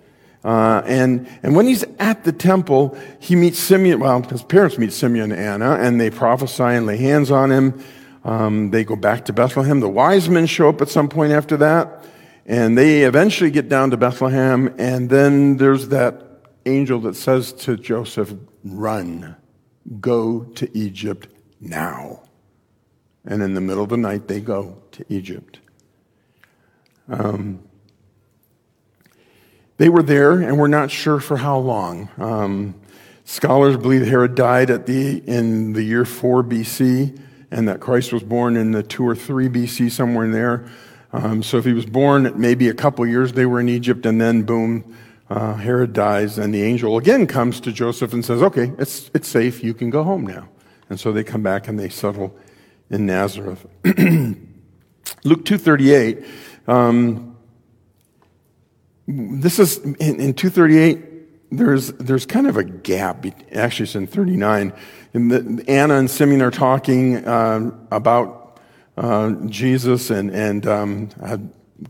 Uh, 0.44 0.82
and, 0.84 1.26
and 1.42 1.56
when 1.56 1.66
he's 1.66 1.84
at 1.98 2.24
the 2.24 2.32
temple, 2.32 2.98
he 3.20 3.37
meets 3.37 3.58
Simeon. 3.58 4.00
Well, 4.00 4.20
his 4.22 4.42
parents 4.42 4.76
meet 4.76 4.92
Simeon 4.92 5.32
and 5.32 5.40
Anna, 5.40 5.76
and 5.76 5.98
they 5.98 6.10
prophesy 6.10 6.62
and 6.62 6.84
lay 6.84 6.98
hands 6.98 7.30
on 7.30 7.50
him. 7.50 7.82
Um, 8.24 8.70
they 8.70 8.84
go 8.84 8.96
back 8.96 9.24
to 9.26 9.32
Bethlehem. 9.32 9.80
The 9.80 9.88
wise 9.88 10.28
men 10.28 10.44
show 10.44 10.68
up 10.68 10.82
at 10.82 10.90
some 10.90 11.08
point 11.08 11.32
after 11.32 11.56
that, 11.58 12.04
and 12.44 12.76
they 12.76 13.04
eventually 13.04 13.50
get 13.50 13.70
down 13.70 13.92
to 13.92 13.96
Bethlehem. 13.96 14.74
And 14.76 15.08
then 15.08 15.56
there's 15.56 15.88
that 15.88 16.34
angel 16.66 17.00
that 17.00 17.16
says 17.16 17.53
to 17.53 17.77
Joseph, 17.77 18.35
Run, 18.64 19.37
go 20.00 20.44
to 20.44 20.77
Egypt 20.77 21.29
now. 21.61 22.22
And 23.24 23.42
in 23.42 23.55
the 23.55 23.61
middle 23.61 23.83
of 23.83 23.90
the 23.90 23.96
night, 23.96 24.29
they 24.29 24.40
go 24.40 24.83
to 24.92 25.05
Egypt. 25.09 25.59
Um, 27.09 27.61
they 29.77 29.88
were 29.88 30.03
there, 30.03 30.40
and 30.40 30.59
we're 30.59 30.68
not 30.68 30.90
sure 30.90 31.20
for 31.20 31.37
how 31.37 31.59
long. 31.59 32.09
Um, 32.18 32.74
scholars 33.24 33.77
believe 33.77 34.07
Herod 34.07 34.35
died 34.35 34.70
at 34.70 34.87
the, 34.87 35.18
in 35.27 35.72
the 35.72 35.83
year 35.83 36.05
4 36.05 36.44
BC, 36.44 37.18
and 37.50 37.68
that 37.68 37.81
Christ 37.81 38.12
was 38.12 38.22
born 38.22 38.57
in 38.57 38.72
the 38.72 38.83
2 38.83 39.07
or 39.07 39.16
3 39.16 39.48
BC, 39.48 39.90
somewhere 39.90 40.24
in 40.24 40.33
there. 40.33 40.66
Um, 41.12 41.42
so 41.42 41.59
if 41.59 41.64
he 41.64 41.72
was 41.72 41.87
born 41.87 42.33
maybe 42.37 42.68
a 42.68 42.74
couple 42.74 43.07
years, 43.07 43.33
they 43.33 43.46
were 43.46 43.61
in 43.61 43.68
Egypt, 43.68 44.05
and 44.07 44.20
then 44.20 44.42
boom, 44.42 44.96
uh, 45.35 45.55
Herod 45.55 45.92
dies, 45.92 46.38
and 46.38 46.55
the 46.55 46.62
angel 46.62 46.97
again 46.97 47.27
comes 47.27 47.59
to 47.62 47.73
Joseph 47.73 48.12
and 48.12 48.25
says, 48.25 48.40
Okay, 48.40 48.73
it's, 48.79 49.11
it's 49.14 49.27
safe. 49.27 49.64
You 49.64 49.75
can 49.75 49.90
go 49.90 50.05
home 50.05 50.25
now. 50.25 50.49
And 50.88 51.01
so 51.01 51.11
they 51.11 51.25
come 51.25 51.42
back 51.42 51.66
and 51.66 51.77
they 51.77 51.88
settle 51.88 52.37
in 52.88 53.07
Nazareth. 53.07 53.66
Luke 53.85 55.44
238. 55.44 56.25
Um, 56.68 57.37
this 59.09 59.59
is 59.59 59.79
in, 59.79 60.20
in 60.20 60.35
238. 60.35 61.51
There's 61.51 61.88
there's 61.94 62.27
kind 62.27 62.47
of 62.47 62.57
a 62.57 62.64
gap. 62.64 63.27
Actually, 63.53 63.85
it's 63.85 63.97
in 63.97 64.07
39. 64.07 64.73
And 65.14 65.33
the, 65.33 65.64
Anna 65.68 65.94
and 65.94 66.09
Simeon 66.09 66.42
are 66.42 66.51
talking 66.53 67.27
uh, 67.27 67.73
about 67.90 68.61
uh, 68.97 69.33
Jesus 69.47 70.11
and 70.11 70.31
and 70.31 70.64
um, 70.66 71.09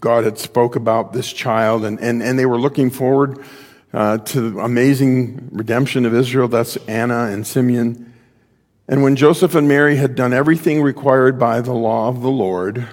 God 0.01 0.25
had 0.25 0.39
spoke 0.39 0.77
about 0.77 1.13
this 1.13 1.33
child, 1.33 1.85
and, 1.85 1.99
and, 2.01 2.23
and 2.23 2.39
they 2.39 2.47
were 2.47 2.59
looking 2.59 2.91
forward 2.91 3.45
uh, 3.93 4.19
to 4.19 4.51
the 4.51 4.61
amazing 4.61 5.49
redemption 5.53 6.05
of 6.05 6.15
Israel. 6.15 6.49
That's 6.49 6.77
Anna 6.89 7.25
and 7.27 7.47
Simeon. 7.47 8.13
And 8.89 9.03
when 9.03 9.17
Joseph 9.17 9.55
and 9.55 9.67
Mary 9.67 9.97
had 9.97 10.15
done 10.15 10.33
everything 10.33 10.83
required 10.83 11.39
by 11.39 11.61
the 11.61 11.73
law 11.73 12.09
of 12.09 12.21
the 12.21 12.31
Lord, 12.31 12.87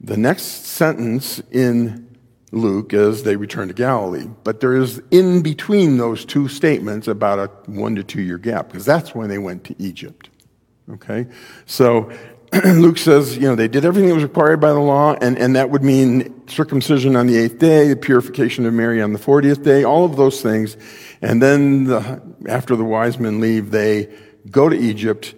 the 0.00 0.16
next 0.16 0.66
sentence 0.66 1.40
in 1.50 2.08
Luke 2.52 2.92
is 2.92 3.22
they 3.22 3.36
returned 3.36 3.70
to 3.70 3.74
Galilee. 3.74 4.26
But 4.44 4.60
there 4.60 4.76
is 4.76 5.02
in 5.10 5.42
between 5.42 5.96
those 5.96 6.24
two 6.24 6.48
statements 6.48 7.08
about 7.08 7.38
a 7.38 7.70
one 7.70 7.94
to 7.96 8.04
two 8.04 8.22
year 8.22 8.38
gap, 8.38 8.68
because 8.68 8.84
that's 8.84 9.14
when 9.14 9.28
they 9.28 9.38
went 9.38 9.64
to 9.64 9.74
Egypt. 9.78 10.28
Okay? 10.90 11.26
So 11.66 12.10
Luke 12.64 12.96
says, 12.96 13.36
you 13.36 13.42
know, 13.42 13.54
they 13.54 13.68
did 13.68 13.84
everything 13.84 14.08
that 14.08 14.14
was 14.14 14.24
required 14.24 14.58
by 14.58 14.72
the 14.72 14.78
law, 14.78 15.14
and, 15.20 15.36
and 15.38 15.54
that 15.54 15.68
would 15.68 15.82
mean 15.82 16.46
circumcision 16.48 17.14
on 17.14 17.26
the 17.26 17.36
eighth 17.36 17.58
day, 17.58 17.88
the 17.88 17.96
purification 17.96 18.64
of 18.64 18.72
Mary 18.72 19.02
on 19.02 19.12
the 19.12 19.18
40th 19.18 19.62
day, 19.62 19.84
all 19.84 20.06
of 20.06 20.16
those 20.16 20.40
things. 20.40 20.76
And 21.20 21.42
then 21.42 21.84
the, 21.84 22.22
after 22.48 22.74
the 22.74 22.84
wise 22.84 23.18
men 23.18 23.40
leave, 23.40 23.70
they 23.70 24.08
go 24.50 24.68
to 24.68 24.76
Egypt. 24.76 25.34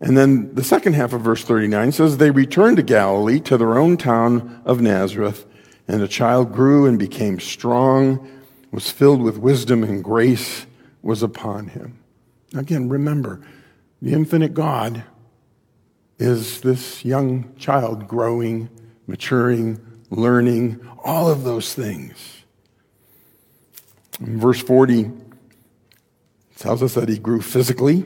And 0.00 0.16
then 0.16 0.54
the 0.54 0.64
second 0.64 0.94
half 0.94 1.12
of 1.12 1.20
verse 1.20 1.44
39 1.44 1.92
says, 1.92 2.16
they 2.16 2.30
returned 2.30 2.78
to 2.78 2.82
Galilee, 2.82 3.40
to 3.40 3.58
their 3.58 3.76
own 3.76 3.98
town 3.98 4.62
of 4.64 4.80
Nazareth, 4.80 5.44
and 5.86 6.00
the 6.00 6.08
child 6.08 6.52
grew 6.52 6.86
and 6.86 6.98
became 6.98 7.40
strong, 7.40 8.26
was 8.70 8.90
filled 8.90 9.20
with 9.20 9.36
wisdom, 9.36 9.84
and 9.84 10.02
grace 10.02 10.64
was 11.02 11.22
upon 11.22 11.68
him. 11.68 11.98
Again, 12.54 12.88
remember, 12.88 13.42
the 14.00 14.14
infinite 14.14 14.54
God 14.54 15.04
is 16.18 16.60
this 16.60 17.04
young 17.04 17.54
child 17.56 18.06
growing, 18.06 18.68
maturing, 19.06 19.80
learning, 20.10 20.80
all 21.02 21.28
of 21.28 21.44
those 21.44 21.74
things. 21.74 22.44
In 24.20 24.38
verse 24.38 24.60
40 24.60 25.10
tells 26.56 26.82
us 26.82 26.94
that 26.94 27.08
he 27.08 27.18
grew 27.18 27.40
physically 27.40 28.04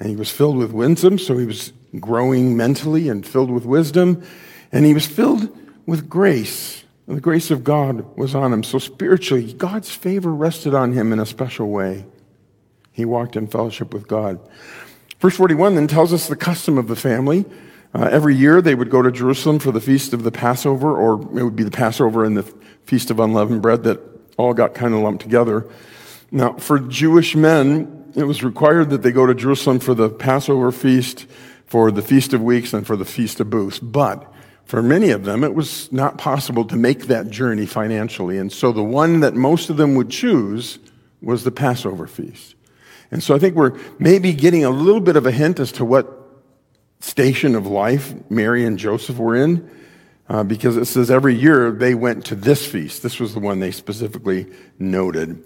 And 0.00 0.08
he 0.08 0.16
was 0.16 0.30
filled 0.30 0.56
with 0.56 0.72
wisdom, 0.72 1.18
so 1.18 1.36
he 1.36 1.46
was 1.46 1.72
growing 1.98 2.56
mentally 2.56 3.08
and 3.08 3.26
filled 3.26 3.50
with 3.50 3.64
wisdom. 3.64 4.22
And 4.70 4.84
he 4.84 4.94
was 4.94 5.06
filled 5.06 5.48
with 5.86 6.08
grace. 6.08 6.84
And 7.06 7.16
the 7.16 7.20
grace 7.20 7.50
of 7.50 7.64
God 7.64 8.16
was 8.16 8.34
on 8.34 8.52
him. 8.52 8.62
So 8.62 8.78
spiritually, 8.78 9.52
God's 9.54 9.90
favor 9.90 10.32
rested 10.32 10.74
on 10.74 10.92
him 10.92 11.12
in 11.12 11.18
a 11.18 11.26
special 11.26 11.70
way. 11.70 12.04
He 12.92 13.04
walked 13.04 13.34
in 13.34 13.46
fellowship 13.46 13.92
with 13.92 14.06
God. 14.06 14.38
Verse 15.20 15.36
41 15.36 15.74
then 15.74 15.88
tells 15.88 16.12
us 16.12 16.28
the 16.28 16.36
custom 16.36 16.78
of 16.78 16.88
the 16.88 16.96
family. 16.96 17.44
Uh, 17.94 18.08
every 18.10 18.34
year 18.34 18.60
they 18.60 18.74
would 18.74 18.90
go 18.90 19.02
to 19.02 19.10
Jerusalem 19.10 19.58
for 19.58 19.72
the 19.72 19.80
feast 19.80 20.12
of 20.12 20.22
the 20.22 20.30
Passover, 20.30 20.96
or 20.96 21.14
it 21.38 21.42
would 21.42 21.56
be 21.56 21.64
the 21.64 21.70
Passover 21.70 22.24
and 22.24 22.36
the 22.36 22.44
feast 22.84 23.10
of 23.10 23.18
unleavened 23.18 23.62
bread 23.62 23.82
that 23.84 24.00
all 24.36 24.54
got 24.54 24.74
kind 24.74 24.94
of 24.94 25.00
lumped 25.00 25.22
together. 25.22 25.66
Now, 26.30 26.54
for 26.54 26.78
Jewish 26.78 27.34
men, 27.34 28.12
it 28.14 28.24
was 28.24 28.44
required 28.44 28.90
that 28.90 29.02
they 29.02 29.12
go 29.12 29.26
to 29.26 29.34
Jerusalem 29.34 29.80
for 29.80 29.94
the 29.94 30.08
Passover 30.08 30.70
feast, 30.70 31.26
for 31.66 31.90
the 31.90 32.02
Feast 32.02 32.32
of 32.34 32.42
Weeks, 32.42 32.72
and 32.72 32.86
for 32.86 32.96
the 32.96 33.04
Feast 33.04 33.40
of 33.40 33.50
Booths. 33.50 33.78
But 33.78 34.30
for 34.64 34.82
many 34.82 35.10
of 35.10 35.24
them, 35.24 35.42
it 35.42 35.54
was 35.54 35.90
not 35.90 36.18
possible 36.18 36.64
to 36.66 36.76
make 36.76 37.06
that 37.06 37.30
journey 37.30 37.64
financially. 37.64 38.36
And 38.36 38.52
so 38.52 38.70
the 38.70 38.82
one 38.82 39.20
that 39.20 39.34
most 39.34 39.70
of 39.70 39.78
them 39.78 39.94
would 39.94 40.10
choose 40.10 40.78
was 41.22 41.44
the 41.44 41.50
Passover 41.50 42.06
feast. 42.06 42.54
And 43.10 43.22
so 43.22 43.34
I 43.34 43.38
think 43.38 43.54
we're 43.54 43.78
maybe 43.98 44.32
getting 44.32 44.64
a 44.64 44.70
little 44.70 45.00
bit 45.00 45.16
of 45.16 45.26
a 45.26 45.30
hint 45.30 45.60
as 45.60 45.72
to 45.72 45.84
what 45.84 46.14
station 47.00 47.54
of 47.54 47.66
life 47.66 48.14
Mary 48.30 48.64
and 48.64 48.78
Joseph 48.78 49.18
were 49.18 49.36
in, 49.36 49.70
uh, 50.28 50.44
because 50.44 50.76
it 50.76 50.84
says 50.84 51.10
every 51.10 51.34
year 51.34 51.70
they 51.70 51.94
went 51.94 52.26
to 52.26 52.34
this 52.34 52.66
feast. 52.66 53.02
This 53.02 53.18
was 53.18 53.34
the 53.34 53.40
one 53.40 53.60
they 53.60 53.70
specifically 53.70 54.46
noted. 54.78 55.42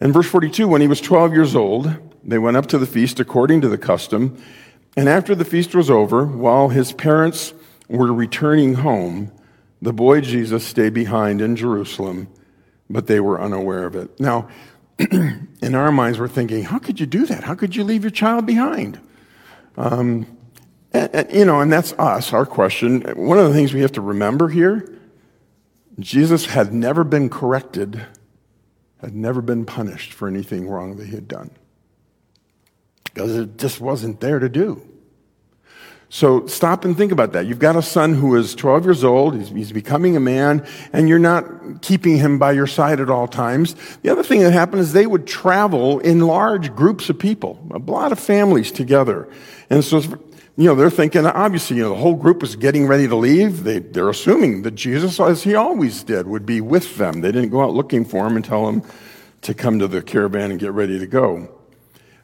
In 0.00 0.12
verse 0.12 0.28
42, 0.28 0.68
when 0.68 0.80
he 0.80 0.88
was 0.88 1.00
12 1.00 1.32
years 1.32 1.56
old, 1.56 1.92
they 2.24 2.38
went 2.38 2.56
up 2.56 2.66
to 2.66 2.78
the 2.78 2.86
feast 2.86 3.20
according 3.20 3.60
to 3.62 3.68
the 3.68 3.78
custom. 3.78 4.42
And 4.96 5.08
after 5.08 5.34
the 5.34 5.44
feast 5.44 5.74
was 5.74 5.90
over, 5.90 6.24
while 6.24 6.68
his 6.68 6.92
parents 6.92 7.52
were 7.88 8.12
returning 8.12 8.74
home, 8.74 9.32
the 9.82 9.92
boy 9.92 10.20
Jesus 10.20 10.64
stayed 10.66 10.94
behind 10.94 11.40
in 11.40 11.56
Jerusalem, 11.56 12.28
but 12.88 13.06
they 13.06 13.20
were 13.20 13.40
unaware 13.40 13.86
of 13.86 13.94
it. 13.96 14.18
Now, 14.20 14.48
in 15.62 15.74
our 15.74 15.92
minds, 15.92 16.18
we're 16.18 16.28
thinking, 16.28 16.64
how 16.64 16.78
could 16.78 16.98
you 16.98 17.06
do 17.06 17.26
that? 17.26 17.44
How 17.44 17.54
could 17.54 17.76
you 17.76 17.84
leave 17.84 18.02
your 18.02 18.10
child 18.10 18.46
behind? 18.46 19.00
Um, 19.76 20.26
and, 20.92 21.14
and, 21.14 21.32
you 21.32 21.44
know, 21.44 21.60
and 21.60 21.72
that's 21.72 21.92
us, 21.94 22.32
our 22.32 22.46
question. 22.46 23.02
One 23.16 23.38
of 23.38 23.46
the 23.48 23.54
things 23.54 23.72
we 23.72 23.80
have 23.82 23.92
to 23.92 24.00
remember 24.00 24.48
here 24.48 24.94
Jesus 25.98 26.46
had 26.46 26.72
never 26.72 27.02
been 27.02 27.28
corrected 27.28 28.06
had 29.00 29.14
never 29.14 29.40
been 29.40 29.64
punished 29.64 30.12
for 30.12 30.28
anything 30.28 30.68
wrong 30.68 30.96
that 30.96 31.06
he 31.06 31.14
had 31.14 31.28
done 31.28 31.50
because 33.04 33.36
it 33.36 33.58
just 33.58 33.80
wasn't 33.80 34.20
there 34.20 34.38
to 34.38 34.48
do. 34.48 34.87
So 36.10 36.46
stop 36.46 36.86
and 36.86 36.96
think 36.96 37.12
about 37.12 37.32
that. 37.32 37.46
You've 37.46 37.58
got 37.58 37.76
a 37.76 37.82
son 37.82 38.14
who 38.14 38.34
is 38.36 38.54
12 38.54 38.84
years 38.84 39.04
old, 39.04 39.36
he's, 39.36 39.50
he's, 39.50 39.72
becoming 39.72 40.16
a 40.16 40.20
man, 40.20 40.66
and 40.92 41.06
you're 41.06 41.18
not 41.18 41.82
keeping 41.82 42.16
him 42.16 42.38
by 42.38 42.52
your 42.52 42.66
side 42.66 42.98
at 42.98 43.10
all 43.10 43.28
times. 43.28 43.76
The 44.02 44.08
other 44.08 44.22
thing 44.22 44.40
that 44.40 44.52
happened 44.52 44.80
is 44.80 44.94
they 44.94 45.06
would 45.06 45.26
travel 45.26 45.98
in 46.00 46.20
large 46.20 46.74
groups 46.74 47.10
of 47.10 47.18
people, 47.18 47.62
a 47.70 47.78
lot 47.78 48.10
of 48.10 48.18
families 48.18 48.72
together. 48.72 49.28
And 49.68 49.84
so, 49.84 50.00
you 50.00 50.64
know, 50.64 50.74
they're 50.74 50.88
thinking, 50.88 51.26
obviously, 51.26 51.76
you 51.76 51.82
know, 51.82 51.90
the 51.90 51.96
whole 51.96 52.16
group 52.16 52.40
was 52.40 52.56
getting 52.56 52.86
ready 52.86 53.06
to 53.06 53.14
leave. 53.14 53.64
They, 53.64 53.80
they're 53.80 54.08
assuming 54.08 54.62
that 54.62 54.76
Jesus, 54.76 55.20
as 55.20 55.42
he 55.42 55.54
always 55.54 56.02
did, 56.04 56.26
would 56.26 56.46
be 56.46 56.62
with 56.62 56.96
them. 56.96 57.20
They 57.20 57.32
didn't 57.32 57.50
go 57.50 57.62
out 57.62 57.74
looking 57.74 58.06
for 58.06 58.26
him 58.26 58.34
and 58.34 58.44
tell 58.44 58.66
him 58.66 58.82
to 59.42 59.52
come 59.52 59.78
to 59.78 59.86
the 59.86 60.00
caravan 60.00 60.52
and 60.52 60.58
get 60.58 60.72
ready 60.72 60.98
to 60.98 61.06
go. 61.06 61.57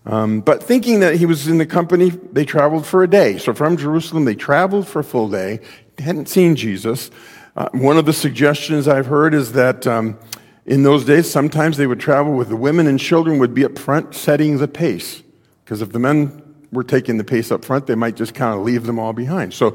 Um, 0.07 0.40
but 0.40 0.62
thinking 0.62 1.01
that 1.01 1.17
he 1.17 1.27
was 1.27 1.49
in 1.49 1.59
the 1.59 1.67
company, 1.67 2.11
they 2.11 2.45
traveled 2.45 2.87
for 2.87 3.03
a 3.03 3.09
day. 3.09 3.38
So 3.38 3.55
from 3.55 3.77
Jerusalem, 3.77 4.27
they 4.27 4.35
traveled 4.35 4.87
for 4.87 5.01
a 5.01 5.05
full 5.05 5.29
day, 5.29 5.61
hadn't 5.99 6.29
seen 6.29 6.57
Jesus. 6.57 7.11
Uh, 7.57 7.69
one 7.73 7.97
of 7.97 8.05
the 8.05 8.12
suggestions 8.12 8.87
I've 8.87 9.07
heard 9.07 9.33
is 9.33 9.53
that 9.53 9.87
um, 9.87 10.19
in 10.67 10.83
those 10.83 11.05
days, 11.05 11.31
sometimes 11.31 11.77
they 11.77 11.87
would 11.87 12.01
travel 12.01 12.35
with 12.35 12.49
the 12.49 12.57
women 12.57 12.87
and 12.87 13.01
children 13.01 13.38
would 13.38 13.55
be 13.55 13.64
up 13.64 13.79
front 13.79 14.14
setting 14.14 14.59
the 14.59 14.69
pace. 14.69 15.23
Because 15.64 15.81
if 15.81 15.93
the 15.93 15.99
men 15.99 16.43
were 16.71 16.85
taking 16.85 17.17
the 17.17 17.25
pace 17.25 17.51
up 17.51 17.64
front, 17.64 17.87
they 17.87 17.95
might 17.95 18.17
just 18.17 18.35
kind 18.35 18.59
of 18.59 18.64
leave 18.64 18.85
them 18.85 18.99
all 18.99 19.12
behind. 19.12 19.55
So 19.55 19.71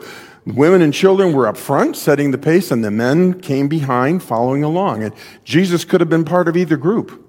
the 0.46 0.54
women 0.54 0.82
and 0.82 0.94
children 0.94 1.34
were 1.34 1.48
up 1.48 1.58
front 1.58 1.96
setting 1.96 2.32
the 2.32 2.38
pace, 2.38 2.70
and 2.70 2.84
the 2.84 2.92
men 2.92 3.40
came 3.40 3.68
behind 3.68 4.22
following 4.22 4.64
along. 4.64 5.02
And 5.02 5.14
Jesus 5.44 5.86
could 5.86 6.02
have 6.02 6.10
been 6.10 6.26
part 6.26 6.48
of 6.48 6.56
either 6.56 6.78
group 6.78 7.29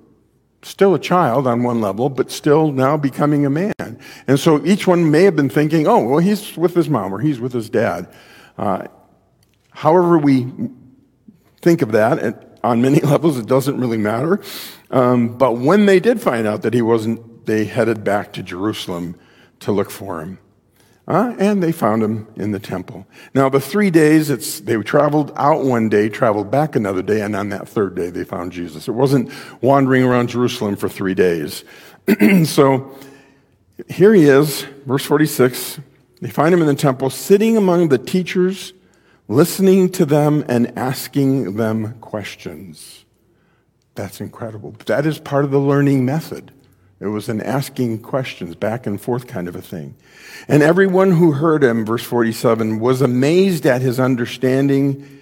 still 0.62 0.94
a 0.94 0.98
child 0.98 1.46
on 1.46 1.62
one 1.62 1.80
level, 1.80 2.08
but 2.08 2.30
still 2.30 2.72
now 2.72 2.96
becoming 2.96 3.46
a 3.46 3.50
man. 3.50 3.98
And 4.26 4.38
so 4.38 4.64
each 4.64 4.86
one 4.86 5.10
may 5.10 5.24
have 5.24 5.36
been 5.36 5.48
thinking, 5.48 5.86
oh, 5.86 6.04
well, 6.04 6.18
he's 6.18 6.56
with 6.56 6.74
his 6.74 6.88
mom 6.88 7.14
or 7.14 7.20
he's 7.20 7.40
with 7.40 7.52
his 7.52 7.70
dad. 7.70 8.08
Uh, 8.58 8.86
however, 9.70 10.18
we 10.18 10.46
think 11.62 11.82
of 11.82 11.92
that, 11.92 12.18
and 12.18 12.46
on 12.62 12.82
many 12.82 13.00
levels, 13.00 13.38
it 13.38 13.46
doesn't 13.46 13.78
really 13.80 13.98
matter. 13.98 14.40
Um, 14.90 15.36
but 15.38 15.52
when 15.58 15.86
they 15.86 16.00
did 16.00 16.20
find 16.20 16.46
out 16.46 16.62
that 16.62 16.74
he 16.74 16.82
wasn't, 16.82 17.46
they 17.46 17.64
headed 17.64 18.04
back 18.04 18.32
to 18.34 18.42
Jerusalem 18.42 19.18
to 19.60 19.72
look 19.72 19.90
for 19.90 20.20
him. 20.20 20.38
Uh, 21.08 21.34
and 21.38 21.62
they 21.62 21.72
found 21.72 22.02
him 22.02 22.28
in 22.36 22.52
the 22.52 22.58
temple. 22.58 23.06
Now, 23.34 23.48
the 23.48 23.60
three 23.60 23.90
days, 23.90 24.30
it's, 24.30 24.60
they 24.60 24.76
traveled 24.76 25.32
out 25.34 25.64
one 25.64 25.88
day, 25.88 26.08
traveled 26.08 26.50
back 26.50 26.76
another 26.76 27.02
day, 27.02 27.20
and 27.20 27.34
on 27.34 27.48
that 27.48 27.68
third 27.68 27.96
day, 27.96 28.10
they 28.10 28.22
found 28.22 28.52
Jesus. 28.52 28.86
It 28.86 28.92
wasn't 28.92 29.32
wandering 29.60 30.04
around 30.04 30.28
Jerusalem 30.28 30.76
for 30.76 30.88
three 30.88 31.14
days. 31.14 31.64
so, 32.44 32.96
here 33.88 34.14
he 34.14 34.24
is, 34.24 34.62
verse 34.86 35.04
46. 35.04 35.80
They 36.20 36.30
find 36.30 36.54
him 36.54 36.60
in 36.60 36.66
the 36.66 36.74
temple, 36.74 37.10
sitting 37.10 37.56
among 37.56 37.88
the 37.88 37.98
teachers, 37.98 38.72
listening 39.26 39.90
to 39.92 40.04
them 40.04 40.44
and 40.48 40.76
asking 40.78 41.56
them 41.56 41.94
questions. 42.00 43.04
That's 43.94 44.20
incredible. 44.20 44.76
That 44.86 45.06
is 45.06 45.18
part 45.18 45.44
of 45.44 45.50
the 45.50 45.58
learning 45.58 46.04
method. 46.04 46.52
It 47.00 47.06
was 47.06 47.30
an 47.30 47.40
asking 47.40 48.02
questions, 48.02 48.54
back 48.54 48.86
and 48.86 49.00
forth 49.00 49.26
kind 49.26 49.48
of 49.48 49.56
a 49.56 49.62
thing. 49.62 49.96
And 50.48 50.62
everyone 50.62 51.12
who 51.12 51.32
heard 51.32 51.64
him, 51.64 51.86
verse 51.86 52.04
47, 52.04 52.78
was 52.78 53.00
amazed 53.00 53.64
at 53.64 53.80
his 53.80 53.98
understanding 53.98 55.20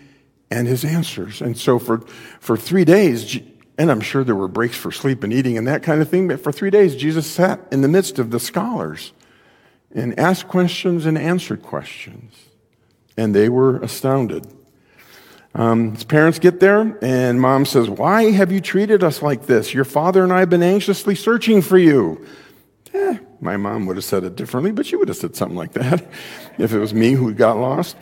and 0.51 0.67
his 0.67 0.85
answers. 0.85 1.41
And 1.41 1.57
so 1.57 1.79
for, 1.79 2.01
for 2.41 2.57
three 2.57 2.85
days, 2.85 3.38
and 3.79 3.93
I'm 3.93 4.01
sure 4.01 4.25
there 4.25 4.35
were 4.35 4.49
breaks 4.49 4.77
for 4.77 4.91
sleep 4.91 5.23
and 5.23 5.33
eating 5.33 5.57
and 5.57 5.69
that 5.69 5.85
kind 5.85 6.03
of 6.03 6.09
thing, 6.09 6.27
but 6.27 6.43
for 6.43 6.51
three 6.51 6.71
days, 6.71 6.97
Jesus 6.97 7.31
sat 7.31 7.61
in 7.71 7.83
the 7.83 7.88
midst 7.88 8.19
of 8.19 8.33
the 8.33 8.41
scholars 8.41 9.12
and 9.95 10.19
asked 10.19 10.49
questions 10.49 11.07
and 11.07 11.17
answered 11.17 11.62
questions. 11.62 12.35
And 13.17 13.35
they 13.35 13.49
were 13.49 13.77
astounded. 13.83 14.47
Um, 15.55 15.95
his 15.95 16.05
parents 16.05 16.39
get 16.39 16.61
there, 16.61 16.97
and 17.03 17.41
mom 17.41 17.65
says, 17.65 17.89
Why 17.89 18.31
have 18.31 18.53
you 18.53 18.61
treated 18.61 19.03
us 19.03 19.23
like 19.23 19.47
this? 19.47 19.75
Your 19.75 19.85
father 19.85 20.23
and 20.23 20.33
I 20.33 20.41
have 20.41 20.51
been 20.51 20.63
anxiously 20.63 21.15
searching 21.15 21.63
for 21.63 21.79
you. 21.79 22.25
Eh, 22.95 23.19
my 23.41 23.57
mom 23.57 23.87
would 23.87 23.97
have 23.97 24.05
said 24.05 24.25
it 24.25 24.37
differently, 24.37 24.73
but 24.73 24.87
she 24.87 24.97
would 24.97 25.09
have 25.09 25.17
said 25.17 25.37
something 25.37 25.57
like 25.57 25.73
that 25.73 26.07
if 26.59 26.73
it 26.73 26.79
was 26.79 26.95
me 26.95 27.13
who 27.13 27.33
got 27.35 27.57
lost. 27.57 27.97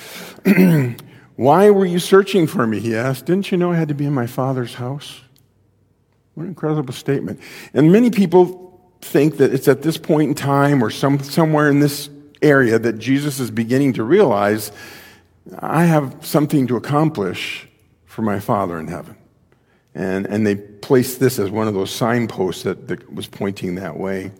Why 1.36 1.70
were 1.70 1.84
you 1.84 1.98
searching 1.98 2.46
for 2.46 2.66
me? 2.66 2.80
He 2.80 2.96
asked. 2.96 3.26
Didn't 3.26 3.50
you 3.50 3.58
know 3.58 3.72
I 3.72 3.76
had 3.76 3.88
to 3.88 3.94
be 3.94 4.06
in 4.06 4.14
my 4.14 4.26
father's 4.26 4.74
house? 4.74 5.20
What 6.34 6.44
an 6.44 6.48
incredible 6.50 6.94
statement. 6.94 7.40
And 7.74 7.92
many 7.92 8.10
people 8.10 8.80
think 9.00 9.36
that 9.36 9.52
it's 9.52 9.68
at 9.68 9.82
this 9.82 9.98
point 9.98 10.30
in 10.30 10.34
time 10.34 10.82
or 10.82 10.90
some, 10.90 11.18
somewhere 11.20 11.68
in 11.68 11.80
this 11.80 12.08
area 12.42 12.78
that 12.78 12.98
Jesus 12.98 13.38
is 13.38 13.50
beginning 13.50 13.94
to 13.94 14.02
realize 14.02 14.72
I 15.58 15.84
have 15.84 16.24
something 16.24 16.66
to 16.68 16.76
accomplish 16.76 17.68
for 18.04 18.22
my 18.22 18.40
Father 18.40 18.78
in 18.78 18.88
heaven. 18.88 19.16
And, 19.94 20.26
and 20.26 20.46
they 20.46 20.56
placed 20.56 21.20
this 21.20 21.38
as 21.38 21.50
one 21.50 21.68
of 21.68 21.74
those 21.74 21.90
signposts 21.90 22.64
that, 22.64 22.88
that 22.88 23.12
was 23.12 23.26
pointing 23.26 23.76
that 23.76 23.96
way. 23.96 24.32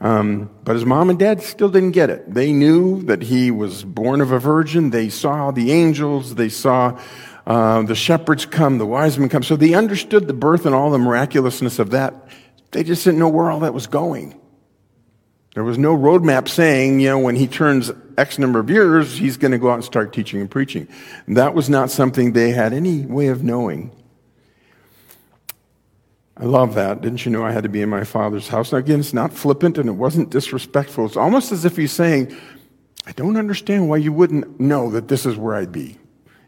Um, 0.00 0.50
but 0.62 0.74
his 0.74 0.84
mom 0.84 1.10
and 1.10 1.18
dad 1.18 1.42
still 1.42 1.70
didn't 1.70 1.92
get 1.92 2.10
it. 2.10 2.32
They 2.32 2.52
knew 2.52 3.02
that 3.04 3.22
he 3.22 3.50
was 3.50 3.82
born 3.82 4.20
of 4.20 4.30
a 4.30 4.38
virgin. 4.38 4.90
They 4.90 5.08
saw 5.08 5.50
the 5.50 5.72
angels. 5.72 6.34
They 6.34 6.50
saw 6.50 7.00
uh, 7.46 7.82
the 7.82 7.94
shepherds 7.94 8.44
come, 8.44 8.78
the 8.78 8.86
wise 8.86 9.18
men 9.18 9.28
come. 9.28 9.42
So 9.42 9.56
they 9.56 9.74
understood 9.74 10.26
the 10.26 10.34
birth 10.34 10.66
and 10.66 10.74
all 10.74 10.90
the 10.90 10.98
miraculousness 10.98 11.78
of 11.78 11.90
that. 11.90 12.28
They 12.72 12.84
just 12.84 13.04
didn't 13.04 13.20
know 13.20 13.28
where 13.28 13.50
all 13.50 13.60
that 13.60 13.72
was 13.72 13.86
going. 13.86 14.38
There 15.54 15.64
was 15.64 15.78
no 15.78 15.96
roadmap 15.96 16.48
saying, 16.48 17.00
you 17.00 17.08
know, 17.08 17.18
when 17.18 17.36
he 17.36 17.46
turns 17.46 17.90
X 18.16 18.38
number 18.38 18.58
of 18.58 18.70
years, 18.70 19.18
he's 19.18 19.36
going 19.36 19.52
to 19.52 19.58
go 19.58 19.70
out 19.70 19.74
and 19.74 19.84
start 19.84 20.12
teaching 20.12 20.40
and 20.40 20.50
preaching. 20.50 20.88
that 21.28 21.54
was 21.54 21.68
not 21.68 21.90
something 21.90 22.32
they 22.32 22.50
had 22.50 22.72
any 22.72 23.04
way 23.04 23.28
of 23.28 23.42
knowing. 23.42 23.90
I 26.38 26.44
love 26.44 26.74
that. 26.74 27.00
Didn't 27.00 27.24
you 27.24 27.32
know 27.32 27.44
I 27.44 27.52
had 27.52 27.62
to 27.62 27.68
be 27.70 27.80
in 27.80 27.88
my 27.88 28.04
father's 28.04 28.48
house? 28.48 28.72
Now, 28.72 28.78
again, 28.78 29.00
it's 29.00 29.14
not 29.14 29.32
flippant 29.32 29.78
and 29.78 29.88
it 29.88 29.92
wasn't 29.92 30.30
disrespectful. 30.30 31.06
It's 31.06 31.16
almost 31.16 31.50
as 31.50 31.64
if 31.64 31.76
he's 31.76 31.92
saying, 31.92 32.36
I 33.06 33.12
don't 33.12 33.36
understand 33.36 33.88
why 33.88 33.98
you 33.98 34.12
wouldn't 34.12 34.60
know 34.60 34.90
that 34.90 35.08
this 35.08 35.24
is 35.24 35.36
where 35.36 35.54
I'd 35.54 35.72
be. 35.72 35.98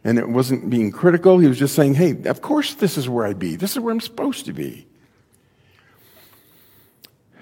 And 0.04 0.18
it 0.18 0.28
wasn't 0.28 0.68
being 0.68 0.92
critical. 0.92 1.38
He 1.38 1.48
was 1.48 1.58
just 1.58 1.74
saying, 1.74 1.94
hey, 1.94 2.22
of 2.24 2.42
course 2.42 2.74
this 2.74 2.98
is 2.98 3.08
where 3.08 3.26
I'd 3.26 3.38
be. 3.38 3.56
This 3.56 3.72
is 3.72 3.80
where 3.80 3.92
I'm 3.92 4.00
supposed 4.00 4.44
to 4.46 4.52
be. 4.52 4.86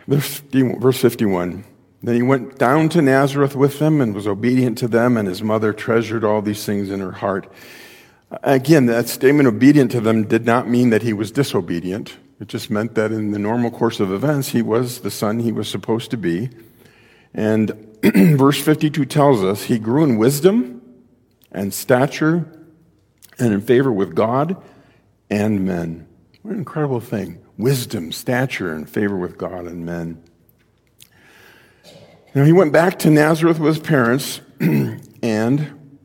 Verse 0.06 1.00
51. 1.00 1.64
Then 2.02 2.14
he 2.14 2.22
went 2.22 2.58
down 2.58 2.88
to 2.90 3.02
Nazareth 3.02 3.56
with 3.56 3.78
them 3.78 4.00
and 4.00 4.14
was 4.14 4.26
obedient 4.26 4.78
to 4.78 4.88
them, 4.88 5.16
and 5.16 5.26
his 5.26 5.42
mother 5.42 5.72
treasured 5.72 6.24
all 6.24 6.42
these 6.42 6.64
things 6.64 6.90
in 6.90 7.00
her 7.00 7.12
heart. 7.12 7.50
Again, 8.42 8.86
that 8.86 9.08
statement, 9.08 9.48
obedient 9.48 9.90
to 9.92 10.00
them, 10.00 10.26
did 10.26 10.44
not 10.44 10.68
mean 10.68 10.90
that 10.90 11.02
he 11.02 11.12
was 11.12 11.30
disobedient. 11.30 12.16
It 12.40 12.48
just 12.48 12.70
meant 12.70 12.94
that 12.96 13.12
in 13.12 13.30
the 13.30 13.38
normal 13.38 13.70
course 13.70 13.98
of 13.98 14.12
events, 14.12 14.48
he 14.48 14.62
was 14.62 15.00
the 15.00 15.10
son 15.10 15.40
he 15.40 15.52
was 15.52 15.68
supposed 15.68 16.10
to 16.10 16.16
be. 16.16 16.50
And 17.32 17.96
verse 18.02 18.60
52 18.60 19.04
tells 19.06 19.42
us 19.42 19.64
he 19.64 19.78
grew 19.78 20.04
in 20.04 20.18
wisdom 20.18 20.82
and 21.52 21.72
stature 21.72 22.50
and 23.38 23.54
in 23.54 23.60
favor 23.60 23.92
with 23.92 24.14
God 24.14 24.62
and 25.30 25.64
men. 25.64 26.06
What 26.42 26.52
an 26.52 26.58
incredible 26.58 27.00
thing. 27.00 27.42
Wisdom, 27.56 28.12
stature, 28.12 28.72
and 28.72 28.88
favor 28.88 29.16
with 29.16 29.38
God 29.38 29.66
and 29.66 29.86
men. 29.86 30.22
Now, 32.36 32.44
he 32.44 32.52
went 32.52 32.70
back 32.70 32.98
to 32.98 33.10
Nazareth 33.10 33.58
with 33.58 33.76
his 33.76 33.82
parents 33.82 34.42
and 34.60 35.98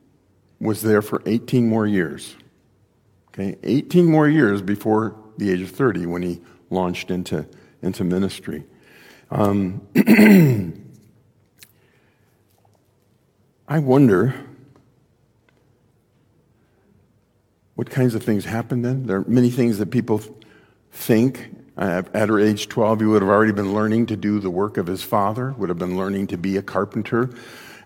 was 0.61 0.81
there 0.81 1.01
for 1.01 1.21
18 1.25 1.67
more 1.67 1.85
years. 1.85 2.37
Okay, 3.27 3.57
18 3.63 4.05
more 4.05 4.29
years 4.29 4.61
before 4.61 5.13
the 5.37 5.51
age 5.51 5.59
of 5.59 5.71
30 5.71 6.05
when 6.05 6.21
he 6.21 6.39
launched 6.69 7.11
into, 7.11 7.45
into 7.81 8.05
ministry. 8.05 8.63
Um, 9.29 9.85
I 13.67 13.79
wonder 13.79 14.33
what 17.75 17.89
kinds 17.89 18.15
of 18.15 18.23
things 18.23 18.45
happened 18.45 18.85
then. 18.85 19.05
There 19.05 19.17
are 19.17 19.25
many 19.27 19.49
things 19.49 19.79
that 19.79 19.91
people 19.91 20.21
think. 20.93 21.53
At 21.81 22.29
her 22.29 22.39
age 22.39 22.69
12, 22.69 22.99
he 22.99 23.05
would 23.07 23.23
have 23.23 23.31
already 23.31 23.53
been 23.53 23.73
learning 23.73 24.05
to 24.07 24.15
do 24.15 24.39
the 24.39 24.51
work 24.51 24.77
of 24.77 24.85
his 24.85 25.01
father, 25.01 25.53
would 25.57 25.69
have 25.69 25.79
been 25.79 25.97
learning 25.97 26.27
to 26.27 26.37
be 26.37 26.55
a 26.55 26.61
carpenter. 26.61 27.31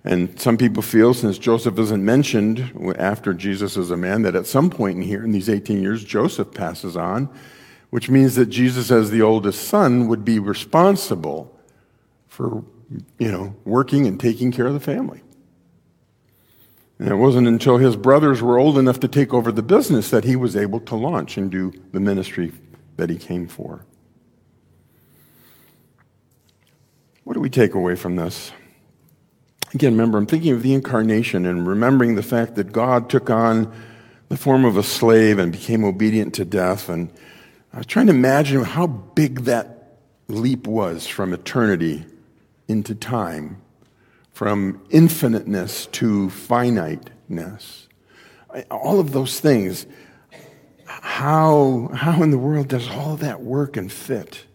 And 0.04 0.38
some 0.38 0.58
people 0.58 0.84
feel, 0.84 1.14
since 1.14 1.38
Joseph 1.38 1.80
isn't 1.80 2.04
mentioned 2.04 2.94
after 3.00 3.34
Jesus 3.34 3.78
is 3.78 3.92
a 3.92 3.98
man, 3.98 4.24
that 4.24 4.36
at 4.36 4.48
some 4.48 4.70
point 4.70 4.98
in 4.98 5.02
here, 5.02 5.24
in 5.24 5.32
these 5.32 5.48
18 5.48 5.82
years, 5.82 6.04
Joseph 6.04 6.54
passes 6.54 6.98
on, 6.98 7.30
which 7.90 8.10
means 8.10 8.36
that 8.36 8.48
Jesus, 8.48 8.92
as 8.92 9.12
the 9.12 9.22
oldest 9.22 9.66
son, 9.66 10.10
would 10.10 10.26
be 10.26 10.40
responsible 10.40 11.58
for, 12.28 12.66
you 13.18 13.32
know, 13.32 13.56
working 13.64 14.08
and 14.08 14.20
taking 14.20 14.52
care 14.52 14.68
of 14.68 14.74
the 14.74 14.80
family. 14.82 15.22
And 17.00 17.10
it 17.10 17.16
wasn't 17.16 17.48
until 17.48 17.78
his 17.78 17.96
brothers 17.96 18.42
were 18.42 18.60
old 18.60 18.78
enough 18.78 19.00
to 19.00 19.08
take 19.08 19.34
over 19.34 19.54
the 19.54 19.64
business 19.64 20.10
that 20.10 20.26
he 20.26 20.36
was 20.36 20.56
able 20.56 20.82
to 20.82 20.96
launch 20.96 21.38
and 21.38 21.50
do 21.50 21.72
the 21.94 22.00
ministry 22.02 22.52
that 22.98 23.10
he 23.10 23.18
came 23.18 23.48
for. 23.48 23.86
What 27.24 27.34
do 27.34 27.40
we 27.40 27.50
take 27.50 27.74
away 27.74 27.96
from 27.96 28.16
this? 28.16 28.52
Again, 29.74 29.94
remember, 29.94 30.18
I'm 30.18 30.28
thinking 30.28 30.54
of 30.54 30.64
the 30.64 30.74
incarnation 30.74 31.46
and 31.46 31.68
remembering 31.68 32.16
the 32.16 32.24
fact 32.24 32.56
that 32.56 32.72
God 32.72 33.10
took 33.10 33.30
on 33.30 33.74
the 34.30 34.38
form 34.38 34.64
of 34.64 34.78
a 34.78 34.84
slave 34.84 35.40
and 35.40 35.52
became 35.52 35.84
obedient 35.84 36.34
to 36.36 36.46
death. 36.46 36.88
And 36.88 37.12
I 37.74 37.80
was 37.80 37.86
trying 37.86 38.08
to 38.08 38.14
imagine 38.14 38.64
how 38.64 38.88
big 38.88 39.42
that 39.42 40.00
leap 40.28 40.68
was 40.68 41.08
from 41.08 41.34
eternity 41.34 42.06
into 42.68 42.96
time 42.96 43.62
from 44.36 44.86
infiniteness 44.90 45.86
to 45.88 46.30
finiteness. 46.30 47.88
All 48.70 49.00
of 49.00 49.14
those 49.14 49.40
things. 49.40 49.86
How, 50.86 51.90
how 51.94 52.22
in 52.22 52.32
the 52.32 52.38
world 52.38 52.68
does 52.68 52.88
all 52.88 53.16
that 53.18 53.42
work 53.42 53.76
and 53.78 53.92
fit? 53.92 54.46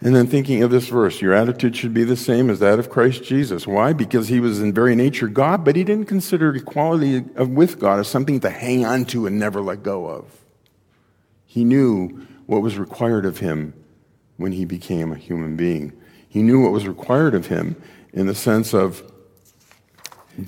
And 0.00 0.14
then 0.14 0.26
thinking 0.26 0.62
of 0.62 0.70
this 0.70 0.88
verse, 0.88 1.22
your 1.22 1.32
attitude 1.32 1.74
should 1.76 1.94
be 1.94 2.04
the 2.04 2.16
same 2.16 2.50
as 2.50 2.58
that 2.60 2.78
of 2.78 2.90
Christ 2.90 3.24
Jesus. 3.24 3.66
Why? 3.66 3.92
Because 3.92 4.28
he 4.28 4.40
was 4.40 4.60
in 4.60 4.72
very 4.72 4.94
nature 4.94 5.26
God, 5.26 5.64
but 5.64 5.74
he 5.74 5.84
didn't 5.84 6.06
consider 6.06 6.54
equality 6.54 7.20
with 7.20 7.78
God 7.78 7.98
as 7.98 8.08
something 8.08 8.40
to 8.40 8.50
hang 8.50 8.84
on 8.84 9.06
to 9.06 9.26
and 9.26 9.38
never 9.38 9.62
let 9.62 9.82
go 9.82 10.06
of. 10.06 10.24
He 11.46 11.64
knew 11.64 12.26
what 12.44 12.62
was 12.62 12.78
required 12.78 13.24
of 13.24 13.38
him 13.38 13.72
when 14.36 14.52
he 14.52 14.64
became 14.64 15.12
a 15.12 15.16
human 15.16 15.56
being. 15.56 15.92
He 16.28 16.42
knew 16.42 16.62
what 16.62 16.72
was 16.72 16.86
required 16.86 17.34
of 17.34 17.46
him 17.46 17.76
in 18.12 18.26
the 18.26 18.34
sense 18.34 18.74
of 18.74 19.02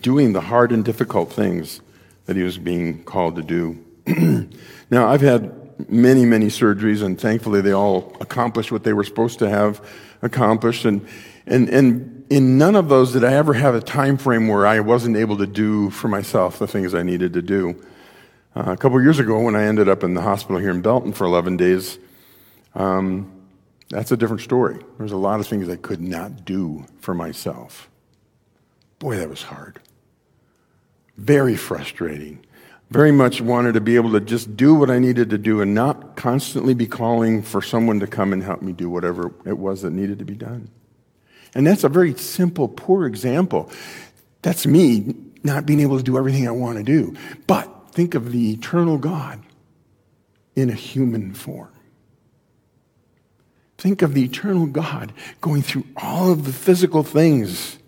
doing 0.02 0.34
the 0.34 0.42
hard 0.42 0.70
and 0.72 0.84
difficult 0.84 1.32
things 1.32 1.80
that 2.28 2.36
he 2.36 2.42
was 2.42 2.58
being 2.58 3.02
called 3.04 3.36
to 3.36 3.42
do. 3.42 3.82
now, 4.90 5.08
I've 5.08 5.22
had 5.22 5.88
many, 5.88 6.26
many 6.26 6.48
surgeries, 6.48 7.02
and 7.02 7.18
thankfully 7.18 7.62
they 7.62 7.72
all 7.72 8.14
accomplished 8.20 8.70
what 8.70 8.84
they 8.84 8.92
were 8.92 9.02
supposed 9.02 9.38
to 9.38 9.48
have 9.48 9.82
accomplished. 10.20 10.84
And, 10.84 11.08
and, 11.46 11.70
and 11.70 12.26
in 12.28 12.58
none 12.58 12.76
of 12.76 12.90
those 12.90 13.14
did 13.14 13.24
I 13.24 13.32
ever 13.32 13.54
have 13.54 13.74
a 13.74 13.80
time 13.80 14.18
frame 14.18 14.46
where 14.46 14.66
I 14.66 14.80
wasn't 14.80 15.16
able 15.16 15.38
to 15.38 15.46
do 15.46 15.88
for 15.88 16.08
myself 16.08 16.58
the 16.58 16.66
things 16.66 16.94
I 16.94 17.02
needed 17.02 17.32
to 17.32 17.40
do. 17.40 17.82
Uh, 18.54 18.72
a 18.72 18.76
couple 18.76 19.00
years 19.00 19.18
ago, 19.18 19.40
when 19.40 19.56
I 19.56 19.64
ended 19.64 19.88
up 19.88 20.04
in 20.04 20.12
the 20.12 20.20
hospital 20.20 20.58
here 20.58 20.70
in 20.70 20.82
Belton 20.82 21.14
for 21.14 21.24
11 21.24 21.56
days, 21.56 21.98
um, 22.74 23.32
that's 23.88 24.12
a 24.12 24.18
different 24.18 24.42
story. 24.42 24.84
There's 24.98 25.12
a 25.12 25.16
lot 25.16 25.40
of 25.40 25.46
things 25.46 25.66
I 25.70 25.76
could 25.76 26.02
not 26.02 26.44
do 26.44 26.84
for 27.00 27.14
myself. 27.14 27.88
Boy, 28.98 29.16
that 29.16 29.30
was 29.30 29.44
hard. 29.44 29.80
Very 31.18 31.56
frustrating. 31.56 32.44
Very 32.90 33.12
much 33.12 33.42
wanted 33.42 33.74
to 33.74 33.82
be 33.82 33.96
able 33.96 34.12
to 34.12 34.20
just 34.20 34.56
do 34.56 34.74
what 34.74 34.88
I 34.88 34.98
needed 34.98 35.28
to 35.30 35.38
do 35.38 35.60
and 35.60 35.74
not 35.74 36.16
constantly 36.16 36.72
be 36.72 36.86
calling 36.86 37.42
for 37.42 37.60
someone 37.60 38.00
to 38.00 38.06
come 38.06 38.32
and 38.32 38.42
help 38.42 38.62
me 38.62 38.72
do 38.72 38.88
whatever 38.88 39.34
it 39.44 39.58
was 39.58 39.82
that 39.82 39.90
needed 39.90 40.20
to 40.20 40.24
be 40.24 40.34
done. 40.34 40.70
And 41.54 41.66
that's 41.66 41.84
a 41.84 41.88
very 41.88 42.14
simple, 42.14 42.68
poor 42.68 43.04
example. 43.04 43.70
That's 44.40 44.66
me 44.66 45.14
not 45.42 45.66
being 45.66 45.80
able 45.80 45.98
to 45.98 46.02
do 46.02 46.16
everything 46.16 46.48
I 46.48 46.52
want 46.52 46.78
to 46.78 46.84
do. 46.84 47.14
But 47.46 47.92
think 47.92 48.14
of 48.14 48.32
the 48.32 48.52
eternal 48.52 48.96
God 48.96 49.42
in 50.54 50.70
a 50.70 50.74
human 50.74 51.34
form. 51.34 51.72
Think 53.76 54.02
of 54.02 54.14
the 54.14 54.24
eternal 54.24 54.66
God 54.66 55.12
going 55.40 55.62
through 55.62 55.84
all 55.96 56.32
of 56.32 56.44
the 56.44 56.52
physical 56.52 57.02
things 57.02 57.78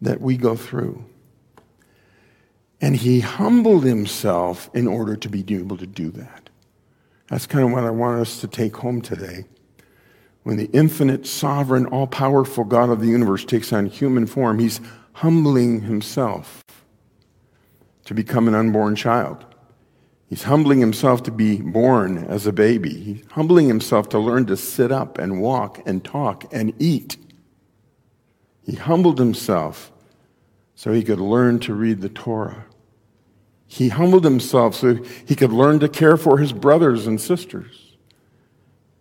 that 0.00 0.20
we 0.20 0.36
go 0.36 0.56
through. 0.56 1.04
And 2.82 2.96
he 2.96 3.20
humbled 3.20 3.84
himself 3.84 4.68
in 4.74 4.88
order 4.88 5.14
to 5.14 5.28
be 5.28 5.44
able 5.54 5.76
to 5.78 5.86
do 5.86 6.10
that. 6.10 6.50
That's 7.28 7.46
kind 7.46 7.64
of 7.64 7.70
what 7.70 7.84
I 7.84 7.90
want 7.90 8.20
us 8.20 8.40
to 8.40 8.48
take 8.48 8.76
home 8.76 9.00
today. 9.00 9.46
When 10.42 10.56
the 10.56 10.68
infinite, 10.72 11.24
sovereign, 11.24 11.86
all 11.86 12.08
powerful 12.08 12.64
God 12.64 12.90
of 12.90 13.00
the 13.00 13.06
universe 13.06 13.44
takes 13.44 13.72
on 13.72 13.86
human 13.86 14.26
form, 14.26 14.58
he's 14.58 14.80
humbling 15.12 15.82
himself 15.82 16.64
to 18.04 18.14
become 18.14 18.48
an 18.48 18.54
unborn 18.56 18.96
child. 18.96 19.46
He's 20.26 20.42
humbling 20.42 20.80
himself 20.80 21.22
to 21.24 21.30
be 21.30 21.58
born 21.58 22.18
as 22.24 22.48
a 22.48 22.52
baby. 22.52 22.98
He's 22.98 23.24
humbling 23.30 23.68
himself 23.68 24.08
to 24.08 24.18
learn 24.18 24.46
to 24.46 24.56
sit 24.56 24.90
up 24.90 25.18
and 25.18 25.40
walk 25.40 25.80
and 25.86 26.04
talk 26.04 26.52
and 26.52 26.74
eat. 26.80 27.16
He 28.64 28.74
humbled 28.74 29.20
himself 29.20 29.92
so 30.74 30.92
he 30.92 31.04
could 31.04 31.20
learn 31.20 31.60
to 31.60 31.74
read 31.74 32.00
the 32.00 32.08
Torah. 32.08 32.64
He 33.72 33.88
humbled 33.88 34.24
himself 34.24 34.74
so 34.74 34.96
he 35.24 35.34
could 35.34 35.50
learn 35.50 35.80
to 35.80 35.88
care 35.88 36.18
for 36.18 36.36
his 36.36 36.52
brothers 36.52 37.06
and 37.06 37.18
sisters. 37.18 37.96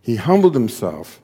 He 0.01 0.15
humbled 0.15 0.53
himself 0.53 1.19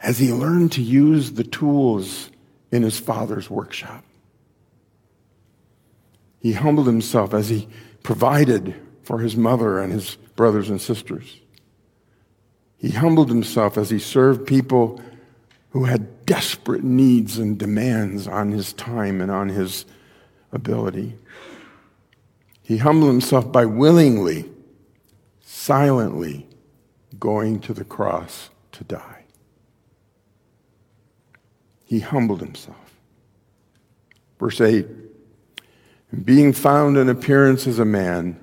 as 0.00 0.18
he 0.18 0.32
learned 0.32 0.72
to 0.72 0.80
use 0.80 1.32
the 1.32 1.44
tools 1.44 2.30
in 2.72 2.82
his 2.82 2.98
father's 2.98 3.50
workshop. 3.50 4.04
He 6.40 6.54
humbled 6.54 6.86
himself 6.86 7.34
as 7.34 7.50
he 7.50 7.68
provided 8.02 8.74
for 9.02 9.18
his 9.18 9.36
mother 9.36 9.80
and 9.80 9.92
his 9.92 10.16
brothers 10.36 10.70
and 10.70 10.80
sisters. 10.80 11.42
He 12.78 12.88
humbled 12.88 13.28
himself 13.28 13.76
as 13.76 13.90
he 13.90 13.98
served 13.98 14.46
people 14.46 14.98
who 15.72 15.84
had 15.84 16.24
desperate 16.24 16.84
needs 16.84 17.36
and 17.36 17.58
demands 17.58 18.26
on 18.26 18.50
his 18.50 18.72
time 18.72 19.20
and 19.20 19.30
on 19.30 19.50
his 19.50 19.84
ability. 20.50 21.18
He 22.64 22.78
humbled 22.78 23.10
himself 23.10 23.52
by 23.52 23.64
willingly, 23.64 24.50
silently 25.40 26.48
going 27.20 27.60
to 27.60 27.72
the 27.72 27.84
cross 27.84 28.50
to 28.72 28.82
die. 28.82 29.24
He 31.84 32.00
humbled 32.00 32.40
himself. 32.40 32.98
Verse 34.40 34.60
8 34.60 34.88
and 36.14 36.24
being 36.24 36.52
found 36.52 36.96
in 36.96 37.08
appearance 37.08 37.66
as 37.66 37.80
a 37.80 37.84
man, 37.84 38.38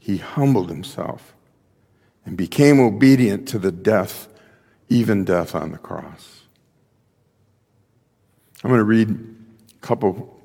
he 0.00 0.16
humbled 0.16 0.68
himself 0.68 1.36
and 2.26 2.36
became 2.36 2.80
obedient 2.80 3.46
to 3.46 3.60
the 3.60 3.70
death, 3.70 4.26
even 4.88 5.24
death 5.24 5.54
on 5.54 5.70
the 5.70 5.78
cross. 5.78 6.40
I'm 8.64 8.70
going 8.70 8.80
to 8.80 8.84
read 8.84 9.08
a 9.08 9.86
couple 9.86 10.40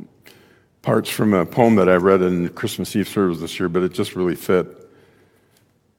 parts 0.85 1.09
from 1.09 1.33
a 1.33 1.45
poem 1.45 1.75
that 1.75 1.89
I 1.89 1.95
read 1.95 2.21
in 2.21 2.47
Christmas 2.49 2.95
Eve 2.95 3.09
service 3.09 3.39
this 3.39 3.59
year, 3.59 3.67
but 3.67 3.81
it 3.81 3.91
just 3.91 4.15
really 4.15 4.35
fit. 4.35 4.67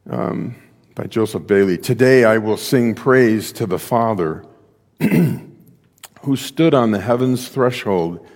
Um, 0.08 0.54
by 0.94 1.04
Joseph 1.04 1.46
Bayly. 1.46 1.76
Today 1.76 2.24
I 2.24 2.38
will 2.38 2.56
sing 2.56 2.94
praise 2.94 3.52
to 3.52 3.66
the 3.66 3.78
Father 3.78 4.44
who 5.00 6.36
stood 6.36 6.72
on 6.72 6.92
the 6.92 7.00
heaven's 7.00 7.48
threshold 7.48 8.26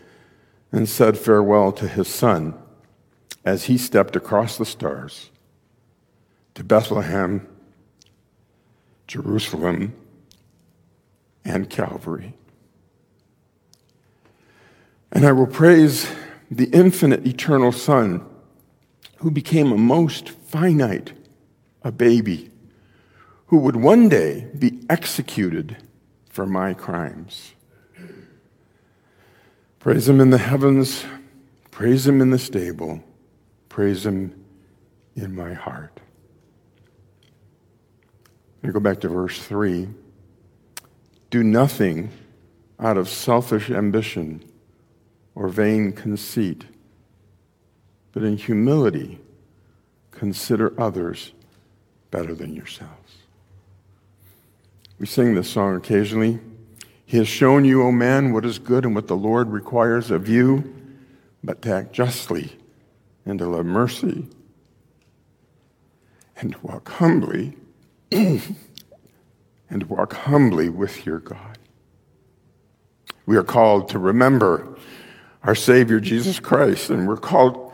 and 0.70 0.86
said 0.86 1.16
farewell 1.16 1.72
to 1.72 1.88
his 1.88 2.06
Son 2.06 2.54
as 3.44 3.64
he 3.64 3.78
stepped 3.78 4.14
across 4.14 4.58
the 4.58 4.66
stars 4.66 5.30
to 6.54 6.62
Bethlehem, 6.62 7.48
Jerusalem, 9.06 9.94
and 11.44 11.70
Calvary. 11.70 12.34
And 15.12 15.24
I 15.24 15.32
will 15.32 15.46
praise 15.46 16.10
the 16.50 16.68
infinite 16.70 17.26
eternal 17.26 17.70
Son 17.70 18.26
who 19.18 19.30
became 19.30 19.70
a 19.70 19.78
most 19.78 20.28
finite, 20.28 21.12
a 21.82 21.92
baby, 21.92 22.50
who 23.46 23.58
would 23.58 23.76
one 23.76 24.08
day 24.08 24.48
be 24.58 24.80
executed 24.88 25.76
for 26.28 26.46
my 26.46 26.74
crimes. 26.74 27.54
Praise 29.78 30.08
him 30.08 30.20
in 30.20 30.30
the 30.30 30.38
heavens, 30.38 31.04
praise 31.70 32.06
him 32.06 32.20
in 32.20 32.30
the 32.30 32.38
stable, 32.38 33.02
praise 33.68 34.04
him 34.04 34.44
in 35.16 35.34
my 35.34 35.54
heart. 35.54 36.00
Let 38.62 38.68
me 38.68 38.72
go 38.72 38.80
back 38.80 39.00
to 39.00 39.08
verse 39.08 39.38
3. 39.38 39.88
Do 41.30 41.42
nothing 41.42 42.10
out 42.78 42.96
of 42.96 43.08
selfish 43.08 43.70
ambition 43.70 44.44
or 45.34 45.48
vain 45.48 45.92
conceit, 45.92 46.64
but 48.12 48.22
in 48.22 48.36
humility 48.36 49.20
consider 50.10 50.78
others 50.80 51.32
better 52.10 52.34
than 52.34 52.54
yourselves. 52.54 53.18
We 54.98 55.06
sing 55.06 55.34
this 55.34 55.48
song 55.48 55.76
occasionally. 55.76 56.40
He 57.06 57.16
has 57.16 57.28
shown 57.28 57.64
you, 57.64 57.82
O 57.82 57.90
man, 57.90 58.32
what 58.32 58.44
is 58.44 58.58
good 58.58 58.84
and 58.84 58.94
what 58.94 59.08
the 59.08 59.16
Lord 59.16 59.48
requires 59.48 60.10
of 60.10 60.28
you, 60.28 60.74
but 61.42 61.62
to 61.62 61.74
act 61.74 61.92
justly 61.92 62.52
and 63.24 63.38
to 63.38 63.46
love 63.46 63.64
mercy 63.64 64.26
and 66.36 66.52
to 66.52 66.58
walk 66.60 66.88
humbly 66.88 67.56
and 68.12 69.84
walk 69.88 70.12
humbly 70.12 70.68
with 70.68 71.06
your 71.06 71.18
God. 71.18 71.58
We 73.26 73.36
are 73.36 73.44
called 73.44 73.88
to 73.90 73.98
remember 73.98 74.76
our 75.42 75.54
Savior 75.54 76.00
Jesus 76.00 76.38
Christ, 76.38 76.90
and 76.90 77.08
we're 77.08 77.16
called 77.16 77.72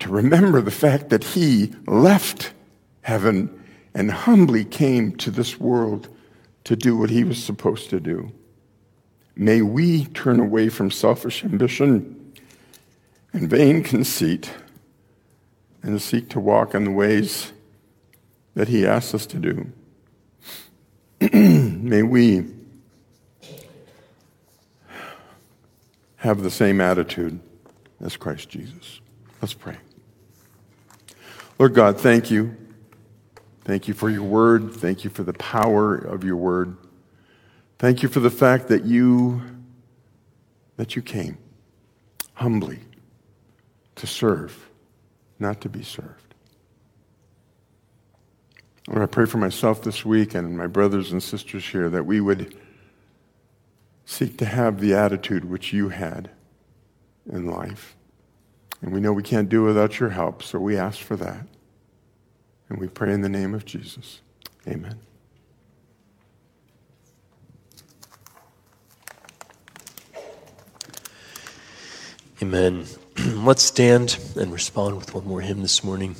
to 0.00 0.10
remember 0.10 0.60
the 0.60 0.70
fact 0.70 1.10
that 1.10 1.24
He 1.24 1.72
left 1.86 2.52
heaven 3.02 3.64
and 3.94 4.10
humbly 4.10 4.64
came 4.64 5.14
to 5.16 5.30
this 5.30 5.60
world 5.60 6.08
to 6.64 6.74
do 6.74 6.96
what 6.96 7.10
He 7.10 7.24
was 7.24 7.42
supposed 7.42 7.90
to 7.90 8.00
do. 8.00 8.32
May 9.36 9.62
we 9.62 10.06
turn 10.06 10.40
away 10.40 10.68
from 10.68 10.90
selfish 10.90 11.44
ambition 11.44 12.32
and 13.32 13.48
vain 13.48 13.82
conceit 13.82 14.50
and 15.82 16.00
seek 16.00 16.30
to 16.30 16.40
walk 16.40 16.74
in 16.74 16.84
the 16.84 16.90
ways 16.90 17.52
that 18.54 18.68
He 18.68 18.86
asks 18.86 19.14
us 19.14 19.26
to 19.26 19.38
do. 19.38 19.72
May 21.32 22.02
we 22.02 22.44
have 26.24 26.42
the 26.42 26.50
same 26.50 26.80
attitude 26.80 27.38
as 28.00 28.16
Christ 28.16 28.48
Jesus. 28.48 29.02
Let's 29.42 29.52
pray. 29.52 29.76
Lord 31.58 31.74
God, 31.74 32.00
thank 32.00 32.30
you. 32.30 32.56
Thank 33.66 33.88
you 33.88 33.92
for 33.92 34.08
your 34.08 34.22
word. 34.22 34.72
Thank 34.72 35.04
you 35.04 35.10
for 35.10 35.22
the 35.22 35.34
power 35.34 35.94
of 35.94 36.24
your 36.24 36.36
word. 36.36 36.78
Thank 37.78 38.02
you 38.02 38.08
for 38.08 38.20
the 38.20 38.30
fact 38.30 38.68
that 38.68 38.84
you 38.84 39.42
that 40.76 40.96
you 40.96 41.02
came 41.02 41.36
humbly 42.32 42.80
to 43.96 44.06
serve, 44.06 44.70
not 45.38 45.60
to 45.60 45.68
be 45.68 45.82
served. 45.82 46.34
Lord, 48.88 49.02
I 49.02 49.06
pray 49.06 49.26
for 49.26 49.38
myself 49.38 49.82
this 49.82 50.06
week 50.06 50.34
and 50.34 50.56
my 50.56 50.68
brothers 50.68 51.12
and 51.12 51.22
sisters 51.22 51.66
here 51.66 51.90
that 51.90 52.06
we 52.06 52.22
would 52.22 52.56
seek 54.06 54.36
to 54.38 54.44
have 54.44 54.80
the 54.80 54.94
attitude 54.94 55.44
which 55.44 55.72
you 55.72 55.88
had 55.90 56.30
in 57.30 57.46
life. 57.46 57.96
And 58.82 58.92
we 58.92 59.00
know 59.00 59.12
we 59.12 59.22
can't 59.22 59.48
do 59.48 59.62
without 59.62 59.98
your 59.98 60.10
help, 60.10 60.42
so 60.42 60.58
we 60.58 60.76
ask 60.76 61.00
for 61.00 61.16
that. 61.16 61.46
And 62.68 62.78
we 62.78 62.88
pray 62.88 63.12
in 63.12 63.22
the 63.22 63.28
name 63.28 63.54
of 63.54 63.64
Jesus. 63.64 64.20
Amen. 64.68 64.98
Amen. 72.42 72.84
Let's 73.18 73.62
stand 73.62 74.18
and 74.36 74.52
respond 74.52 74.96
with 74.96 75.14
one 75.14 75.26
more 75.26 75.40
hymn 75.40 75.62
this 75.62 75.82
morning. 75.82 76.14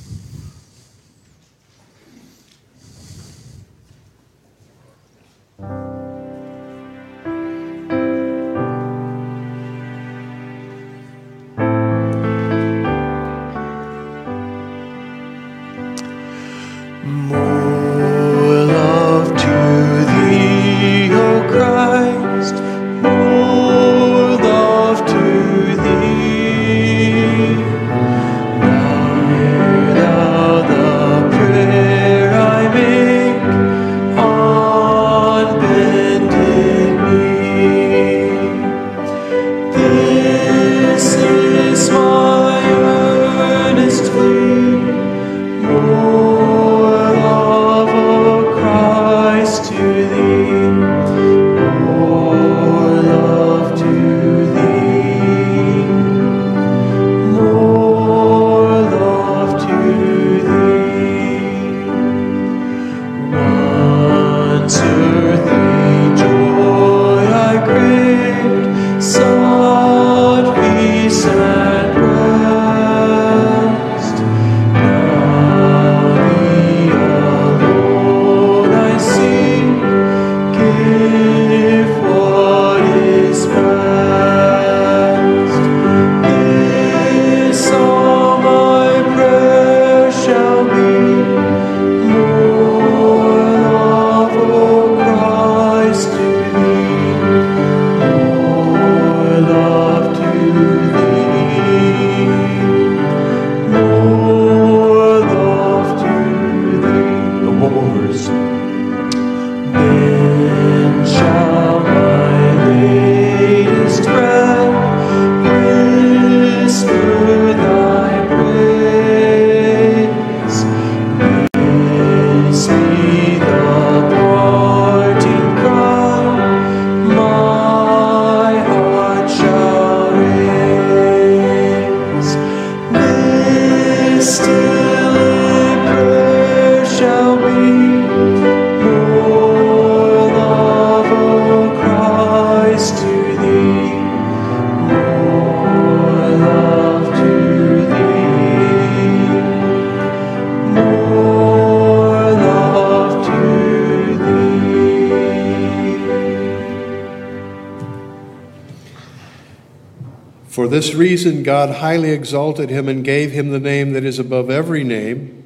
This 160.84 160.94
reason, 160.94 161.42
God 161.42 161.76
highly 161.76 162.10
exalted 162.10 162.68
him 162.68 162.88
and 162.88 163.02
gave 163.02 163.32
him 163.32 163.50
the 163.50 163.60
name 163.60 163.92
that 163.92 164.04
is 164.04 164.18
above 164.18 164.50
every 164.50 164.84
name, 164.84 165.42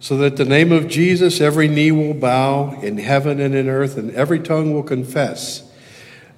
so 0.00 0.16
that 0.16 0.36
the 0.36 0.46
name 0.46 0.72
of 0.72 0.88
Jesus 0.88 1.40
every 1.40 1.68
knee 1.68 1.92
will 1.92 2.14
bow 2.14 2.80
in 2.80 2.96
heaven 2.96 3.38
and 3.38 3.54
in 3.54 3.68
earth, 3.68 3.98
and 3.98 4.10
every 4.12 4.40
tongue 4.40 4.72
will 4.72 4.82
confess 4.82 5.70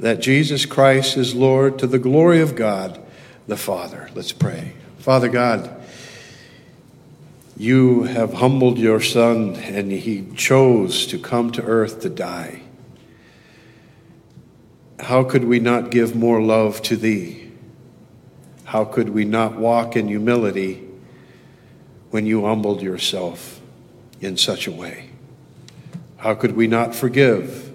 that 0.01 0.21
Jesus 0.21 0.67
Christ 0.67 1.17
is 1.17 1.35
Lord 1.35 1.79
to 1.79 1.87
the 1.87 1.99
glory 1.99 2.41
of 2.41 2.57
God 2.57 3.01
the 3.47 3.57
Father. 3.57 4.11
Let's 4.15 4.33
pray. 4.33 4.73
Father 4.99 5.29
God, 5.29 5.71
you 7.57 8.03
have 8.03 8.33
humbled 8.33 8.79
your 8.79 9.01
Son, 9.01 9.55
and 9.55 9.93
he 9.93 10.27
chose 10.35 11.07
to 11.07 11.19
come 11.21 11.53
to 11.53 11.63
earth 11.63 12.01
to 12.01 12.11
die. 12.11 12.63
How 14.99 15.23
could 15.23 15.45
we 15.45 15.61
not 15.61 15.91
give 15.93 16.17
more 16.17 16.43
love 16.43 16.83
to 16.83 16.97
thee? 16.97 17.44
How 18.75 18.85
could 18.85 19.11
we 19.11 19.25
not 19.25 19.55
walk 19.55 19.95
in 19.95 20.09
humility 20.09 20.83
when 22.11 22.27
you 22.27 22.45
humbled 22.45 22.83
yourself 22.83 23.61
in 24.21 24.37
such 24.37 24.67
a 24.67 24.73
way? 24.73 25.11
How 26.17 26.35
could 26.35 26.57
we 26.57 26.67
not 26.67 26.93
forgive 26.93 27.71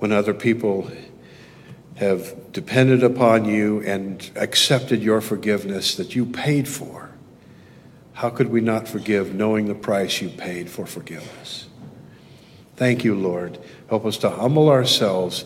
when 0.00 0.10
other 0.10 0.34
people 0.34 0.90
have 1.94 2.50
depended 2.50 3.04
upon 3.04 3.44
you 3.44 3.82
and 3.82 4.28
accepted 4.34 5.00
your 5.00 5.20
forgiveness 5.20 5.94
that 5.94 6.16
you 6.16 6.26
paid 6.26 6.66
for? 6.66 7.10
How 8.14 8.30
could 8.30 8.48
we 8.48 8.60
not 8.60 8.88
forgive 8.88 9.32
knowing 9.32 9.66
the 9.66 9.76
price 9.76 10.20
you 10.20 10.28
paid 10.28 10.68
for 10.68 10.86
forgiveness? 10.86 11.68
Thank 12.74 13.04
you, 13.04 13.14
Lord. 13.14 13.60
Help 13.88 14.04
us 14.04 14.18
to 14.18 14.30
humble 14.30 14.70
ourselves 14.70 15.44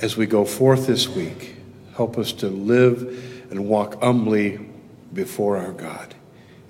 as 0.00 0.16
we 0.16 0.26
go 0.26 0.44
forth 0.44 0.88
this 0.88 1.06
week. 1.08 1.54
Help 1.94 2.18
us 2.18 2.32
to 2.32 2.48
live 2.48 3.28
and 3.52 3.68
walk 3.68 4.00
humbly 4.02 4.58
before 5.12 5.58
our 5.58 5.72
God. 5.72 6.14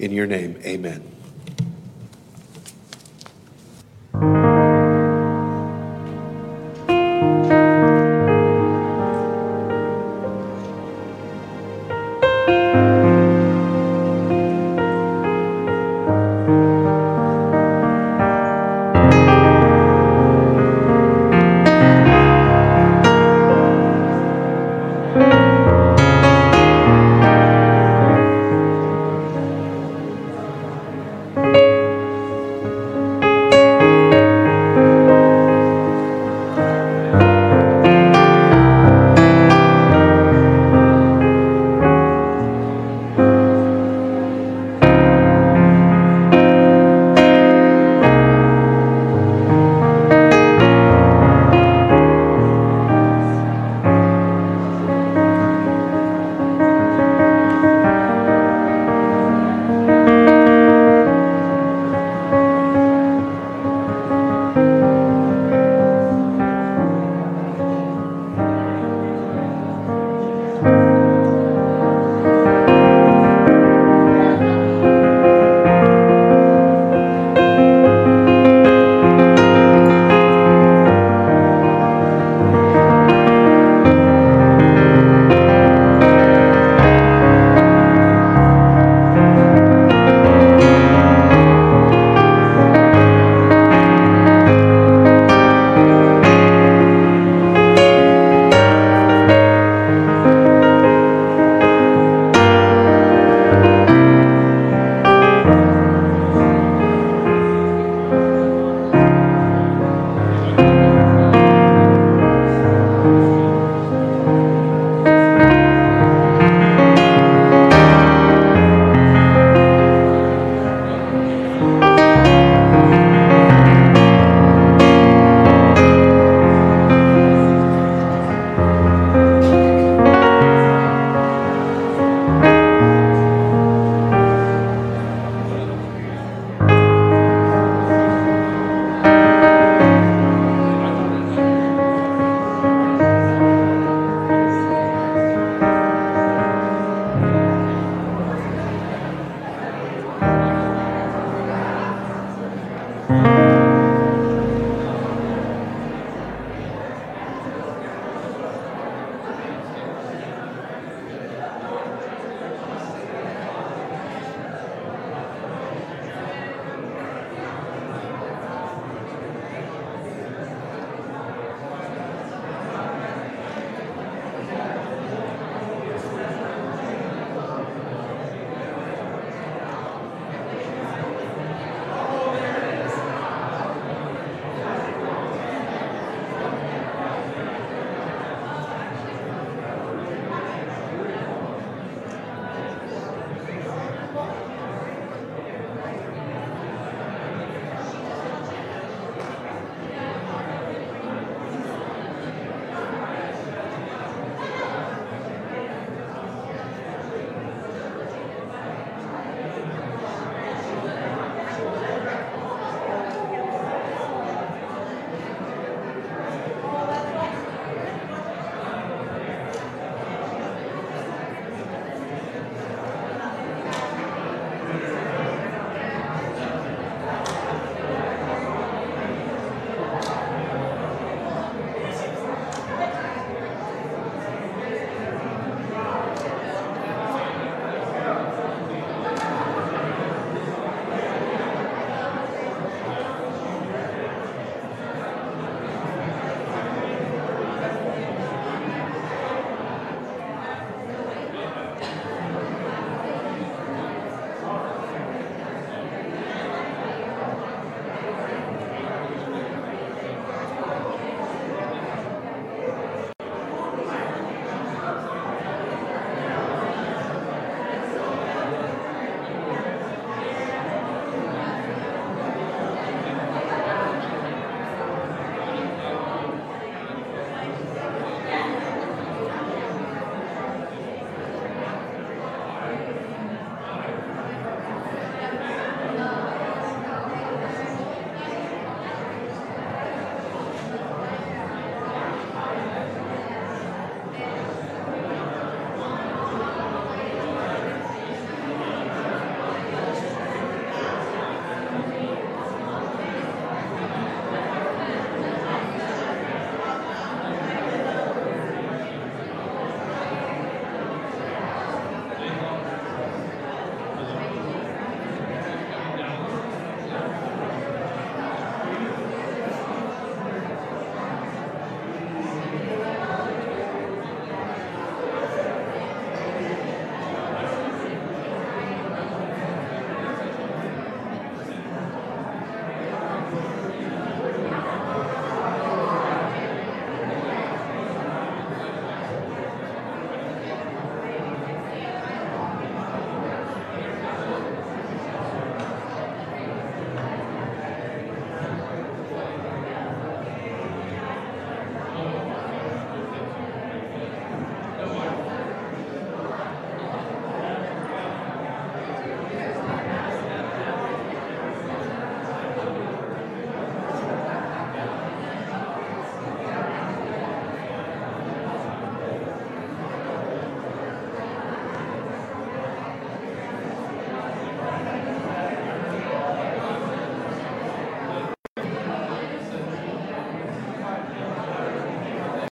In 0.01 0.11
your 0.11 0.27
name, 0.27 0.59
amen. 0.65 1.12